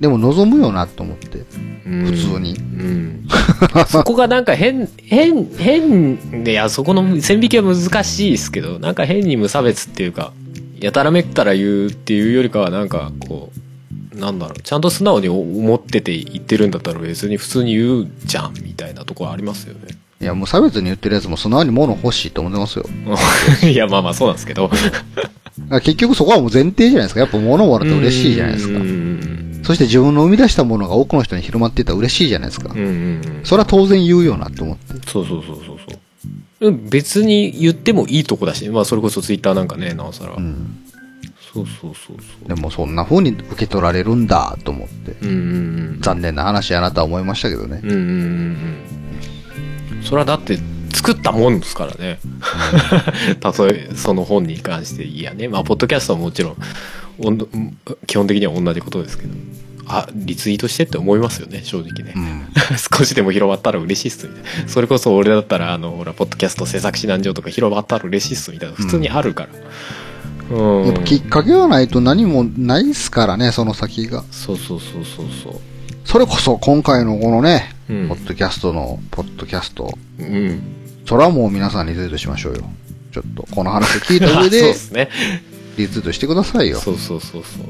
[0.00, 1.44] でも望むよなと思って、
[1.86, 2.04] うん。
[2.06, 2.60] 普通にう。
[2.60, 3.28] ん。
[3.88, 10.32] そこがなんか変、変、変で、いや、そこの線引きは難しいですけど、なんか変に無差別っていうか、
[10.80, 13.50] やたらめったら言うっていうよりかは、なんかこ
[14.14, 19.98] う、なんだろう、ちゃんと素直に思ってて言ってるんだったら別に普通に言うじゃん、みたいなところありますよね。
[20.20, 22.86] いや、もう差別に言ってるやつも素直に物欲しいと思ってますよ。
[23.62, 24.70] いや、まあまあそうなんですけど。
[25.82, 27.20] 結局そこはもう前提じゃないですか。
[27.20, 28.78] やっぱ物もらって嬉しいじゃないですか
[29.68, 32.78] そして自分の生み出したものが多くの人に広まっていったら嬉しいじゃないですかうん。
[32.78, 33.44] うんうんうん。
[33.44, 34.94] それは当然言うよなって思って。
[35.06, 36.68] そうそうそうそうそう。
[36.68, 40.32] うん別に言ってもいいとこだし、まあそれこそツイッターなんかね、なおさら。
[40.32, 40.84] うん。
[41.52, 42.48] そうそうそうそう。
[42.48, 45.12] でもそんな風に受け取られるんだと思って。
[45.20, 45.38] うんうんう
[45.96, 46.00] ん。
[46.00, 47.82] 残念な話やなとは思いましたけどね。
[47.84, 48.06] うんうんうん
[49.92, 50.02] うん。
[50.02, 50.58] それはだって
[50.94, 52.20] 作ったもんですからね。
[53.40, 55.48] たとえその本に関していやね。
[55.48, 56.56] まあポッドキャストはもちろん
[58.06, 59.34] 基本的には同じことですけど。
[59.90, 62.12] あ、リツイートしてって思いますよね、正直ね。
[62.14, 62.46] うん。
[62.98, 64.68] 少しでも広まったら嬉しいっすみたいな。
[64.68, 68.74] それこそ俺だったら、あの、ほら、ポッドキャスト制作指南所とか広まったら嬉しいっすみたいな。
[68.74, 69.48] 普通にあるか
[70.50, 70.56] ら。
[70.58, 70.86] うん。
[70.86, 74.24] やっぱきっかけがないと何もないっすからね、その先が。
[74.30, 75.60] そうそうそうそうそう。
[76.04, 79.96] それこそ今回のこのね、うんポッドキャストの、ポッドキャスト。
[80.18, 80.60] うん。
[81.06, 82.70] それはもう皆さんリツイートしましょうよ。
[83.12, 85.08] ちょっと、この話聞いた上 あそうでで、すね。
[85.78, 86.78] リツイートしてくださいよ。
[86.78, 87.62] そうそうそうそう。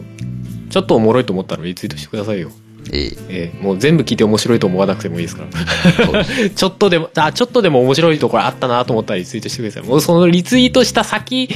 [0.71, 2.51] ちょっとおもろいと思ったらリツイートしてくださいよ。
[2.93, 3.17] いい。
[3.29, 6.25] ええもう全部聞いて面白いと思わなくてもいいですから。
[6.51, 9.83] ちょっとでも、あ、ちょっとでも面白いところあったなと思ったらリツイートしてください。
[9.83, 11.49] もうそのリツイートした先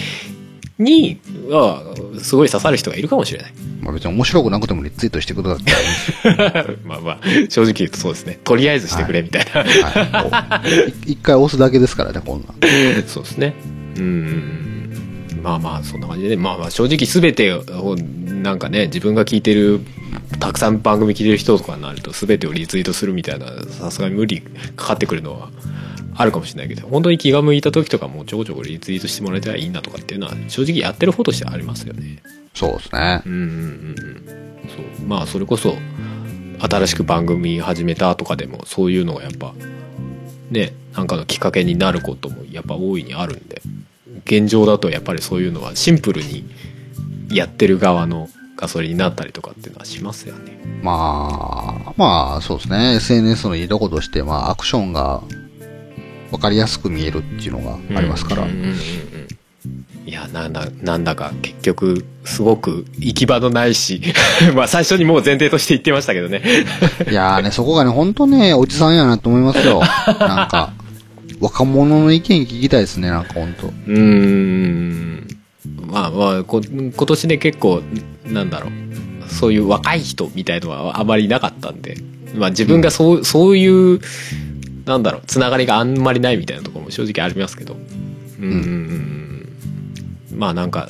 [0.79, 1.19] に、
[1.51, 1.83] あ
[2.21, 3.53] すごい刺さる人がいるかもしれない。
[3.81, 6.77] まあ別に面白くなくてもリツイートしてください。
[6.85, 7.19] まあまあ、
[7.49, 8.39] 正直言うとそうですね。
[8.45, 9.63] とりあえずしてくれみたいな。
[9.63, 12.55] はいい一回押すだけですからね、こんなん。
[13.07, 13.55] そうですね。
[13.97, 14.73] うん。
[15.43, 16.37] まあまあ、そんな感じで。
[16.37, 19.81] まあまあ、正直全てを、なんかね、自分が聞いてる、
[20.39, 24.41] たくさん番組聞いてる人とかになると、全てをリツイートするみたいな、さすがに無理
[24.77, 25.51] かかってくるのは、
[26.15, 32.23] あるかもしれないけど、本当に気が向いた時とかもちょこちょこリツイートしてもらえたらいいなとかっていうのは、正直やってる方としてありますよね。
[32.55, 33.23] そうですね。
[33.27, 34.25] うんうんうん。
[34.69, 35.07] そう。
[35.07, 35.75] まあ、それこそ、
[36.61, 39.55] 新しく番組始めたとかでも、そういうのがやっぱ、
[40.51, 43.63] ね、なんかのきっかけになることもやっぱ大いにあるんで、
[44.25, 46.45] 現状だとやっぱりそういうのはシンプルに
[47.31, 50.59] やってる側のガソリンになったりとかっていうのはしますよね。
[50.83, 52.95] まあ、まあ、そうですね。
[52.97, 55.23] SNS のいいとことして、まあ、アクションが
[56.31, 58.43] 分かりやすく見えるっていうのがありますから。
[58.45, 58.77] うんうんうんうん
[60.05, 64.03] いやなんだなんだか結局すごく行き場のないし
[64.55, 66.43] まあ最初にもう前提として言ってましたけどね
[67.09, 69.81] いやーね、そこがね、ほんとね、おじさんやなと思いますよ。
[70.19, 70.73] なんか、
[71.43, 73.67] 若者の意見聞きたいですね、なんかほんと。
[73.67, 75.27] うーん。
[75.89, 77.83] まあまあこ今年ね結構
[78.27, 78.73] なんだろう。
[79.29, 81.97] そういう若い人みたいのはあまりいなかったんで、
[82.35, 84.01] まあ、自分がそう,、そういう
[84.85, 85.23] なんだろう。
[85.27, 87.77] つながりがあんまりないみたいなところも正直ありますけど。
[88.41, 88.53] うん。
[88.53, 89.49] うん。
[90.37, 90.89] まあなんか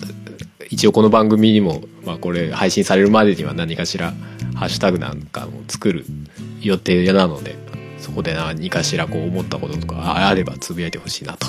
[0.69, 4.12] 一応この番組にも、まあ、これ配信されるまでには何かしら
[4.55, 6.05] ハッシュタグなんかも作る
[6.61, 7.57] 予定なので
[8.03, 11.47] そこで何かしらこう思ったこととかあればつぶやいてほしいなと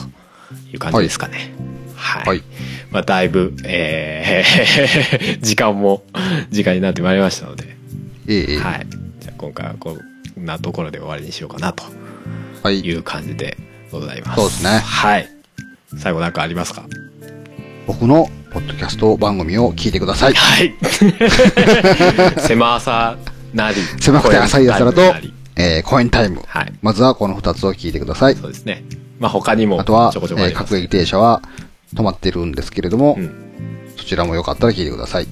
[0.72, 1.52] いう感じですかね。
[1.96, 2.28] はい。
[2.28, 2.44] はい
[2.92, 6.04] まあ、だいぶ、えー 時間も
[6.52, 7.76] 時間になってまいりましたので、
[8.28, 8.88] ええええはい。
[9.20, 9.98] じゃあ今回はこ
[10.40, 11.84] んなところで終わりにしようかなと
[12.62, 12.80] はい。
[12.82, 13.58] いう感じで
[13.92, 14.42] ございます。
[14.42, 15.30] そうですねはい。
[15.98, 16.84] 最後なんかありますか？
[17.88, 20.34] 僕のポッドキャスト番組を聞いてください。
[20.34, 20.74] はい。
[22.48, 23.18] 狭さ
[23.54, 23.76] なり。
[24.00, 26.42] 狭くて浅いやつらと声なり、えー、コインタイム。
[26.48, 26.74] はい。
[26.82, 28.36] まずはこの二つを聞いてください。
[28.36, 28.84] そうですね。
[29.20, 31.42] まあ他にもあとは、ちょこちょこあえー、ります各駅停車は
[31.94, 33.40] 止まってるんですけれども、うん
[33.96, 35.28] そちらもよかったら聞いてください。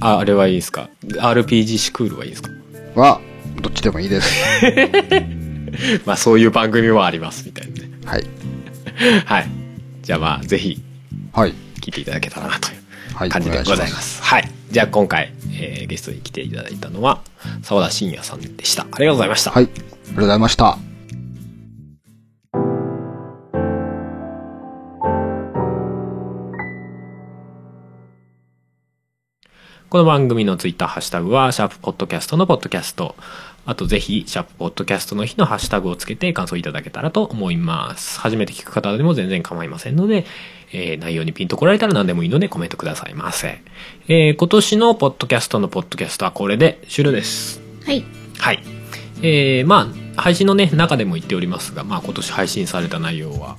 [0.00, 2.50] あ、あれはいいですか ?RPG シクールはいいですか？
[2.94, 3.20] は、
[3.60, 4.30] どっちでもいいです。
[6.06, 7.90] まあそういう番組もありますみたいなね。
[8.04, 8.24] はい。
[9.24, 9.46] はい。
[10.02, 10.80] じゃあまあぜひ
[11.32, 11.54] はい。
[11.80, 13.28] 聞いていただけたらなというはい。
[13.30, 14.18] 感じでございます。
[14.18, 14.48] しはい。
[14.72, 17.20] じゃあ今回、えーゲストに来ていただいたのは
[17.62, 18.84] 沢田信也さんでした。
[18.84, 19.50] ありがとうございました。
[19.50, 19.64] はい。
[19.64, 20.78] ありがとうございました。
[29.90, 33.14] この番組のツイッターハッシュタグは、シャープポッドキャストのポッドキャスト。
[33.66, 38.18] あとぜひ、シャープポッドキャストの日のハッシュタグをつけて感想いただけたらと思います。
[38.20, 40.24] 初めて聞く方でも全然構いませんので、
[40.72, 43.60] えー内容にピンと来られたら何でもいいのでコメントくださいませ。
[44.08, 47.60] えー今年のポッドキャストのポッドキャストはこれで終了です。
[47.84, 48.04] はい。
[48.38, 48.62] はい。
[49.22, 53.56] えー、まあ、配信のね、中でも言っておりますが、まあ今年配信された内容は、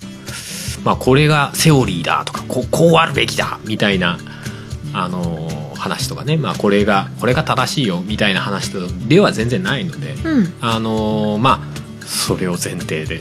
[0.84, 4.18] まあこれがセオリーだとか、こうこうあるべきだみたいな、
[4.94, 8.72] あのー話とかね、まあこれが、これが正しいよみたいな話
[9.10, 10.53] では全然ないので、うん。
[10.61, 11.72] あのーまあ、
[12.05, 13.19] それを前提で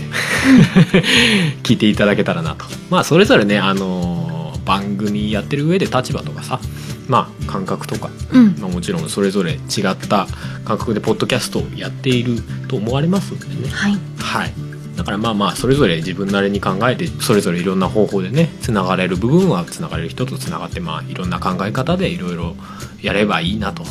[1.62, 2.64] 聞いていただけたらなと。
[2.90, 4.32] まあそれぞれね、あのー
[4.64, 6.60] 番組やってる上で立場とかさ、
[7.08, 8.54] まあ感覚とか、うん。
[8.60, 10.28] まあ、もちろんそれぞれ違った
[10.64, 13.98] 感覚でポッドキャストをやっていると思われますのでねはい。
[14.18, 14.52] はい
[14.96, 22.54] だからまあまあそれぞれ自分なりに考えてそれぞれいろんな方法でねつながれる部分はつながれる人とつながってまあいろんな考え方でいろいろ
[23.00, 23.84] やればいいなと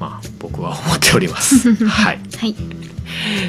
[0.00, 1.74] まあ僕は思っております。
[1.84, 2.20] はい。
[2.38, 2.54] はい。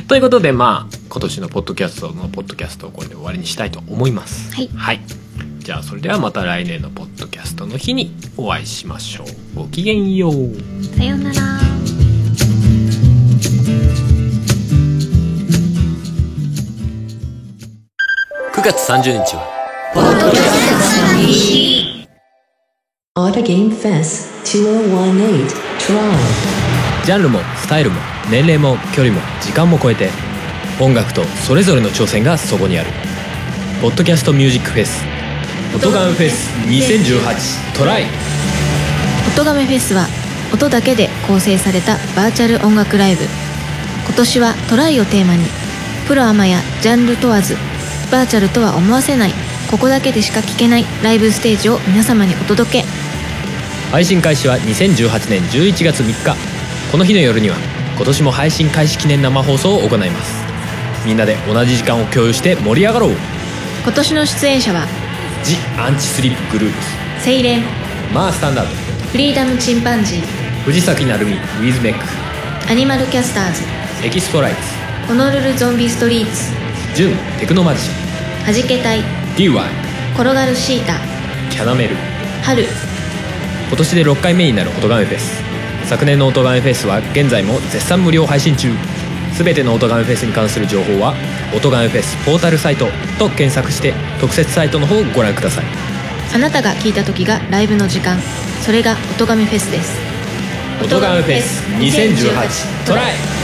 [0.08, 4.52] ということでまあ今年のポッドキャストのポッドキャストをこれで終わりにしたいと思います。
[4.56, 4.70] はい。
[4.76, 5.02] はい。
[5.60, 9.28] じゃあそれではまた来年のポッドキャストの日にお会いしましょう。
[9.56, 10.56] ごきげんよう。
[10.98, 11.60] さようなら。
[18.56, 19.58] 9月30日は。
[23.16, 25.48] Auto Game Fest 2018
[25.80, 26.57] Toronto.
[27.08, 30.10] ジャンルもスタイルも年齢も距離も時間も超えて
[30.78, 32.90] 音楽とそれぞれの挑戦がそこにある。
[33.82, 35.06] ポッドキャストミュージックフェス
[35.74, 38.08] 「音ガンフェス2018トライ。
[39.34, 40.06] 音亀フェスは
[40.54, 43.24] 音だけで構成されたバーチャル音楽ライブ。
[44.06, 45.46] 今年はトライをテーマに。
[46.10, 47.56] プロアマやジャンル問わず
[48.12, 49.34] バーチャルとは思わせない。
[49.72, 52.86] ここだけでしか聴けないライブステージを皆様にお届け」
[53.94, 56.47] 配信開始は2018年11月3日
[56.92, 57.58] この日の夜には
[57.98, 60.46] 今年も配信開始記念生放送を行います。
[61.06, 63.12] みんなで同じ時間を共有して盛り上がろう。
[63.84, 64.86] 今年の出演者は
[65.44, 66.78] 「ジ・アンチスリップグループ。
[67.22, 67.64] セイレン。
[68.14, 68.72] マースタンダード。
[69.12, 70.22] フリーダムチンパンジー。
[70.64, 72.00] 藤崎鳴海ウィズメック。
[72.72, 73.64] アニマルキャスターズ。
[74.06, 74.58] エキストライツ。
[75.08, 76.52] ホノルルゾンビストリーツ。
[76.96, 79.04] ジュンテクノマジシャンはじけたい。
[79.36, 79.62] DY
[80.14, 80.96] 転がるシータ。
[81.50, 81.96] キャナメル。
[82.44, 82.66] 春。
[83.68, 85.47] 今年で6回目になる音ガメフェス
[85.88, 88.70] 昨年の音ガメフェスは現在も絶賛無料配信中。
[89.38, 91.14] 全ての音ガメフェスに関する情報は
[91.56, 95.66] 「音ガメフェスポータルサイト」と検索して特設サイトの方をご覧ください。
[96.36, 98.20] あなたが聞いた時がライブの時間。
[98.62, 99.98] それが音亀フェスです。
[100.84, 103.37] 音ガメフェス2018トライ